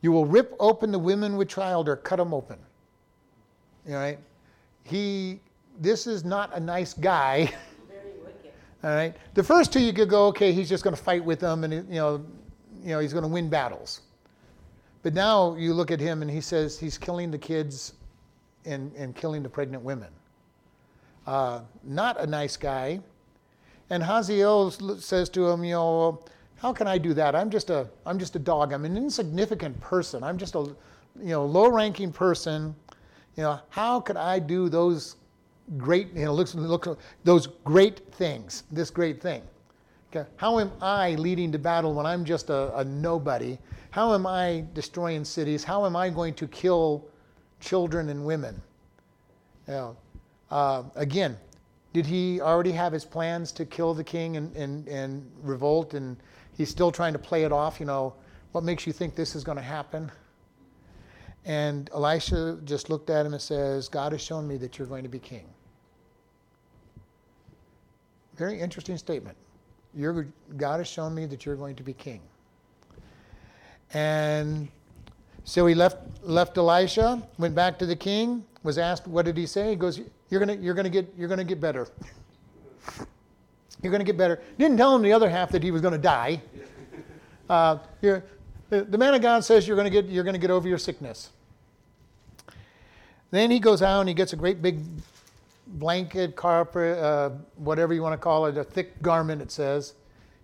You 0.02 0.12
will 0.12 0.26
rip 0.26 0.56
open 0.60 0.92
the 0.92 1.00
women 1.00 1.38
with 1.38 1.48
child 1.48 1.88
or 1.88 1.96
cut 1.96 2.18
them 2.18 2.34
open. 2.34 2.58
All 3.88 3.96
right? 3.96 4.20
He, 4.84 5.42
this 5.80 6.08
is 6.08 6.26
not 6.26 6.56
a 6.56 6.60
nice 6.60 6.94
guy. 6.94 7.54
All 8.86 8.94
right. 8.94 9.16
The 9.34 9.44
first 9.44 9.74
two 9.74 9.80
you 9.80 9.92
could 9.94 10.10
go, 10.10 10.28
okay, 10.28 10.52
he's 10.52 10.70
just 10.70 10.84
going 10.84 10.96
to 10.96 11.02
fight 11.02 11.26
with 11.26 11.40
them, 11.40 11.64
and 11.64 11.74
you 11.74 11.96
know, 11.96 12.24
you 12.84 12.90
know, 12.90 13.00
he's 13.00 13.14
going 13.14 13.24
to 13.24 13.28
win 13.28 13.50
battles. 13.50 14.02
But 15.02 15.16
now 15.16 15.56
you 15.56 15.74
look 15.74 15.90
at 15.90 16.00
him, 16.00 16.22
and 16.22 16.30
he 16.30 16.40
says 16.40 16.78
he's 16.78 16.96
killing 16.96 17.32
the 17.32 17.38
kids, 17.40 17.94
and 18.64 18.94
and 18.96 19.16
killing 19.16 19.42
the 19.42 19.50
pregnant 19.50 19.84
women. 19.84 20.10
Uh, 21.26 21.62
not 21.84 22.20
a 22.20 22.28
nice 22.28 22.58
guy. 22.58 23.00
And 23.90 24.04
Hazael 24.04 24.70
says 25.00 25.30
to 25.30 25.50
him, 25.50 25.64
you 25.64 25.74
know, 25.74 26.24
how 26.58 26.72
can 26.72 26.86
I 26.86 27.00
do 27.00 27.16
that? 27.16 27.36
I'm 27.36 27.50
just 27.50 27.72
a 27.72 27.90
I'm 28.06 28.20
just 28.20 28.36
a 28.36 28.40
dog. 28.40 28.72
I'm 28.72 28.86
an 28.86 28.98
insignificant 28.98 29.80
person. 29.82 30.24
I'm 30.24 30.38
just 30.38 30.54
a 30.54 30.60
you 30.60 30.76
know 31.30 31.44
low-ranking 31.44 32.12
person. 32.12 32.76
You 33.36 33.44
know, 33.44 33.60
how 33.70 34.00
could 34.00 34.18
I 34.18 34.38
do 34.38 34.70
those 34.70 35.16
great, 35.78 36.14
you 36.14 36.26
know, 36.26 36.34
looks, 36.34 36.56
look, 36.56 37.00
those 37.24 37.48
great 37.64 38.14
things, 38.14 38.64
this 38.72 38.90
great 38.90 39.22
thing. 39.22 39.42
Okay. 40.16 40.30
How 40.38 40.60
am 40.60 40.72
I 40.82 41.16
leading 41.16 41.52
to 41.52 41.60
battle 41.60 41.94
when 41.94 42.06
I'm 42.06 42.24
just 42.24 42.50
a, 42.50 42.76
a 42.78 42.84
nobody? 42.84 43.58
How 43.92 44.14
am 44.14 44.26
I 44.26 44.66
destroying 44.74 45.26
cities? 45.26 45.64
How 45.64 45.86
am 45.86 45.96
I 45.96 46.10
going 46.10 46.34
to 46.36 46.48
kill 46.48 47.06
children 47.60 48.10
and 48.10 48.26
women? 48.26 48.62
You 49.68 49.74
know, 49.74 49.98
uh, 50.52 50.84
again, 50.96 51.38
did 51.94 52.06
he 52.06 52.40
already 52.42 52.72
have 52.72 52.94
his 52.94 53.06
plans 53.06 53.52
to 53.54 53.66
kill 53.66 53.94
the 53.94 54.04
king 54.04 54.38
and, 54.38 54.56
and, 54.56 54.88
and 54.88 55.30
revolt 55.42 55.94
and 55.94 56.18
he's 56.56 56.70
still 56.70 56.92
trying 56.92 57.14
to 57.14 57.20
play 57.20 57.44
it 57.44 57.52
off? 57.52 57.80
You 57.80 57.86
know, 57.86 58.14
what 58.52 58.64
makes 58.64 58.86
you 58.86 58.94
think 58.94 59.16
this 59.16 59.36
is 59.36 59.44
going 59.44 59.58
to 59.58 59.64
happen? 59.64 60.12
And 61.46 61.90
Elisha 61.94 62.60
just 62.66 62.90
looked 62.90 63.10
at 63.10 63.26
him 63.26 63.34
and 63.34 63.42
says, 63.42 63.88
God 63.88 64.12
has 64.12 64.22
shown 64.22 64.48
me 64.48 64.58
that 64.58 64.78
you're 64.78 64.88
going 64.88 65.04
to 65.04 65.10
be 65.10 65.20
king. 65.20 65.46
Very 68.36 68.60
interesting 68.60 68.98
statement. 68.98 69.38
God 70.58 70.78
has 70.78 70.88
shown 70.88 71.16
me 71.16 71.26
that 71.28 71.46
you're 71.46 71.56
going 71.56 71.76
to 71.76 71.84
be 71.84 71.94
king. 71.94 72.22
And 73.94 74.68
so 75.44 75.66
he 75.66 75.76
left, 75.76 75.98
left 76.24 76.58
Elisha, 76.58 77.22
went 77.38 77.56
back 77.56 77.80
to 77.80 77.86
the 77.86 77.96
king, 77.96 78.44
was 78.64 78.78
asked, 78.78 79.08
what 79.08 79.26
did 79.26 79.38
he 79.38 79.46
say? 79.46 79.70
He 79.70 79.76
goes, 79.76 80.02
you're 80.30 80.44
going 80.44 80.62
you're 80.62 80.74
gonna 80.74 80.90
get, 80.90 81.14
you're 81.18 81.30
gonna 81.30 81.44
get 81.44 81.62
better. 81.62 81.88
you're 83.82 83.92
going 83.92 84.00
to 84.00 84.06
get 84.06 84.18
better. 84.18 84.42
Didn't 84.58 84.78
tell 84.78 84.96
him 84.96 85.02
the 85.02 85.14
other 85.14 85.30
half 85.30 85.52
that 85.52 85.64
he 85.64 85.72
was 85.72 85.82
going 85.82 85.94
to 85.94 86.00
die. 86.00 86.42
Uh, 87.50 87.78
the, 88.02 88.24
the 88.70 88.98
man 88.98 89.14
of 89.14 89.22
God 89.22 89.44
says 89.44 89.68
you're 89.68 89.82
to 89.82 89.90
get, 89.90 90.06
you're 90.06 90.24
going 90.24 90.34
to 90.34 90.40
get 90.40 90.50
over 90.50 90.68
your 90.68 90.80
sickness. 90.80 91.30
Then 93.32 93.52
he 93.52 93.60
goes 93.60 93.82
out 93.82 94.00
and 94.00 94.10
he 94.10 94.16
gets 94.16 94.34
a 94.34 94.36
great 94.36 94.62
big 94.62 94.80
blanket, 95.68 96.36
carpet, 96.36 96.98
uh, 96.98 97.32
whatever 97.56 97.94
you 97.94 98.02
want 98.02 98.14
to 98.14 98.18
call 98.18 98.46
it, 98.46 98.58
a 98.58 98.64
thick 98.64 99.02
garment, 99.02 99.42
it 99.42 99.52
says. 99.52 99.94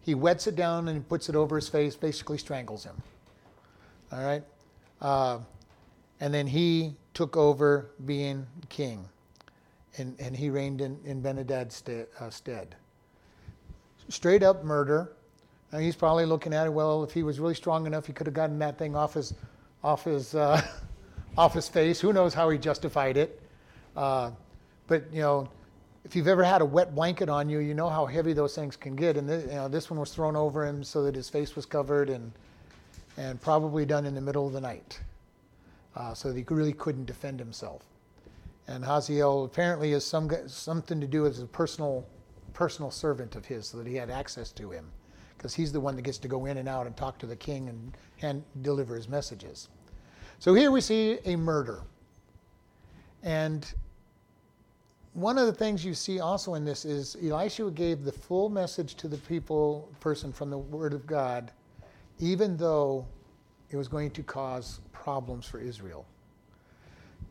He 0.01 0.15
wets 0.15 0.47
it 0.47 0.55
down 0.55 0.88
and 0.88 1.07
puts 1.07 1.30
it 1.30 1.36
over 1.36 1.55
his 1.55 1.69
face, 1.69 1.95
basically 1.95 2.38
strangles 2.38 2.84
him. 2.84 2.95
All 4.11 4.24
right? 4.24 4.43
Uh, 4.99 5.39
and 6.19 6.34
then 6.34 6.47
he 6.47 6.95
took 7.13 7.38
over 7.38 7.91
being 8.05 8.45
king. 8.69 9.05
And, 9.97 10.15
and 10.19 10.36
he 10.36 10.49
reigned 10.49 10.82
in, 10.82 10.99
in 11.05 11.22
Benadad's 11.22 11.76
stead, 11.76 12.07
uh, 12.19 12.30
stead. 12.30 12.76
Straight 14.09 14.41
up 14.41 14.63
murder. 14.63 15.11
Now 15.72 15.80
he's 15.80 15.95
probably 15.95 16.26
looking 16.26 16.53
at 16.53 16.65
it, 16.65 16.69
well, 16.69 17.03
if 17.03 17.11
he 17.11 17.24
was 17.24 17.39
really 17.39 17.55
strong 17.55 17.86
enough, 17.86 18.07
he 18.07 18.13
could 18.13 18.28
have 18.28 18.34
gotten 18.34 18.57
that 18.59 18.78
thing 18.78 18.95
off 18.95 19.13
his, 19.13 19.34
off 19.84 20.05
his, 20.05 20.34
uh, 20.34 20.61
off 21.38 21.53
his 21.53 21.67
face. 21.67 21.99
Who 21.99 22.11
knows 22.11 22.34
how 22.34 22.49
he 22.49 22.57
justified 22.57 23.17
it. 23.17 23.41
But, 24.88 25.05
you 25.11 25.21
know, 25.21 25.49
if 26.03 26.15
you've 26.15 26.27
ever 26.27 26.43
had 26.43 26.61
a 26.61 26.65
wet 26.65 26.95
blanket 26.95 27.29
on 27.29 27.49
you, 27.49 27.59
you 27.59 27.73
know 27.73 27.89
how 27.89 28.05
heavy 28.05 28.34
those 28.34 28.55
things 28.55 28.75
can 28.75 28.95
get. 28.95 29.17
And 29.17 29.27
this, 29.29 29.45
you 29.45 29.55
know, 29.55 29.67
this 29.67 29.89
one 29.89 29.99
was 29.99 30.11
thrown 30.13 30.36
over 30.36 30.65
him 30.65 30.84
so 30.84 31.03
that 31.03 31.15
his 31.15 31.29
face 31.29 31.55
was 31.55 31.65
covered 31.65 32.09
and, 32.09 32.32
and 33.17 33.39
probably 33.41 33.86
done 33.86 34.05
in 34.05 34.15
the 34.15 34.21
middle 34.21 34.47
of 34.47 34.53
the 34.53 34.61
night 34.61 34.99
uh, 35.95 36.13
so 36.13 36.29
that 36.29 36.38
he 36.38 36.43
really 36.49 36.73
couldn't 36.73 37.05
defend 37.05 37.39
himself. 37.39 37.84
And 38.67 38.84
Hazael 38.84 39.45
apparently 39.45 39.91
has 39.91 40.05
some, 40.05 40.29
something 40.47 40.99
to 41.01 41.07
do 41.07 41.23
with 41.23 41.41
a 41.41 41.45
personal, 41.45 42.05
personal 42.53 42.91
servant 42.91 43.36
of 43.36 43.45
his 43.45 43.67
so 43.67 43.77
that 43.77 43.88
he 43.88 43.95
had 43.95 44.09
access 44.09 44.51
to 44.53 44.71
him 44.71 44.86
because 45.38 45.53
he's 45.53 45.71
the 45.71 45.79
one 45.79 45.95
that 45.95 46.03
gets 46.03 46.19
to 46.19 46.27
go 46.27 46.45
in 46.45 46.57
and 46.57 46.69
out 46.69 46.86
and 46.86 46.95
talk 46.95 47.17
to 47.17 47.25
the 47.25 47.36
king 47.36 47.67
and, 47.67 47.97
and 48.21 48.43
deliver 48.61 48.95
his 48.95 49.09
messages. 49.09 49.69
So 50.39 50.53
here 50.53 50.71
we 50.71 50.82
see 50.82 51.17
a 51.25 51.36
murder. 51.36 51.82
And 53.23 53.71
one 55.14 55.38
of 55.38 55.45
the 55.45 55.53
things 55.53 55.84
you 55.84 55.93
see 55.93 56.20
also 56.20 56.53
in 56.53 56.64
this 56.64 56.86
is 56.86 57.18
Elisha 57.22 57.70
gave 57.72 58.03
the 58.03 58.12
full 58.12 58.49
message 58.49 58.95
to 58.95 59.07
the 59.07 59.18
people, 59.18 59.91
person 59.99 60.32
from 60.32 60.49
the 60.49 60.57
Word 60.57 60.93
of 60.93 61.05
God, 61.05 61.51
even 62.20 62.55
though 62.55 63.05
it 63.72 63.78
was 63.78 63.88
going 63.88 64.12
to 64.12 64.24
cause 64.24 64.80
problems 64.93 65.45
for 65.45 65.59
Israel. 65.59 66.05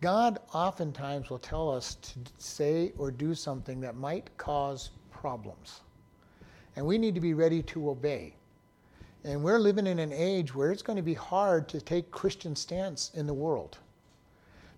God 0.01 0.39
oftentimes 0.53 1.31
will 1.31 1.39
tell 1.39 1.71
us 1.71 1.95
to 1.97 2.19
say 2.39 2.93
or 2.99 3.11
do 3.11 3.35
something 3.35 3.81
that 3.81 3.97
might 3.97 4.35
cause 4.37 4.91
problems. 5.11 5.81
And 6.77 6.85
we 6.87 6.99
need 6.99 7.15
to 7.15 7.21
be 7.21 7.35
ready 7.35 7.63
to 7.65 7.91
obey. 7.91 8.35
And 9.25 9.43
we're 9.43 9.59
living 9.59 9.87
in 9.87 9.99
an 9.99 10.13
age 10.13 10.55
where 10.55 10.73
it's 10.73 10.83
going 10.83 10.97
to 10.97 11.03
be 11.03 11.15
hard 11.15 11.69
to 11.71 11.81
take 11.81 12.11
Christian 12.11 12.57
stance 12.57 13.11
in 13.15 13.27
the 13.27 13.35
world. 13.35 13.79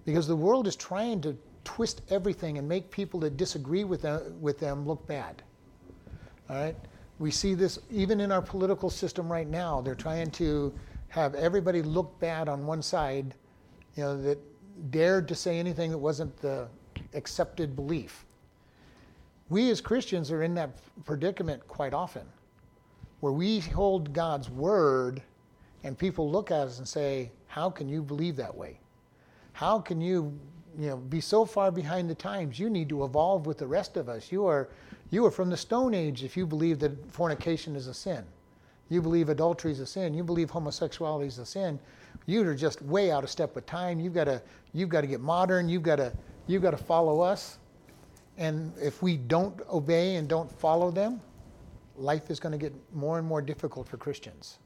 Because 0.05 0.26
the 0.26 0.34
world 0.34 0.66
is 0.66 0.74
trying 0.74 1.20
to 1.20 1.36
twist 1.64 2.02
everything 2.10 2.58
and 2.58 2.68
make 2.68 2.90
people 2.90 3.20
that 3.20 3.36
disagree 3.36 3.84
with 3.84 4.02
them, 4.02 4.40
with 4.40 4.58
them 4.58 4.86
look 4.86 5.06
bad. 5.06 5.42
All 6.48 6.56
right? 6.56 6.76
We 7.18 7.30
see 7.30 7.54
this 7.54 7.78
even 7.90 8.20
in 8.20 8.32
our 8.32 8.42
political 8.42 8.90
system 8.90 9.30
right 9.30 9.46
now. 9.46 9.80
They're 9.80 9.94
trying 9.94 10.30
to 10.32 10.74
have 11.08 11.34
everybody 11.34 11.82
look 11.82 12.18
bad 12.20 12.48
on 12.48 12.66
one 12.66 12.82
side, 12.82 13.34
you 13.96 14.02
know, 14.02 14.20
that 14.22 14.38
dared 14.90 15.28
to 15.28 15.34
say 15.34 15.58
anything 15.58 15.90
that 15.90 15.98
wasn't 15.98 16.34
the 16.38 16.68
accepted 17.14 17.76
belief. 17.76 18.24
We 19.48 19.70
as 19.70 19.80
Christians 19.80 20.30
are 20.30 20.42
in 20.42 20.54
that 20.54 20.70
predicament 21.04 21.66
quite 21.68 21.92
often, 21.92 22.26
where 23.20 23.32
we 23.32 23.60
hold 23.60 24.12
God's 24.12 24.48
word 24.48 25.22
and 25.84 25.98
people 25.98 26.30
look 26.30 26.50
at 26.50 26.66
us 26.66 26.78
and 26.78 26.88
say, 26.88 27.30
How 27.46 27.68
can 27.68 27.88
you 27.88 28.02
believe 28.02 28.36
that 28.36 28.54
way? 28.54 28.80
How 29.52 29.78
can 29.78 30.00
you 30.00 30.38
you 30.78 30.88
know, 30.88 30.96
be 30.96 31.20
so 31.20 31.44
far 31.44 31.70
behind 31.70 32.08
the 32.08 32.14
times. 32.14 32.58
You 32.58 32.70
need 32.70 32.88
to 32.88 33.04
evolve 33.04 33.46
with 33.46 33.58
the 33.58 33.66
rest 33.66 33.96
of 33.96 34.08
us. 34.08 34.32
You 34.32 34.46
are, 34.46 34.68
you 35.10 35.24
are 35.26 35.30
from 35.30 35.50
the 35.50 35.56
Stone 35.56 35.94
Age 35.94 36.24
if 36.24 36.36
you 36.36 36.46
believe 36.46 36.78
that 36.80 37.12
fornication 37.12 37.76
is 37.76 37.86
a 37.86 37.94
sin. 37.94 38.24
You 38.88 39.00
believe 39.02 39.28
adultery 39.28 39.72
is 39.72 39.80
a 39.80 39.86
sin. 39.86 40.14
You 40.14 40.24
believe 40.24 40.50
homosexuality 40.50 41.26
is 41.26 41.38
a 41.38 41.46
sin. 41.46 41.78
You 42.26 42.46
are 42.48 42.54
just 42.54 42.82
way 42.82 43.10
out 43.10 43.24
of 43.24 43.30
step 43.30 43.54
with 43.54 43.66
time. 43.66 44.00
You've 44.00 44.14
got 44.14 44.24
to, 44.24 44.42
you've 44.72 44.88
got 44.88 45.02
to 45.02 45.06
get 45.06 45.20
modern. 45.20 45.68
You've 45.68 45.82
got 45.82 45.96
to, 45.96 46.12
you've 46.46 46.62
got 46.62 46.72
to 46.72 46.76
follow 46.76 47.20
us. 47.20 47.58
And 48.38 48.72
if 48.80 49.02
we 49.02 49.16
don't 49.16 49.60
obey 49.70 50.16
and 50.16 50.28
don't 50.28 50.50
follow 50.58 50.90
them, 50.90 51.20
life 51.96 52.30
is 52.30 52.40
going 52.40 52.52
to 52.52 52.58
get 52.58 52.72
more 52.94 53.18
and 53.18 53.26
more 53.26 53.42
difficult 53.42 53.86
for 53.86 53.96
Christians. 53.96 54.58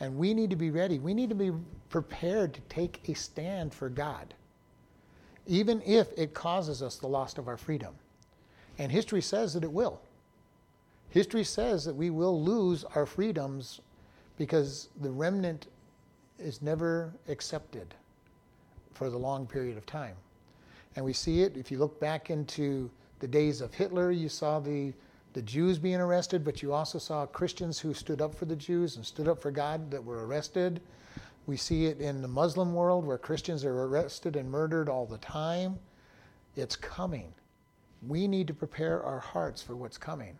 And 0.00 0.16
we 0.16 0.34
need 0.34 0.50
to 0.50 0.56
be 0.56 0.70
ready. 0.70 0.98
We 0.98 1.14
need 1.14 1.28
to 1.28 1.34
be 1.34 1.52
prepared 1.88 2.54
to 2.54 2.60
take 2.62 3.08
a 3.08 3.14
stand 3.14 3.72
for 3.72 3.88
God 3.88 4.34
even 5.46 5.82
if 5.82 6.08
it 6.16 6.34
causes 6.34 6.82
us 6.82 6.96
the 6.96 7.06
loss 7.06 7.36
of 7.38 7.48
our 7.48 7.56
freedom. 7.56 7.94
And 8.78 8.90
history 8.90 9.22
says 9.22 9.54
that 9.54 9.64
it 9.64 9.72
will. 9.72 10.00
History 11.10 11.44
says 11.44 11.84
that 11.84 11.94
we 11.94 12.10
will 12.10 12.42
lose 12.42 12.84
our 12.96 13.06
freedoms 13.06 13.80
because 14.36 14.88
the 15.00 15.10
remnant 15.10 15.68
is 16.38 16.60
never 16.60 17.12
accepted 17.28 17.94
for 18.92 19.10
the 19.10 19.16
long 19.16 19.46
period 19.46 19.76
of 19.76 19.86
time. 19.86 20.16
And 20.96 21.04
we 21.04 21.12
see 21.12 21.42
it 21.42 21.56
if 21.56 21.70
you 21.70 21.78
look 21.78 22.00
back 22.00 22.30
into 22.30 22.90
the 23.20 23.28
days 23.28 23.60
of 23.60 23.72
Hitler, 23.72 24.10
you 24.10 24.28
saw 24.28 24.60
the, 24.60 24.92
the 25.32 25.42
Jews 25.42 25.78
being 25.78 26.00
arrested, 26.00 26.44
but 26.44 26.62
you 26.62 26.72
also 26.72 26.98
saw 26.98 27.26
Christians 27.26 27.78
who 27.78 27.94
stood 27.94 28.20
up 28.20 28.34
for 28.34 28.44
the 28.44 28.56
Jews 28.56 28.96
and 28.96 29.04
stood 29.04 29.28
up 29.28 29.40
for 29.40 29.50
God 29.50 29.90
that 29.90 30.04
were 30.04 30.26
arrested. 30.26 30.80
We 31.46 31.56
see 31.56 31.86
it 31.86 32.00
in 32.00 32.22
the 32.22 32.28
Muslim 32.28 32.74
world 32.74 33.04
where 33.04 33.18
Christians 33.18 33.64
are 33.64 33.82
arrested 33.84 34.36
and 34.36 34.50
murdered 34.50 34.88
all 34.88 35.06
the 35.06 35.18
time. 35.18 35.78
It's 36.56 36.76
coming. 36.76 37.32
We 38.06 38.26
need 38.26 38.46
to 38.46 38.54
prepare 38.54 39.02
our 39.02 39.18
hearts 39.18 39.62
for 39.62 39.76
what's 39.76 39.98
coming. 39.98 40.36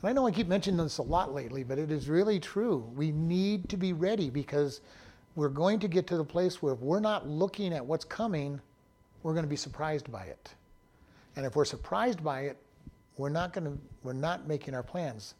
And 0.00 0.10
I 0.10 0.12
know 0.12 0.26
I 0.26 0.30
keep 0.30 0.48
mentioning 0.48 0.82
this 0.82 0.98
a 0.98 1.02
lot 1.02 1.32
lately, 1.32 1.64
but 1.64 1.78
it 1.78 1.90
is 1.90 2.08
really 2.08 2.38
true. 2.38 2.90
We 2.94 3.10
need 3.10 3.68
to 3.70 3.76
be 3.76 3.94
ready 3.94 4.28
because 4.28 4.82
we're 5.34 5.48
going 5.48 5.78
to 5.80 5.88
get 5.88 6.06
to 6.08 6.16
the 6.16 6.24
place 6.24 6.62
where 6.62 6.74
if 6.74 6.80
we're 6.80 7.00
not 7.00 7.26
looking 7.26 7.72
at 7.72 7.84
what's 7.84 8.04
coming, 8.04 8.60
we're 9.22 9.32
going 9.32 9.44
to 9.44 9.50
be 9.50 9.56
surprised 9.56 10.12
by 10.12 10.24
it. 10.24 10.54
And 11.36 11.46
if 11.46 11.56
we're 11.56 11.64
surprised 11.64 12.22
by 12.22 12.42
it, 12.42 12.58
we're 13.16 13.30
not 13.30 13.52
going 13.52 13.64
to 13.64 13.78
we're 14.02 14.12
not 14.12 14.46
making 14.46 14.74
our 14.74 14.82
plans 14.82 15.34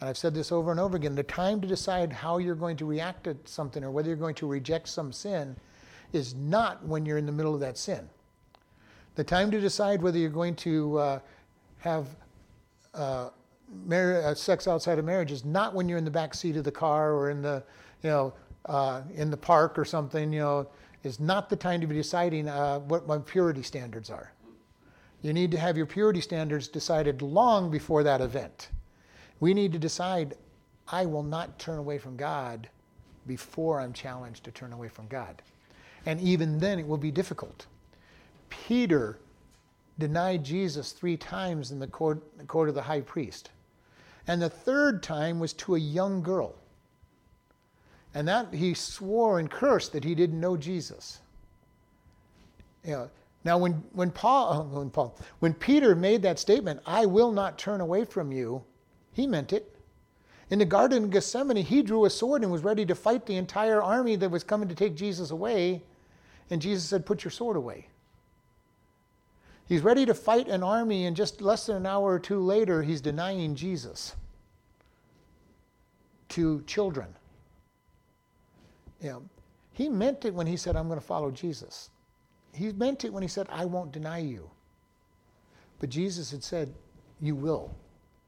and 0.00 0.08
I've 0.08 0.16
said 0.16 0.34
this 0.34 0.50
over 0.50 0.70
and 0.70 0.80
over 0.80 0.96
again 0.96 1.14
the 1.14 1.22
time 1.22 1.60
to 1.60 1.68
decide 1.68 2.12
how 2.12 2.38
you're 2.38 2.54
going 2.54 2.76
to 2.78 2.86
react 2.86 3.24
to 3.24 3.36
something 3.44 3.84
or 3.84 3.90
whether 3.90 4.08
you're 4.08 4.16
going 4.16 4.34
to 4.36 4.46
reject 4.46 4.88
some 4.88 5.12
sin 5.12 5.56
is 6.12 6.34
not 6.34 6.84
when 6.84 7.04
you're 7.04 7.18
in 7.18 7.26
the 7.26 7.32
middle 7.32 7.54
of 7.54 7.60
that 7.60 7.76
sin. 7.76 8.08
The 9.14 9.24
time 9.24 9.50
to 9.50 9.60
decide 9.60 10.00
whether 10.00 10.18
you're 10.18 10.30
going 10.30 10.56
to 10.56 10.98
uh, 10.98 11.18
have 11.78 12.06
uh, 12.94 13.28
uh, 13.92 14.34
sex 14.34 14.66
outside 14.66 14.98
of 14.98 15.04
marriage 15.04 15.30
is 15.30 15.44
not 15.44 15.74
when 15.74 15.88
you're 15.88 15.98
in 15.98 16.04
the 16.04 16.10
back 16.10 16.34
seat 16.34 16.56
of 16.56 16.64
the 16.64 16.72
car 16.72 17.12
or 17.12 17.30
in 17.30 17.42
the, 17.42 17.62
you 18.02 18.10
know, 18.10 18.32
uh, 18.66 19.02
in 19.14 19.30
the 19.30 19.36
park 19.36 19.78
or 19.78 19.84
something. 19.84 20.32
You 20.32 20.40
know, 20.40 20.68
is 21.02 21.20
not 21.20 21.48
the 21.48 21.56
time 21.56 21.80
to 21.80 21.86
be 21.86 21.94
deciding 21.94 22.48
uh, 22.48 22.78
what 22.80 23.06
my 23.06 23.18
purity 23.18 23.62
standards 23.62 24.10
are. 24.10 24.32
You 25.22 25.32
need 25.32 25.50
to 25.50 25.58
have 25.58 25.76
your 25.76 25.86
purity 25.86 26.20
standards 26.20 26.68
decided 26.68 27.22
long 27.22 27.70
before 27.70 28.02
that 28.02 28.20
event. 28.20 28.70
We 29.40 29.54
need 29.54 29.72
to 29.72 29.78
decide 29.78 30.34
I 30.88 31.06
will 31.06 31.22
not 31.22 31.58
turn 31.58 31.78
away 31.78 31.98
from 31.98 32.16
God 32.16 32.68
before 33.26 33.80
I'm 33.80 33.92
challenged 33.92 34.44
to 34.44 34.50
turn 34.50 34.72
away 34.72 34.88
from 34.88 35.06
God. 35.08 35.42
And 36.06 36.20
even 36.20 36.58
then, 36.58 36.78
it 36.78 36.86
will 36.86 36.98
be 36.98 37.10
difficult. 37.10 37.66
Peter 38.48 39.18
denied 39.98 40.44
Jesus 40.44 40.92
three 40.92 41.16
times 41.16 41.70
in 41.70 41.78
the 41.78 41.86
court, 41.86 42.22
the 42.38 42.44
court 42.44 42.68
of 42.68 42.74
the 42.74 42.82
high 42.82 43.02
priest. 43.02 43.50
And 44.26 44.40
the 44.40 44.50
third 44.50 45.02
time 45.02 45.38
was 45.38 45.52
to 45.54 45.74
a 45.74 45.78
young 45.78 46.22
girl. 46.22 46.54
And 48.14 48.26
that 48.26 48.52
he 48.52 48.74
swore 48.74 49.38
and 49.38 49.50
cursed 49.50 49.92
that 49.92 50.04
he 50.04 50.14
didn't 50.14 50.40
know 50.40 50.56
Jesus. 50.56 51.20
You 52.84 52.92
know, 52.92 53.10
now, 53.44 53.56
when, 53.56 53.72
when, 53.92 54.10
Paul, 54.10 54.64
when, 54.72 54.90
Paul, 54.90 55.16
when 55.38 55.54
Peter 55.54 55.94
made 55.94 56.22
that 56.22 56.38
statement, 56.38 56.80
I 56.86 57.06
will 57.06 57.32
not 57.32 57.58
turn 57.58 57.80
away 57.80 58.04
from 58.04 58.32
you, 58.32 58.62
he 59.12 59.26
meant 59.26 59.52
it. 59.52 59.76
In 60.50 60.58
the 60.58 60.64
Garden 60.64 61.04
of 61.04 61.10
Gethsemane, 61.10 61.56
he 61.56 61.82
drew 61.82 62.04
a 62.04 62.10
sword 62.10 62.42
and 62.42 62.50
was 62.50 62.64
ready 62.64 62.84
to 62.86 62.94
fight 62.94 63.26
the 63.26 63.36
entire 63.36 63.80
army 63.80 64.16
that 64.16 64.30
was 64.30 64.42
coming 64.42 64.68
to 64.68 64.74
take 64.74 64.96
Jesus 64.96 65.30
away. 65.30 65.82
And 66.50 66.60
Jesus 66.60 66.84
said, 66.84 67.06
Put 67.06 67.22
your 67.22 67.30
sword 67.30 67.56
away. 67.56 67.88
He's 69.66 69.82
ready 69.82 70.04
to 70.06 70.14
fight 70.14 70.48
an 70.48 70.64
army, 70.64 71.06
and 71.06 71.14
just 71.14 71.40
less 71.40 71.66
than 71.66 71.76
an 71.76 71.86
hour 71.86 72.14
or 72.14 72.18
two 72.18 72.40
later, 72.40 72.82
he's 72.82 73.00
denying 73.00 73.54
Jesus 73.54 74.16
to 76.30 76.62
children. 76.62 77.14
You 79.00 79.10
know, 79.10 79.22
he 79.72 79.88
meant 79.88 80.24
it 80.24 80.34
when 80.34 80.48
he 80.48 80.56
said, 80.56 80.74
I'm 80.74 80.88
going 80.88 80.98
to 80.98 81.06
follow 81.06 81.30
Jesus. 81.30 81.90
He 82.52 82.72
meant 82.72 83.04
it 83.04 83.12
when 83.12 83.22
he 83.22 83.28
said, 83.28 83.46
I 83.48 83.64
won't 83.64 83.92
deny 83.92 84.18
you. 84.18 84.50
But 85.78 85.88
Jesus 85.88 86.32
had 86.32 86.42
said, 86.42 86.74
You 87.20 87.36
will. 87.36 87.72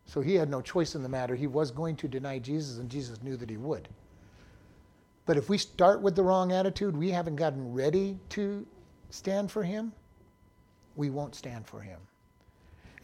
So 0.06 0.20
he 0.20 0.34
had 0.34 0.50
no 0.50 0.60
choice 0.60 0.94
in 0.94 1.02
the 1.02 1.08
matter. 1.08 1.34
He 1.34 1.46
was 1.46 1.70
going 1.70 1.96
to 1.96 2.08
deny 2.08 2.38
Jesus, 2.38 2.78
and 2.78 2.90
Jesus 2.90 3.22
knew 3.22 3.36
that 3.36 3.50
he 3.50 3.56
would. 3.56 3.88
But 5.24 5.36
if 5.36 5.48
we 5.48 5.58
start 5.58 6.02
with 6.02 6.16
the 6.16 6.22
wrong 6.22 6.52
attitude, 6.52 6.96
we 6.96 7.10
haven't 7.10 7.36
gotten 7.36 7.72
ready 7.72 8.18
to 8.30 8.66
stand 9.10 9.50
for 9.50 9.62
him, 9.62 9.92
we 10.96 11.10
won't 11.10 11.34
stand 11.34 11.66
for 11.66 11.80
him. 11.80 12.00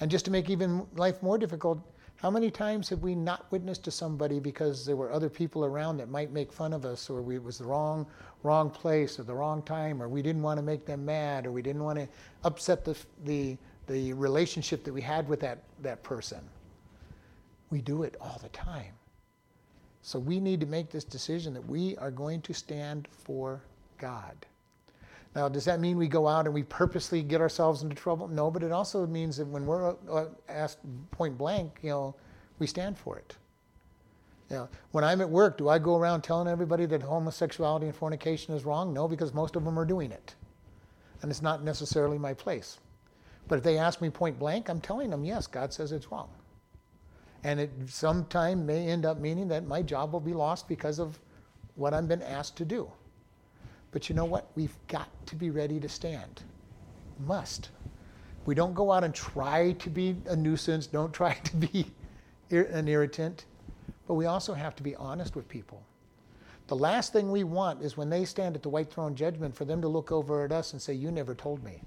And 0.01 0.11
just 0.11 0.25
to 0.27 0.31
make 0.31 0.51
even 0.51 0.87
life 0.97 1.23
more 1.23 1.39
difficult, 1.39 1.81
how 2.17 2.31
many 2.31 2.51
times 2.51 2.89
have 2.89 3.01
we 3.01 3.15
not 3.15 3.51
witnessed 3.53 3.85
to 3.85 3.93
somebody 3.93 4.41
because 4.41 4.85
there 4.85 4.97
were 4.97 5.13
other 5.13 5.29
people 5.29 5.65
around 5.65 5.99
that 5.99 6.09
might 6.09 6.33
make 6.33 6.53
fun 6.53 6.73
of 6.73 6.85
us, 6.85 7.09
or 7.09 7.23
we, 7.23 7.37
it 7.37 7.43
was 7.43 7.59
the 7.59 7.65
wrong, 7.65 8.07
wrong 8.43 8.71
place, 8.71 9.21
or 9.21 9.23
the 9.23 9.35
wrong 9.35 9.63
time, 9.63 10.03
or 10.03 10.09
we 10.09 10.21
didn't 10.21 10.43
want 10.43 10.59
to 10.59 10.63
make 10.63 10.85
them 10.85 11.05
mad, 11.05 11.47
or 11.47 11.53
we 11.53 11.63
didn't 11.63 11.85
want 11.85 11.99
to 11.99 12.09
upset 12.43 12.85
the, 12.85 12.97
the, 13.25 13.57
the 13.87 14.13
relationship 14.15 14.83
that 14.83 14.93
we 14.93 15.01
had 15.01 15.29
with 15.29 15.39
that, 15.39 15.63
that 15.83 16.03
person? 16.03 16.41
We 17.71 17.81
do 17.81 18.03
it 18.03 18.17
all 18.21 18.39
the 18.43 18.49
time. 18.51 18.95
So 20.03 20.19
we 20.19 20.41
need 20.41 20.61
to 20.61 20.67
make 20.67 20.91
this 20.91 21.05
decision 21.05 21.53
that 21.55 21.67
we 21.67 21.97
are 21.97 22.11
going 22.11 22.41
to 22.43 22.55
stand 22.55 23.09
for 23.11 23.63
God. 23.99 24.47
Now, 25.35 25.49
does 25.49 25.65
that 25.67 25.81
mean 25.81 25.99
we 25.99 26.09
go 26.09 26.27
out 26.27 26.47
and 26.47 26.55
we 26.55 26.63
purposely 26.63 27.23
get 27.23 27.41
ourselves 27.41 27.83
into 27.83 27.95
trouble? 27.95 28.29
No, 28.29 28.51
but 28.51 28.63
it 28.63 28.73
also 28.73 29.07
means 29.07 29.37
that 29.37 29.47
when 29.47 29.67
we're 29.67 29.95
uh, 30.11 30.27
asked 30.49 30.79
point 31.11 31.37
blank, 31.37 31.79
you 31.83 31.91
know, 31.91 32.15
we 32.59 32.67
stand 32.67 32.97
for 32.97 33.19
it. 33.19 33.37
You 34.51 34.57
know, 34.57 34.69
when 34.93 35.05
I'm 35.05 35.21
at 35.21 35.29
work, 35.29 35.59
do 35.59 35.69
I 35.69 35.79
go 35.79 35.97
around 35.97 36.23
telling 36.23 36.49
everybody 36.49 36.87
that 36.87 37.03
homosexuality 37.03 37.87
and 37.87 37.95
fornication 37.95 38.55
is 38.55 38.65
wrong? 38.65 38.95
No, 38.95 39.07
because 39.07 39.35
most 39.35 39.57
of 39.57 39.65
them 39.65 39.79
are 39.79 39.85
doing 39.85 40.11
it. 40.11 40.35
And 41.21 41.31
it's 41.31 41.43
not 41.43 41.63
necessarily 41.63 42.17
my 42.19 42.33
place. 42.33 42.79
But 43.47 43.59
if 43.59 43.65
they 43.65 43.77
ask 43.77 44.01
me 44.01 44.09
point 44.09 44.39
blank, 44.39 44.71
I'm 44.71 44.81
telling 44.81 45.11
them, 45.11 45.25
yes, 45.25 45.47
God 45.47 45.73
says 45.73 45.93
it's 45.93 46.11
wrong. 46.11 46.31
And 47.45 47.61
it 47.61 47.71
sometime 47.87 48.67
may 48.67 48.89
end 48.89 49.07
up 49.07 49.19
meaning 49.19 49.49
that 49.49 49.67
my 49.67 49.83
job 49.83 50.13
will 50.13 50.21
be 50.21 50.35
lost 50.35 50.69
because 50.69 50.99
of 50.99 51.19
what 51.77 51.95
I've 51.95 52.09
been 52.09 52.23
asked 52.23 52.57
to 52.57 52.65
do. 52.65 52.91
But 53.93 54.09
you 54.09 54.15
know 54.15 54.25
what? 54.25 54.51
We've 54.55 54.77
got 54.89 55.09
to 55.27 55.37
be 55.37 55.51
ready 55.51 55.81
to 55.81 55.89
stand. 55.89 56.43
Must. 57.27 57.71
We 58.45 58.55
don't 58.55 58.75
go 58.75 58.93
out 58.93 59.05
and 59.05 59.15
try 59.15 59.73
to 59.73 59.91
be 59.91 60.17
a 60.27 60.35
nuisance, 60.35 60.87
don't 60.87 61.13
try 61.13 61.35
to 61.45 61.57
be 61.57 61.87
an 62.51 62.89
irritant, 62.89 63.45
but 64.07 64.15
we 64.15 64.27
also 64.27 64.55
have 64.55 64.75
to 64.77 64.83
be 64.83 64.97
honest 64.97 65.37
with 65.37 65.49
people. 65.49 65.83
The 66.67 66.77
last 66.77 67.13
thing 67.13 67.31
we 67.31 67.45
want 67.45 67.83
is 67.83 67.97
when 67.97 68.11
they 68.11 68.25
stand 68.25 68.55
at 68.55 68.63
the 68.63 68.69
white 68.69 68.91
throne 68.91 69.15
judgment 69.15 69.55
for 69.55 69.65
them 69.65 69.81
to 69.81 69.89
look 69.89 70.13
over 70.13 70.45
at 70.45 70.53
us 70.53 70.73
and 70.73 70.83
say, 70.83 70.93
You 70.93 71.11
never 71.11 71.35
told 71.35 71.65
me. 71.65 71.83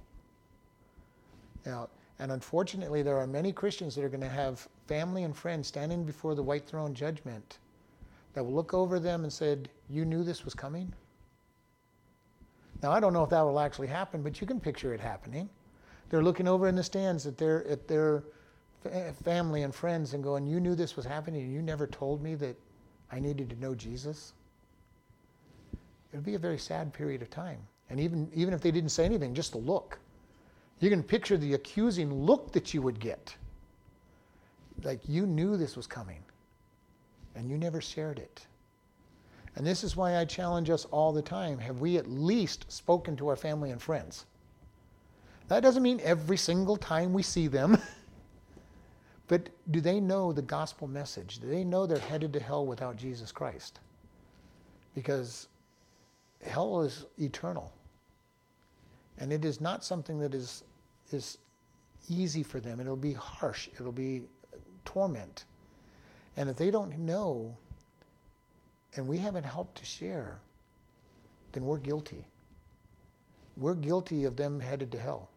Know, 1.66 1.88
And 2.22 2.32
unfortunately, 2.32 3.02
there 3.02 3.18
are 3.18 3.26
many 3.26 3.52
Christians 3.52 3.96
that 3.96 4.04
are 4.04 4.10
going 4.10 4.22
to 4.22 4.30
have 4.30 4.70
family 4.86 5.24
and 5.24 5.36
friends 5.36 5.68
standing 5.68 6.04
before 6.06 6.36
the 6.36 6.44
white 6.44 6.68
throne 6.68 6.94
judgment 6.94 7.58
that 8.34 8.44
will 8.44 8.54
look 8.54 8.76
over 8.76 9.00
them 9.00 9.24
and 9.24 9.34
said, 9.34 9.70
"You 9.90 10.06
knew 10.06 10.24
this 10.24 10.46
was 10.46 10.54
coming." 10.54 10.94
Now, 12.84 12.92
I 12.92 13.00
don't 13.00 13.12
know 13.12 13.24
if 13.24 13.32
that 13.32 13.42
will 13.42 13.60
actually 13.60 13.88
happen, 13.88 14.22
but 14.22 14.40
you 14.40 14.46
can 14.46 14.60
picture 14.60 14.94
it 14.94 15.00
happening. 15.00 15.50
They're 16.10 16.22
looking 16.22 16.48
over 16.48 16.68
in 16.68 16.76
the 16.76 16.84
stands 16.84 17.26
at 17.26 17.38
their 17.38 17.66
at 17.68 17.88
their 17.88 18.24
family 19.24 19.64
and 19.64 19.74
friends 19.74 20.14
and 20.14 20.24
going, 20.24 20.46
"You 20.46 20.60
knew 20.60 20.76
this 20.76 20.96
was 20.96 21.08
happening, 21.08 21.42
and 21.42 21.52
you 21.52 21.64
never 21.64 21.88
told 21.88 22.22
me 22.22 22.36
that 22.36 22.56
I 23.12 23.20
needed 23.20 23.50
to 23.50 23.56
know 23.56 23.74
Jesus." 23.74 24.34
It 26.14 26.18
would 26.18 26.26
be 26.26 26.36
a 26.36 26.40
very 26.40 26.60
sad 26.60 26.94
period 26.94 27.24
of 27.24 27.32
time. 27.32 27.68
And 27.90 28.00
even 28.00 28.32
even 28.36 28.54
if 28.54 28.62
they 28.62 28.70
didn't 28.70 28.92
say 28.92 29.06
anything, 29.06 29.34
just 29.34 29.54
the 29.54 29.58
look. 29.58 29.98
You 30.82 30.90
can 30.90 31.04
picture 31.04 31.38
the 31.38 31.54
accusing 31.54 32.12
look 32.12 32.52
that 32.52 32.74
you 32.74 32.82
would 32.82 33.00
get. 33.00 33.36
Like 34.84 35.00
you 35.08 35.28
knew 35.28 35.56
this 35.56 35.78
was 35.78 35.88
coming, 35.88 36.24
and 37.36 37.50
you 37.50 37.58
never 37.58 37.80
shared 37.80 38.18
it. 38.18 38.48
And 39.56 39.66
this 39.66 39.84
is 39.84 39.96
why 39.96 40.18
I 40.18 40.26
challenge 40.26 40.70
us 40.70 40.86
all 40.86 41.14
the 41.14 41.22
time. 41.22 41.60
Have 41.60 41.82
we 41.82 41.98
at 41.98 42.10
least 42.10 42.72
spoken 42.72 43.16
to 43.18 43.28
our 43.28 43.36
family 43.36 43.70
and 43.70 43.82
friends? 43.82 44.26
That 45.50 45.62
doesn't 45.62 45.84
mean 45.84 46.00
every 46.04 46.38
single 46.38 46.78
time 46.78 47.14
we 47.14 47.22
see 47.22 47.48
them. 47.48 47.78
but 49.28 49.50
do 49.70 49.82
they 49.82 50.00
know 50.00 50.32
the 50.32 50.42
gospel 50.42 50.88
message? 50.88 51.40
Do 51.40 51.48
they 51.48 51.64
know 51.64 51.86
they're 51.86 52.00
headed 52.00 52.34
to 52.34 52.40
hell 52.40 52.66
without 52.66 52.96
Jesus 52.96 53.32
Christ? 53.32 53.82
Because 54.96 55.48
hell 56.42 56.82
is 56.82 57.06
eternal. 57.20 57.72
And 59.18 59.32
it 59.32 59.46
is 59.46 59.62
not 59.62 59.84
something 59.84 60.20
that 60.20 60.34
is, 60.34 60.64
is 61.14 61.38
easy 62.10 62.44
for 62.44 62.60
them. 62.60 62.80
It'll 62.80 62.96
be 62.96 63.14
harsh, 63.14 63.70
it'll 63.80 63.92
be 63.92 64.24
torment. 64.86 65.46
And 66.38 66.50
if 66.50 66.56
they 66.56 66.72
don't 66.72 66.98
know 67.00 67.56
and 68.96 69.08
we 69.08 69.18
haven't 69.18 69.44
helped 69.44 69.78
to 69.78 69.86
share, 69.86 70.40
then 71.52 71.66
we're 71.66 71.78
guilty. 71.78 72.26
We're 73.58 73.76
guilty 73.76 74.26
of 74.26 74.36
them 74.36 74.60
headed 74.60 74.92
to 74.94 75.00
hell. 75.00 75.30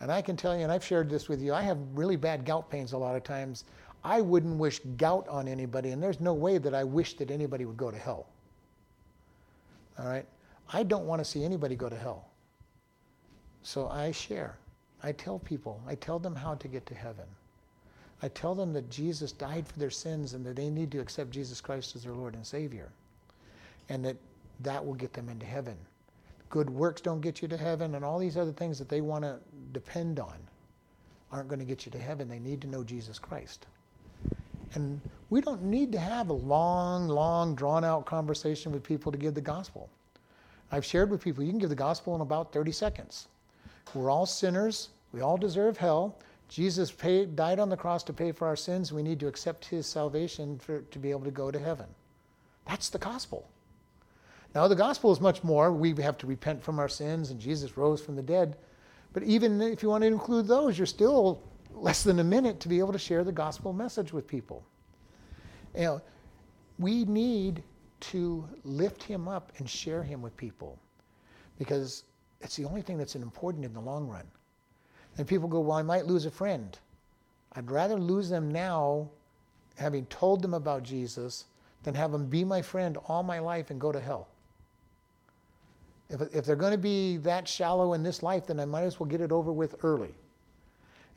And 0.00 0.12
I 0.12 0.22
can 0.22 0.36
tell 0.36 0.56
you, 0.56 0.62
and 0.62 0.70
I've 0.70 0.84
shared 0.84 1.10
this 1.10 1.28
with 1.28 1.42
you, 1.42 1.52
I 1.52 1.62
have 1.62 1.78
really 1.94 2.16
bad 2.16 2.44
gout 2.44 2.70
pains 2.70 2.92
a 2.92 2.98
lot 2.98 3.16
of 3.16 3.24
times. 3.24 3.64
I 4.04 4.20
wouldn't 4.20 4.56
wish 4.56 4.78
gout 4.96 5.26
on 5.28 5.48
anybody, 5.48 5.90
and 5.90 6.00
there's 6.00 6.20
no 6.20 6.32
way 6.32 6.58
that 6.58 6.72
I 6.72 6.84
wish 6.84 7.16
that 7.16 7.32
anybody 7.32 7.64
would 7.64 7.76
go 7.76 7.90
to 7.90 7.98
hell. 7.98 8.26
All 9.98 10.06
right? 10.06 10.24
I 10.72 10.84
don't 10.84 11.06
want 11.06 11.20
to 11.20 11.24
see 11.24 11.44
anybody 11.44 11.74
go 11.74 11.88
to 11.88 11.96
hell. 11.96 12.28
So 13.62 13.88
I 13.88 14.12
share. 14.12 14.56
I 15.02 15.12
tell 15.12 15.38
people, 15.38 15.80
I 15.86 15.94
tell 15.94 16.18
them 16.18 16.34
how 16.34 16.54
to 16.54 16.68
get 16.68 16.86
to 16.86 16.94
heaven. 16.94 17.26
I 18.22 18.28
tell 18.28 18.54
them 18.54 18.72
that 18.72 18.90
Jesus 18.90 19.30
died 19.30 19.66
for 19.66 19.78
their 19.78 19.90
sins 19.90 20.34
and 20.34 20.44
that 20.44 20.56
they 20.56 20.70
need 20.70 20.90
to 20.92 21.00
accept 21.00 21.30
Jesus 21.30 21.60
Christ 21.60 21.94
as 21.94 22.02
their 22.02 22.14
Lord 22.14 22.34
and 22.34 22.44
Savior. 22.44 22.90
And 23.88 24.04
that 24.04 24.16
that 24.60 24.84
will 24.84 24.94
get 24.94 25.12
them 25.12 25.28
into 25.28 25.46
heaven. 25.46 25.76
Good 26.50 26.68
works 26.68 27.00
don't 27.00 27.20
get 27.20 27.42
you 27.42 27.48
to 27.48 27.56
heaven, 27.56 27.94
and 27.94 28.04
all 28.04 28.18
these 28.18 28.36
other 28.36 28.52
things 28.52 28.78
that 28.78 28.88
they 28.88 29.00
want 29.00 29.22
to 29.22 29.38
depend 29.72 30.18
on 30.18 30.34
aren't 31.30 31.48
going 31.48 31.58
to 31.58 31.64
get 31.64 31.84
you 31.84 31.92
to 31.92 31.98
heaven. 31.98 32.28
They 32.28 32.38
need 32.38 32.60
to 32.62 32.66
know 32.66 32.82
Jesus 32.82 33.18
Christ. 33.18 33.66
And 34.74 35.00
we 35.30 35.40
don't 35.40 35.62
need 35.62 35.92
to 35.92 35.98
have 35.98 36.30
a 36.30 36.34
long, 36.34 37.06
long, 37.08 37.54
drawn 37.54 37.84
out 37.84 38.06
conversation 38.06 38.72
with 38.72 38.82
people 38.82 39.12
to 39.12 39.18
give 39.18 39.34
the 39.34 39.40
gospel. 39.40 39.90
I've 40.72 40.84
shared 40.84 41.10
with 41.10 41.22
people, 41.22 41.44
you 41.44 41.50
can 41.50 41.58
give 41.58 41.68
the 41.68 41.74
gospel 41.74 42.14
in 42.14 42.20
about 42.20 42.52
30 42.52 42.72
seconds. 42.72 43.28
We're 43.94 44.10
all 44.10 44.26
sinners. 44.26 44.90
We 45.12 45.20
all 45.20 45.36
deserve 45.36 45.76
hell. 45.76 46.18
Jesus 46.48 46.90
paid, 46.90 47.36
died 47.36 47.58
on 47.58 47.68
the 47.68 47.76
cross 47.76 48.02
to 48.04 48.12
pay 48.12 48.32
for 48.32 48.46
our 48.46 48.56
sins. 48.56 48.92
We 48.92 49.02
need 49.02 49.20
to 49.20 49.28
accept 49.28 49.64
his 49.66 49.86
salvation 49.86 50.58
for, 50.58 50.80
to 50.80 50.98
be 50.98 51.10
able 51.10 51.24
to 51.24 51.30
go 51.30 51.50
to 51.50 51.58
heaven. 51.58 51.86
That's 52.66 52.88
the 52.88 52.98
gospel. 52.98 53.48
Now, 54.54 54.66
the 54.66 54.74
gospel 54.74 55.12
is 55.12 55.20
much 55.20 55.44
more. 55.44 55.72
We 55.72 55.94
have 56.02 56.16
to 56.18 56.26
repent 56.26 56.62
from 56.62 56.78
our 56.78 56.88
sins, 56.88 57.30
and 57.30 57.38
Jesus 57.38 57.76
rose 57.76 58.00
from 58.00 58.16
the 58.16 58.22
dead. 58.22 58.56
But 59.12 59.22
even 59.22 59.60
if 59.60 59.82
you 59.82 59.90
want 59.90 60.02
to 60.02 60.08
include 60.08 60.46
those, 60.46 60.78
you're 60.78 60.86
still 60.86 61.42
less 61.70 62.02
than 62.02 62.18
a 62.18 62.24
minute 62.24 62.60
to 62.60 62.68
be 62.68 62.78
able 62.78 62.92
to 62.92 62.98
share 62.98 63.24
the 63.24 63.32
gospel 63.32 63.72
message 63.72 64.12
with 64.12 64.26
people. 64.26 64.64
You 65.74 65.82
know, 65.82 66.02
we 66.78 67.04
need 67.04 67.62
to 68.00 68.48
lift 68.64 69.02
him 69.02 69.28
up 69.28 69.52
and 69.58 69.68
share 69.68 70.02
him 70.02 70.22
with 70.22 70.36
people 70.36 70.78
because 71.58 72.04
it's 72.40 72.56
the 72.56 72.64
only 72.64 72.82
thing 72.82 72.98
that's 72.98 73.14
important 73.14 73.64
in 73.64 73.72
the 73.72 73.80
long 73.80 74.06
run. 74.06 74.26
And 75.16 75.26
people 75.26 75.48
go, 75.48 75.60
Well, 75.60 75.76
I 75.76 75.82
might 75.82 76.06
lose 76.06 76.26
a 76.26 76.30
friend. 76.30 76.78
I'd 77.52 77.70
rather 77.70 77.96
lose 77.96 78.28
them 78.28 78.50
now, 78.50 79.08
having 79.76 80.06
told 80.06 80.42
them 80.42 80.54
about 80.54 80.82
Jesus, 80.82 81.46
than 81.82 81.94
have 81.94 82.12
them 82.12 82.26
be 82.26 82.44
my 82.44 82.62
friend 82.62 82.96
all 83.06 83.22
my 83.22 83.38
life 83.38 83.70
and 83.70 83.80
go 83.80 83.90
to 83.90 84.00
hell. 84.00 84.28
If, 86.10 86.22
if 86.34 86.44
they're 86.44 86.56
going 86.56 86.72
to 86.72 86.78
be 86.78 87.16
that 87.18 87.48
shallow 87.48 87.94
in 87.94 88.02
this 88.02 88.22
life, 88.22 88.46
then 88.46 88.60
I 88.60 88.64
might 88.64 88.82
as 88.82 88.98
well 88.98 89.08
get 89.08 89.20
it 89.20 89.32
over 89.32 89.52
with 89.52 89.76
early. 89.82 90.14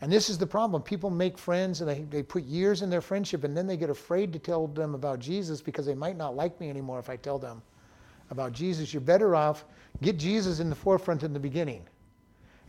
And 0.01 0.11
this 0.11 0.29
is 0.29 0.37
the 0.37 0.47
problem. 0.47 0.81
People 0.81 1.11
make 1.11 1.37
friends 1.37 1.81
and 1.81 1.89
they, 1.89 2.01
they 2.03 2.23
put 2.23 2.43
years 2.43 2.81
in 2.81 2.89
their 2.89 3.01
friendship 3.01 3.43
and 3.43 3.55
then 3.55 3.67
they 3.67 3.77
get 3.77 3.89
afraid 3.89 4.33
to 4.33 4.39
tell 4.39 4.67
them 4.67 4.95
about 4.95 5.19
Jesus 5.19 5.61
because 5.61 5.85
they 5.85 5.93
might 5.93 6.17
not 6.17 6.35
like 6.35 6.59
me 6.59 6.69
anymore 6.69 6.99
if 6.99 7.09
I 7.09 7.17
tell 7.17 7.37
them 7.37 7.61
about 8.31 8.53
Jesus. 8.53 8.93
You're 8.93 9.01
better 9.01 9.35
off 9.35 9.65
get 10.01 10.17
Jesus 10.17 10.59
in 10.59 10.69
the 10.69 10.75
forefront 10.75 11.23
in 11.23 11.33
the 11.33 11.39
beginning. 11.39 11.83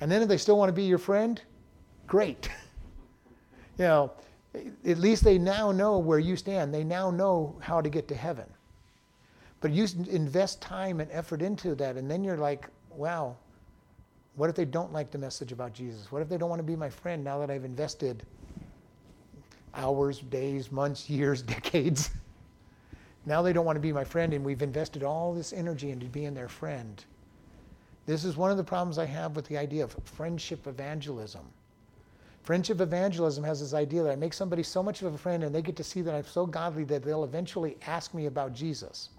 And 0.00 0.10
then 0.10 0.22
if 0.22 0.28
they 0.28 0.36
still 0.36 0.58
want 0.58 0.68
to 0.68 0.72
be 0.72 0.84
your 0.84 0.98
friend, 0.98 1.40
great. 2.06 2.48
you 3.78 3.84
know, 3.84 4.12
at 4.54 4.98
least 4.98 5.24
they 5.24 5.38
now 5.38 5.72
know 5.72 5.98
where 5.98 6.18
you 6.18 6.36
stand. 6.36 6.74
They 6.74 6.84
now 6.84 7.10
know 7.10 7.56
how 7.60 7.80
to 7.80 7.88
get 7.88 8.08
to 8.08 8.14
heaven. 8.14 8.46
But 9.60 9.70
you 9.70 9.86
invest 10.10 10.60
time 10.60 11.00
and 11.00 11.10
effort 11.12 11.40
into 11.40 11.74
that, 11.76 11.96
and 11.96 12.10
then 12.10 12.24
you're 12.24 12.36
like, 12.36 12.66
wow, 12.90 13.36
what 14.34 14.50
if 14.50 14.56
they 14.56 14.64
don't 14.64 14.92
like 14.92 15.10
the 15.12 15.18
message 15.18 15.52
about 15.52 15.72
Jesus? 15.72 16.10
What 16.10 16.20
if 16.20 16.28
they 16.28 16.36
don't 16.36 16.50
want 16.50 16.58
to 16.58 16.64
be 16.64 16.74
my 16.74 16.90
friend 16.90 17.22
now 17.22 17.38
that 17.38 17.50
I've 17.50 17.64
invested 17.64 18.24
hours, 19.74 20.18
days, 20.18 20.72
months, 20.72 21.08
years, 21.08 21.42
decades? 21.42 22.10
Now 23.24 23.42
they 23.42 23.52
don't 23.52 23.64
want 23.64 23.76
to 23.76 23.80
be 23.80 23.92
my 23.92 24.04
friend, 24.04 24.34
and 24.34 24.44
we've 24.44 24.62
invested 24.62 25.02
all 25.02 25.32
this 25.32 25.52
energy 25.52 25.90
into 25.90 26.06
being 26.06 26.34
their 26.34 26.48
friend. 26.48 27.04
This 28.06 28.24
is 28.24 28.36
one 28.36 28.50
of 28.50 28.56
the 28.56 28.64
problems 28.64 28.98
I 28.98 29.06
have 29.06 29.36
with 29.36 29.46
the 29.46 29.58
idea 29.58 29.84
of 29.84 29.96
friendship 30.04 30.66
evangelism. 30.66 31.46
Friendship 32.42 32.80
evangelism 32.80 33.44
has 33.44 33.60
this 33.60 33.74
idea 33.74 34.02
that 34.02 34.10
I 34.12 34.16
make 34.16 34.32
somebody 34.32 34.64
so 34.64 34.82
much 34.82 35.02
of 35.02 35.14
a 35.14 35.18
friend 35.18 35.44
and 35.44 35.54
they 35.54 35.62
get 35.62 35.76
to 35.76 35.84
see 35.84 36.02
that 36.02 36.14
I'm 36.14 36.26
so 36.26 36.44
godly 36.44 36.82
that 36.84 37.04
they'll 37.04 37.22
eventually 37.22 37.76
ask 37.86 38.12
me 38.14 38.26
about 38.26 38.52
Jesus. 38.52 39.10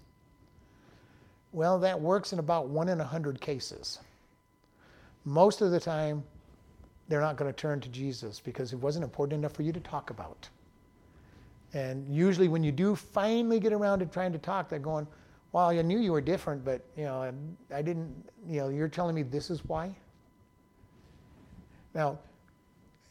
Well, 1.52 1.78
that 1.78 1.98
works 1.98 2.34
in 2.34 2.38
about 2.38 2.68
one 2.68 2.90
in 2.90 3.00
a 3.00 3.04
hundred 3.04 3.40
cases. 3.40 4.00
Most 5.24 5.62
of 5.62 5.70
the 5.70 5.80
time, 5.80 6.22
they're 7.08 7.20
not 7.20 7.36
going 7.36 7.50
to 7.50 7.56
turn 7.56 7.80
to 7.80 7.88
Jesus 7.88 8.40
because 8.40 8.74
it 8.74 8.78
wasn't 8.78 9.04
important 9.04 9.38
enough 9.38 9.52
for 9.52 9.62
you 9.62 9.72
to 9.72 9.80
talk 9.80 10.10
about. 10.10 10.48
And 11.74 12.08
usually, 12.08 12.48
when 12.48 12.62
you 12.62 12.72
do 12.72 12.94
finally 12.94 13.60
get 13.60 13.72
around 13.72 13.98
to 13.98 14.06
trying 14.06 14.32
to 14.32 14.38
talk, 14.38 14.68
they're 14.68 14.78
going, 14.78 15.06
well, 15.52 15.68
I 15.68 15.82
knew 15.82 15.98
you 15.98 16.12
were 16.12 16.20
different, 16.20 16.64
but 16.64 16.84
you 16.96 17.04
know, 17.04 17.32
I 17.72 17.82
didn't. 17.82 18.12
You 18.48 18.60
know, 18.60 18.68
you're 18.68 18.88
telling 18.88 19.14
me 19.14 19.22
this 19.22 19.50
is 19.50 19.64
why. 19.64 19.94
Now, 21.94 22.18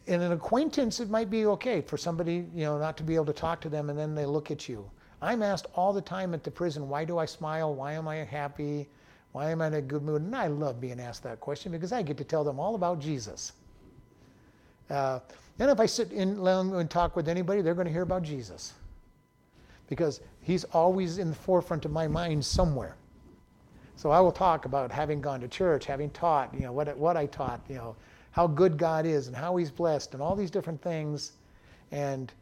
in 0.07 0.22
an 0.22 0.32
acquaintance, 0.32 0.99
it 0.99 1.09
might 1.09 1.30
be 1.30 1.45
okay 1.45 1.82
for 1.82 1.97
somebody, 1.97 2.45
you 2.53 2.66
know, 2.66 2.78
not 2.78 2.97
to 2.97 3.03
be 3.03 3.16
able 3.16 3.26
to 3.26 3.34
talk 3.34 3.61
to 3.61 3.70
them, 3.70 3.89
and 3.89 3.97
then 3.97 4.16
they 4.16 4.26
look 4.26 4.51
at 4.51 4.68
you. 4.68 4.89
I'm 5.22 5.41
asked 5.41 5.68
all 5.76 5.93
the 5.93 6.01
time 6.01 6.34
at 6.34 6.43
the 6.43 6.51
prison, 6.51 6.89
why 6.89 7.05
do 7.05 7.18
I 7.18 7.26
smile? 7.26 7.74
Why 7.74 7.93
am 7.93 8.09
I 8.09 8.18
happy? 8.18 8.89
Why 9.32 9.49
am 9.51 9.61
I 9.61 9.68
in 9.68 9.74
a 9.76 9.82
good 9.82 10.03
mood? 10.03 10.22
And 10.22 10.36
I 10.36 10.47
love 10.47 10.82
being 10.82 10.99
asked 10.99 11.24
that 11.24 11.39
question 11.39 11.72
because 11.72 11.93
I 11.93 12.01
get 12.01 12.18
to 12.18 12.26
tell 12.26 12.43
them 12.43 12.59
all 12.59 12.76
about 12.76 12.99
Jesus. 12.99 13.53
Uh, 14.89 15.20
and 15.60 15.70
if 15.70 15.80
I 15.80 15.86
sit 15.86 16.12
in 16.12 16.45
and 16.45 16.89
talk 16.89 17.16
with 17.16 17.28
anybody, 17.28 17.62
they're 17.62 17.76
going 17.76 17.88
to 17.88 17.93
hear 17.93 18.01
about 18.01 18.24
Jesus 18.24 18.74
because 19.88 20.22
he's 20.41 20.64
always 20.66 21.18
in 21.18 21.30
the 21.30 21.36
forefront 21.36 21.86
of 21.86 21.91
my 21.91 22.08
mind 22.08 22.43
somewhere. 22.43 22.95
So 23.95 24.10
I 24.10 24.20
will 24.20 24.32
talk 24.32 24.66
about 24.66 24.91
having 24.91 25.22
gone 25.22 25.39
to 25.41 25.47
church, 25.47 25.86
having 25.86 26.10
taught, 26.10 26.54
you 26.54 26.62
know, 26.62 26.72
what, 26.72 26.95
what 26.97 27.16
I 27.16 27.28
taught, 27.28 27.62
you 27.70 27.76
know, 27.76 27.95
how 28.32 28.47
good 28.47 28.78
God 28.78 29.06
is 29.06 29.28
and 29.28 29.36
how 29.36 29.56
he's 29.56 29.70
blessed 29.70 30.14
and 30.14 30.24
all 30.24 30.36
these 30.36 30.49
different 30.49 30.82
things 30.82 31.34
and 31.91 32.34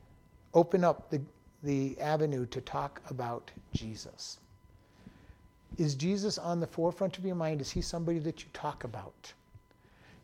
open 0.54 0.84
up 0.84 1.10
the, 1.10 1.22
the 1.64 2.00
avenue 2.00 2.46
to 2.48 2.62
talk 2.62 3.02
about 3.10 3.52
Jesus. 3.74 4.40
Is 5.78 5.96
Jesus 5.96 6.38
on 6.38 6.60
the 6.60 6.68
forefront 6.68 7.18
of 7.18 7.26
your 7.26 7.36
mind? 7.36 7.60
Is 7.60 7.70
he 7.70 7.82
somebody 7.82 8.20
that 8.20 8.42
you 8.42 8.50
talk 8.54 8.86
about? 8.86 9.34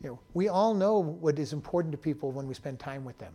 You 0.03 0.09
know, 0.09 0.19
we 0.33 0.47
all 0.47 0.73
know 0.73 0.99
what 0.99 1.39
is 1.39 1.53
important 1.53 1.91
to 1.91 1.97
people 1.97 2.31
when 2.31 2.47
we 2.47 2.53
spend 2.53 2.79
time 2.79 3.03
with 3.03 3.17
them. 3.17 3.33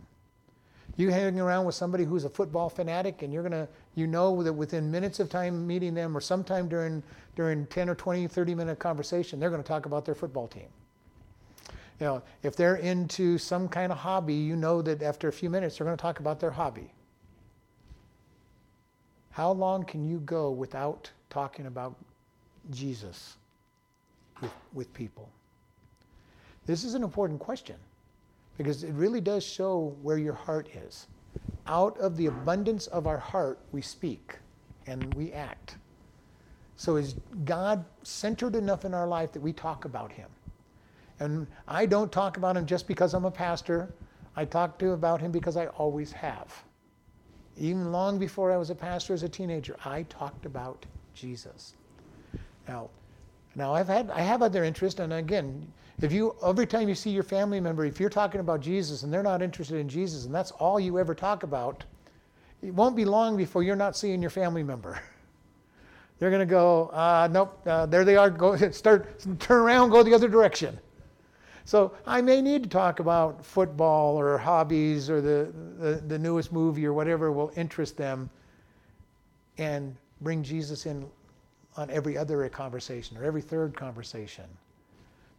You 0.95 1.09
hang 1.09 1.39
around 1.39 1.65
with 1.65 1.75
somebody 1.75 2.03
who's 2.03 2.23
a 2.23 2.29
football 2.29 2.69
fanatic, 2.69 3.21
and 3.21 3.33
you're 3.33 3.43
gonna, 3.43 3.67
you 3.95 4.05
know 4.05 4.43
that 4.43 4.53
within 4.53 4.91
minutes 4.91 5.19
of 5.19 5.29
time 5.29 5.65
meeting 5.65 5.93
them, 5.93 6.15
or 6.15 6.21
sometime 6.21 6.69
during 6.69 7.01
during 7.35 7.65
10 7.65 7.89
or 7.89 7.95
20, 7.95 8.27
30 8.27 8.55
minute 8.55 8.79
conversation, 8.79 9.39
they're 9.39 9.49
to 9.61 9.67
talk 9.67 9.85
about 9.85 10.05
their 10.05 10.15
football 10.15 10.47
team. 10.47 10.67
You 11.99 12.05
know, 12.07 12.23
if 12.43 12.55
they're 12.55 12.75
into 12.75 13.37
some 13.37 13.67
kind 13.67 13.91
of 13.91 13.97
hobby, 13.97 14.35
you 14.35 14.55
know 14.55 14.81
that 14.81 15.01
after 15.01 15.27
a 15.27 15.33
few 15.33 15.49
minutes 15.49 15.77
they're 15.77 15.85
to 15.97 16.01
talk 16.01 16.19
about 16.19 16.39
their 16.39 16.51
hobby. 16.51 16.91
How 19.31 19.51
long 19.51 19.83
can 19.83 20.07
you 20.07 20.19
go 20.19 20.51
without 20.51 21.09
talking 21.29 21.65
about 21.65 21.95
Jesus 22.69 23.37
with, 24.41 24.51
with 24.73 24.93
people? 24.93 25.29
This 26.65 26.83
is 26.83 26.93
an 26.93 27.03
important 27.03 27.39
question 27.39 27.75
because 28.57 28.83
it 28.83 28.93
really 28.93 29.21
does 29.21 29.43
show 29.43 29.95
where 30.01 30.17
your 30.17 30.33
heart 30.33 30.67
is. 30.75 31.07
Out 31.67 31.97
of 31.99 32.17
the 32.17 32.27
abundance 32.27 32.87
of 32.87 33.07
our 33.07 33.17
heart, 33.17 33.59
we 33.71 33.81
speak 33.81 34.37
and 34.87 35.13
we 35.13 35.31
act. 35.31 35.77
So 36.75 36.95
is 36.97 37.15
God 37.45 37.85
centered 38.03 38.55
enough 38.55 38.85
in 38.85 38.93
our 38.93 39.07
life 39.07 39.31
that 39.33 39.41
we 39.41 39.53
talk 39.53 39.85
about 39.85 40.11
Him? 40.11 40.29
And 41.19 41.47
I 41.67 41.85
don't 41.85 42.11
talk 42.11 42.37
about 42.37 42.57
Him 42.57 42.65
just 42.65 42.87
because 42.87 43.13
I'm 43.13 43.25
a 43.25 43.31
pastor. 43.31 43.93
I 44.35 44.45
talk 44.45 44.77
to 44.79 44.91
about 44.91 45.21
Him 45.21 45.31
because 45.31 45.57
I 45.57 45.67
always 45.67 46.11
have. 46.11 46.63
Even 47.57 47.91
long 47.91 48.17
before 48.17 48.51
I 48.51 48.57
was 48.57 48.69
a 48.69 48.75
pastor 48.75 49.13
as 49.13 49.23
a 49.23 49.29
teenager, 49.29 49.75
I 49.85 50.03
talked 50.03 50.45
about 50.45 50.85
Jesus. 51.13 51.75
Now, 52.67 52.89
now 53.55 53.73
I've 53.73 53.87
had 53.87 54.09
I 54.09 54.21
have 54.21 54.41
other 54.41 54.63
interests, 54.63 54.99
and 54.99 55.13
again, 55.13 55.71
if 56.01 56.11
you 56.11 56.35
every 56.45 56.65
time 56.65 56.89
you 56.89 56.95
see 56.95 57.11
your 57.11 57.23
family 57.23 57.59
member, 57.59 57.85
if 57.85 57.99
you're 57.99 58.09
talking 58.09 58.41
about 58.41 58.61
Jesus 58.61 59.03
and 59.03 59.13
they're 59.13 59.23
not 59.23 59.41
interested 59.41 59.77
in 59.77 59.87
Jesus, 59.87 60.25
and 60.25 60.33
that's 60.33 60.51
all 60.51 60.79
you 60.79 60.97
ever 60.99 61.13
talk 61.13 61.43
about, 61.43 61.83
it 62.61 62.73
won't 62.73 62.95
be 62.95 63.05
long 63.05 63.37
before 63.37 63.63
you're 63.63 63.75
not 63.75 63.95
seeing 63.95 64.21
your 64.21 64.31
family 64.31 64.63
member. 64.63 64.99
They're 66.19 66.29
going 66.29 66.39
to 66.39 66.45
go, 66.45 66.87
uh, 66.93 67.27
nope, 67.29 67.59
uh, 67.65 67.85
there 67.87 68.05
they 68.05 68.15
are. 68.15 68.29
Go 68.29 68.55
start 68.71 69.19
turn 69.39 69.57
around, 69.61 69.89
go 69.89 70.03
the 70.03 70.13
other 70.13 70.29
direction. 70.29 70.79
So 71.65 71.93
I 72.05 72.21
may 72.21 72.41
need 72.41 72.63
to 72.63 72.69
talk 72.69 72.99
about 72.99 73.45
football 73.45 74.17
or 74.17 74.37
hobbies 74.37 75.09
or 75.09 75.19
the, 75.19 75.51
the, 75.79 76.03
the 76.07 76.19
newest 76.19 76.53
movie 76.53 76.85
or 76.85 76.93
whatever 76.93 77.31
will 77.31 77.51
interest 77.57 77.97
them, 77.97 78.29
and 79.57 79.95
bring 80.21 80.43
Jesus 80.43 80.85
in 80.85 81.05
on 81.75 81.89
every 81.89 82.17
other 82.17 82.47
conversation 82.49 83.17
or 83.17 83.23
every 83.23 83.41
third 83.41 83.75
conversation. 83.75 84.45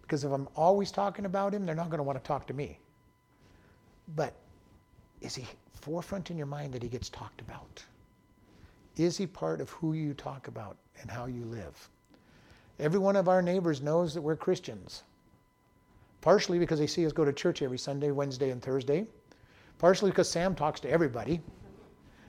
Because 0.04 0.22
if 0.22 0.30
I'm 0.32 0.48
always 0.54 0.90
talking 0.92 1.24
about 1.24 1.54
him, 1.54 1.64
they're 1.64 1.74
not 1.74 1.88
going 1.88 1.98
to 1.98 2.04
want 2.04 2.22
to 2.22 2.28
talk 2.28 2.46
to 2.48 2.52
me. 2.54 2.78
But 4.14 4.34
is 5.22 5.34
he 5.34 5.46
forefront 5.80 6.30
in 6.30 6.36
your 6.36 6.46
mind 6.46 6.74
that 6.74 6.82
he 6.82 6.90
gets 6.90 7.08
talked 7.08 7.40
about? 7.40 7.82
Is 8.98 9.16
he 9.16 9.26
part 9.26 9.62
of 9.62 9.70
who 9.70 9.94
you 9.94 10.12
talk 10.12 10.46
about 10.46 10.76
and 11.00 11.10
how 11.10 11.24
you 11.24 11.46
live? 11.46 11.88
Every 12.78 12.98
one 12.98 13.16
of 13.16 13.28
our 13.28 13.40
neighbors 13.40 13.80
knows 13.80 14.12
that 14.12 14.20
we're 14.20 14.36
Christians. 14.36 15.04
Partially 16.20 16.58
because 16.58 16.78
they 16.78 16.86
see 16.86 17.06
us 17.06 17.12
go 17.12 17.24
to 17.24 17.32
church 17.32 17.62
every 17.62 17.78
Sunday, 17.78 18.10
Wednesday, 18.10 18.50
and 18.50 18.60
Thursday. 18.60 19.06
Partially 19.78 20.10
because 20.10 20.28
Sam 20.28 20.54
talks 20.54 20.80
to 20.80 20.90
everybody. 20.90 21.40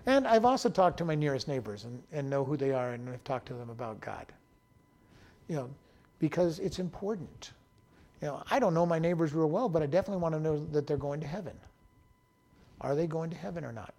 And 0.06 0.26
I've 0.26 0.46
also 0.46 0.70
talked 0.70 0.98
to 1.00 1.06
my 1.06 1.16
nearest 1.16 1.50
neighbors 1.50 1.84
and, 1.84 2.02
and 2.14 2.30
know 2.30 2.46
who 2.46 2.56
they 2.56 2.72
are 2.72 2.92
and 2.92 3.10
I've 3.10 3.24
talked 3.26 3.48
to 3.48 3.54
them 3.54 3.70
about 3.70 4.00
God. 4.00 4.28
You 5.50 5.58
know, 5.58 5.70
because 6.20 6.60
it's 6.60 6.80
important. 6.80 7.52
You 8.22 8.28
know, 8.30 8.44
I 8.50 8.60
don't 8.60 8.74
know 8.74 8.86
my 8.86 9.00
neighbors 9.00 9.34
real 9.34 9.50
well, 9.50 9.70
but 9.70 9.84
I 9.84 9.86
definitely 9.86 10.22
want 10.22 10.36
to 10.36 10.40
know 10.40 10.66
that 10.72 10.88
they're 10.88 10.98
going 10.98 11.20
to 11.22 11.28
heaven. 11.28 11.56
Are 12.82 12.96
they 12.96 13.08
going 13.08 13.30
to 13.30 13.36
heaven 13.36 13.64
or 13.66 13.72
not? 13.72 13.94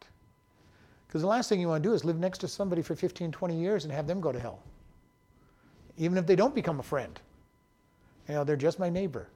Because 1.06 1.22
the 1.22 1.28
last 1.28 1.48
thing 1.48 1.60
you 1.60 1.68
want 1.68 1.82
to 1.82 1.88
do 1.88 1.94
is 1.94 2.04
live 2.04 2.18
next 2.18 2.38
to 2.38 2.48
somebody 2.48 2.82
for 2.82 2.94
15, 2.94 3.30
20 3.32 3.58
years 3.58 3.84
and 3.84 3.92
have 3.92 4.06
them 4.06 4.20
go 4.20 4.32
to 4.32 4.40
hell. 4.40 4.60
Even 5.98 6.18
if 6.18 6.26
they 6.26 6.36
don't 6.36 6.54
become 6.54 6.80
a 6.80 6.82
friend. 6.82 7.18
You 8.28 8.34
know, 8.34 8.44
they're 8.44 8.56
just 8.56 8.78
my 8.78 8.90
neighbor. 8.90 9.28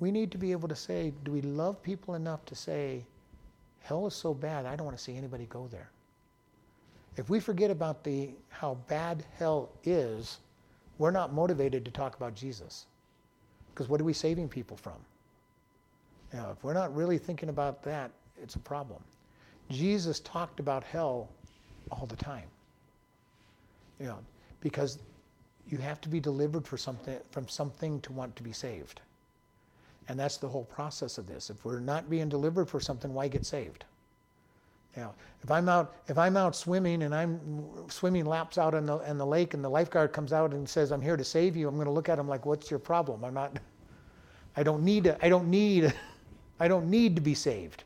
We 0.00 0.10
need 0.10 0.30
to 0.32 0.38
be 0.38 0.52
able 0.52 0.68
to 0.68 0.76
say, 0.76 1.12
do 1.24 1.32
we 1.32 1.40
love 1.40 1.82
people 1.82 2.14
enough 2.14 2.44
to 2.46 2.54
say, 2.54 3.04
hell 3.80 4.06
is 4.06 4.14
so 4.14 4.34
bad, 4.34 4.66
I 4.66 4.76
don't 4.76 4.84
want 4.84 4.98
to 4.98 5.02
see 5.02 5.16
anybody 5.16 5.46
go 5.46 5.68
there. 5.70 5.90
If 7.16 7.30
we 7.30 7.40
forget 7.40 7.70
about 7.70 8.04
the 8.04 8.30
how 8.48 8.74
bad 8.86 9.24
hell 9.38 9.70
is, 9.82 10.38
we're 10.98 11.10
not 11.10 11.32
motivated 11.32 11.84
to 11.84 11.90
talk 11.90 12.16
about 12.16 12.34
Jesus. 12.34 12.86
Because 13.78 13.88
what 13.88 14.00
are 14.00 14.04
we 14.04 14.12
saving 14.12 14.48
people 14.48 14.76
from? 14.76 14.96
If 16.32 16.64
we're 16.64 16.74
not 16.74 16.92
really 16.96 17.16
thinking 17.16 17.48
about 17.48 17.80
that, 17.84 18.10
it's 18.42 18.56
a 18.56 18.58
problem. 18.58 19.00
Jesus 19.70 20.18
talked 20.18 20.58
about 20.58 20.82
hell 20.82 21.28
all 21.92 22.04
the 22.04 22.16
time. 22.16 22.48
You 24.00 24.06
know, 24.06 24.18
because 24.60 24.98
you 25.68 25.78
have 25.78 26.00
to 26.00 26.08
be 26.08 26.18
delivered 26.18 26.66
for 26.66 26.76
something, 26.76 27.20
from 27.30 27.46
something 27.46 28.00
to 28.00 28.12
want 28.12 28.34
to 28.34 28.42
be 28.42 28.50
saved. 28.50 29.00
And 30.08 30.18
that's 30.18 30.38
the 30.38 30.48
whole 30.48 30.64
process 30.64 31.16
of 31.16 31.28
this. 31.28 31.48
If 31.48 31.64
we're 31.64 31.78
not 31.78 32.10
being 32.10 32.28
delivered 32.28 32.68
for 32.68 32.80
something, 32.80 33.14
why 33.14 33.28
get 33.28 33.46
saved? 33.46 33.84
Know, 35.00 35.14
if 35.42 35.50
I'm 35.50 35.68
out 35.68 35.94
if 36.08 36.18
I'm 36.18 36.36
out 36.36 36.56
swimming 36.56 37.02
and 37.02 37.14
I'm 37.14 37.40
swimming 37.88 38.24
laps 38.24 38.58
out 38.58 38.74
in 38.74 38.86
the 38.86 38.98
in 39.00 39.18
the 39.18 39.26
lake 39.26 39.54
and 39.54 39.64
the 39.64 39.68
lifeguard 39.68 40.12
comes 40.12 40.32
out 40.32 40.52
and 40.52 40.68
says 40.68 40.92
I'm 40.92 41.02
here 41.02 41.16
to 41.16 41.24
save 41.24 41.56
you, 41.56 41.68
I'm 41.68 41.74
going 41.74 41.86
to 41.86 41.92
look 41.92 42.08
at 42.08 42.18
him 42.18 42.28
like, 42.28 42.46
"What's 42.46 42.70
your 42.70 42.80
problem? 42.80 43.24
I'm 43.24 43.34
not. 43.34 43.58
I 44.56 44.62
don't 44.62 44.82
need. 44.82 45.04
To, 45.04 45.24
I 45.24 45.28
don't 45.28 45.48
need. 45.48 45.94
I 46.60 46.68
don't 46.68 46.90
need 46.90 47.16
to 47.16 47.22
be 47.22 47.34
saved." 47.34 47.84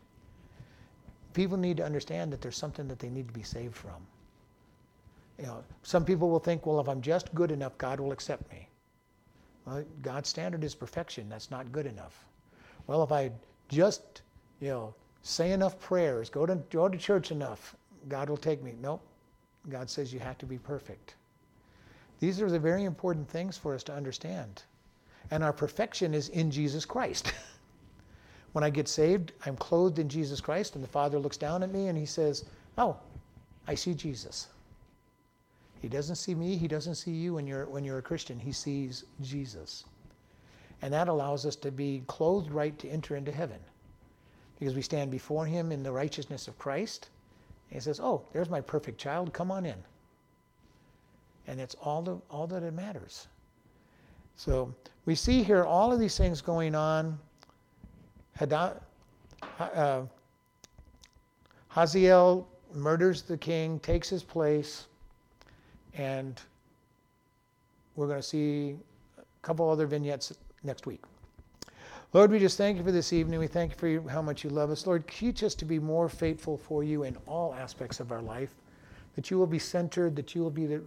people 1.32 1.56
need 1.56 1.76
to 1.78 1.84
understand 1.84 2.32
that 2.32 2.40
there's 2.40 2.56
something 2.56 2.88
that 2.88 2.98
they 2.98 3.08
need 3.08 3.26
to 3.28 3.34
be 3.34 3.42
saved 3.42 3.74
from. 3.74 4.06
You 5.38 5.46
know, 5.46 5.64
some 5.82 6.04
people 6.04 6.30
will 6.30 6.38
think, 6.38 6.66
well, 6.66 6.80
if 6.80 6.88
I'm 6.88 7.00
just 7.00 7.34
good 7.34 7.50
enough, 7.50 7.76
God 7.78 8.00
will 8.00 8.12
accept 8.12 8.50
me. 8.50 8.68
Well, 9.66 9.84
God's 10.02 10.28
standard 10.28 10.64
is 10.64 10.74
perfection. 10.74 11.28
That's 11.28 11.50
not 11.50 11.72
good 11.72 11.86
enough. 11.86 12.24
Well, 12.86 13.02
if 13.02 13.12
I 13.12 13.30
just, 13.68 14.22
you 14.60 14.68
know, 14.68 14.94
say 15.22 15.52
enough 15.52 15.78
prayers, 15.80 16.28
go 16.28 16.46
to 16.46 16.56
go 16.70 16.88
to 16.88 16.98
church 16.98 17.30
enough, 17.30 17.76
God 18.08 18.28
will 18.28 18.36
take 18.36 18.62
me. 18.62 18.74
Nope. 18.80 19.02
God 19.68 19.88
says 19.88 20.12
you 20.12 20.18
have 20.18 20.38
to 20.38 20.46
be 20.46 20.58
perfect. 20.58 21.14
These 22.20 22.40
are 22.40 22.50
the 22.50 22.58
very 22.58 22.84
important 22.84 23.28
things 23.28 23.56
for 23.56 23.74
us 23.74 23.82
to 23.84 23.94
understand. 23.94 24.62
And 25.30 25.42
our 25.42 25.52
perfection 25.52 26.14
is 26.14 26.28
in 26.28 26.50
Jesus 26.50 26.84
Christ. 26.84 27.32
When 28.52 28.64
I 28.64 28.70
get 28.70 28.86
saved, 28.86 29.32
I'm 29.46 29.56
clothed 29.56 29.98
in 29.98 30.08
Jesus 30.08 30.40
Christ, 30.40 30.74
and 30.74 30.84
the 30.84 30.88
Father 30.88 31.18
looks 31.18 31.38
down 31.38 31.62
at 31.62 31.72
me 31.72 31.88
and 31.88 31.96
he 31.96 32.04
says, 32.04 32.44
Oh, 32.76 32.96
I 33.66 33.74
see 33.74 33.94
Jesus. 33.94 34.48
He 35.80 35.88
doesn't 35.88 36.16
see 36.16 36.34
me, 36.34 36.56
he 36.56 36.68
doesn't 36.68 36.96
see 36.96 37.12
you 37.12 37.34
when 37.34 37.46
you're, 37.46 37.66
when 37.66 37.82
you're 37.82 37.98
a 37.98 38.02
Christian. 38.02 38.38
He 38.38 38.52
sees 38.52 39.04
Jesus. 39.22 39.84
And 40.82 40.92
that 40.92 41.08
allows 41.08 41.46
us 41.46 41.56
to 41.56 41.70
be 41.70 42.04
clothed 42.06 42.50
right 42.50 42.78
to 42.78 42.88
enter 42.88 43.16
into 43.16 43.32
heaven. 43.32 43.58
Because 44.62 44.76
we 44.76 44.82
stand 44.82 45.10
before 45.10 45.44
him 45.44 45.72
in 45.72 45.82
the 45.82 45.90
righteousness 45.90 46.46
of 46.46 46.56
Christ. 46.56 47.08
And 47.68 47.80
he 47.80 47.80
says, 47.80 47.98
Oh, 47.98 48.22
there's 48.32 48.48
my 48.48 48.60
perfect 48.60 48.96
child, 48.96 49.32
come 49.32 49.50
on 49.50 49.66
in. 49.66 49.74
And 51.48 51.60
it's 51.60 51.74
all, 51.82 52.00
the, 52.00 52.20
all 52.30 52.46
that 52.46 52.62
it 52.62 52.72
matters. 52.72 53.26
So 54.36 54.72
we 55.04 55.16
see 55.16 55.42
here 55.42 55.64
all 55.64 55.92
of 55.92 55.98
these 55.98 56.16
things 56.16 56.40
going 56.40 56.76
on 56.76 57.18
uh, 59.58 60.02
Hazael 61.66 62.46
murders 62.72 63.22
the 63.22 63.36
king, 63.36 63.80
takes 63.80 64.08
his 64.08 64.22
place, 64.22 64.86
and 65.94 66.40
we're 67.96 68.06
going 68.06 68.20
to 68.20 68.22
see 68.22 68.76
a 69.18 69.24
couple 69.44 69.68
other 69.68 69.88
vignettes 69.88 70.32
next 70.62 70.86
week. 70.86 71.02
Lord, 72.14 72.30
we 72.30 72.38
just 72.38 72.58
thank 72.58 72.76
you 72.76 72.84
for 72.84 72.92
this 72.92 73.14
evening. 73.14 73.40
We 73.40 73.46
thank 73.46 73.72
you 73.72 74.02
for 74.02 74.10
how 74.10 74.20
much 74.20 74.44
you 74.44 74.50
love 74.50 74.70
us. 74.70 74.86
Lord, 74.86 75.08
teach 75.08 75.42
us 75.42 75.54
to 75.54 75.64
be 75.64 75.78
more 75.78 76.10
faithful 76.10 76.58
for 76.58 76.84
you 76.84 77.04
in 77.04 77.16
all 77.26 77.54
aspects 77.54 78.00
of 78.00 78.12
our 78.12 78.20
life, 78.20 78.50
that 79.14 79.30
you 79.30 79.38
will 79.38 79.46
be 79.46 79.58
centered, 79.58 80.14
that 80.16 80.34
you 80.34 80.42
will 80.42 80.50
be, 80.50 80.66
the, 80.66 80.82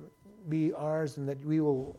be 0.49 0.71
ours, 0.73 1.17
and 1.17 1.27
that 1.27 1.43
we 1.43 1.61
will 1.61 1.97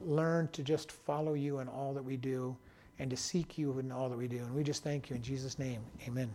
learn 0.00 0.48
to 0.48 0.64
just 0.64 0.90
follow 0.90 1.34
you 1.34 1.60
in 1.60 1.68
all 1.68 1.94
that 1.94 2.04
we 2.04 2.16
do 2.16 2.56
and 2.98 3.08
to 3.08 3.16
seek 3.16 3.56
you 3.56 3.78
in 3.78 3.92
all 3.92 4.08
that 4.08 4.18
we 4.18 4.26
do. 4.26 4.38
And 4.38 4.52
we 4.52 4.64
just 4.64 4.82
thank 4.82 5.10
you 5.10 5.14
in 5.14 5.22
Jesus' 5.22 5.60
name. 5.60 5.82
Amen. 6.08 6.28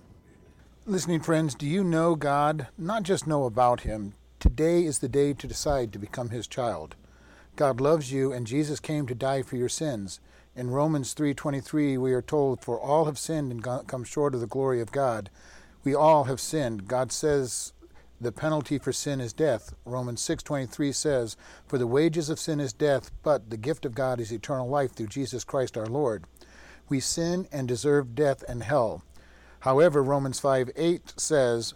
Listening 0.85 1.19
friends, 1.19 1.53
do 1.53 1.67
you 1.67 1.83
know 1.83 2.15
God? 2.15 2.67
Not 2.77 3.03
just 3.03 3.27
know 3.27 3.43
about 3.43 3.81
Him. 3.81 4.13
Today 4.39 4.85
is 4.85 4.99
the 4.99 5.09
day 5.09 5.33
to 5.33 5.47
decide 5.47 5.91
to 5.91 5.99
become 5.99 6.29
His 6.29 6.47
child. 6.47 6.95
God 7.57 7.81
loves 7.81 8.13
you, 8.13 8.31
and 8.31 8.47
Jesus 8.47 8.79
came 8.79 9.05
to 9.07 9.15
die 9.15 9.41
for 9.41 9.57
your 9.57 9.67
sins. 9.67 10.21
In 10.53 10.69
Romans 10.69 11.13
3:23, 11.13 11.97
we 11.97 12.11
are 12.11 12.21
told, 12.21 12.61
"For 12.61 12.77
all 12.77 13.05
have 13.05 13.17
sinned 13.17 13.51
and 13.53 13.87
come 13.87 14.03
short 14.03 14.35
of 14.35 14.41
the 14.41 14.47
glory 14.47 14.81
of 14.81 14.91
God." 14.91 15.29
We 15.85 15.95
all 15.95 16.25
have 16.25 16.41
sinned. 16.41 16.89
God 16.89 17.13
says 17.13 17.71
the 18.19 18.33
penalty 18.33 18.77
for 18.77 18.91
sin 18.91 19.21
is 19.21 19.31
death. 19.31 19.73
Romans 19.85 20.21
6:23 20.21 20.91
says, 20.91 21.37
"For 21.65 21.77
the 21.77 21.87
wages 21.87 22.29
of 22.29 22.37
sin 22.37 22.59
is 22.59 22.73
death, 22.73 23.11
but 23.23 23.49
the 23.49 23.55
gift 23.55 23.85
of 23.85 23.95
God 23.95 24.19
is 24.19 24.31
eternal 24.31 24.67
life 24.67 24.93
through 24.93 25.07
Jesus 25.07 25.45
Christ 25.45 25.77
our 25.77 25.87
Lord." 25.87 26.25
We 26.89 26.99
sin 26.99 27.47
and 27.53 27.65
deserve 27.65 28.13
death 28.13 28.43
and 28.49 28.61
hell. 28.61 29.03
However, 29.61 30.03
Romans 30.03 30.39
5:8 30.39 31.13
says, 31.17 31.75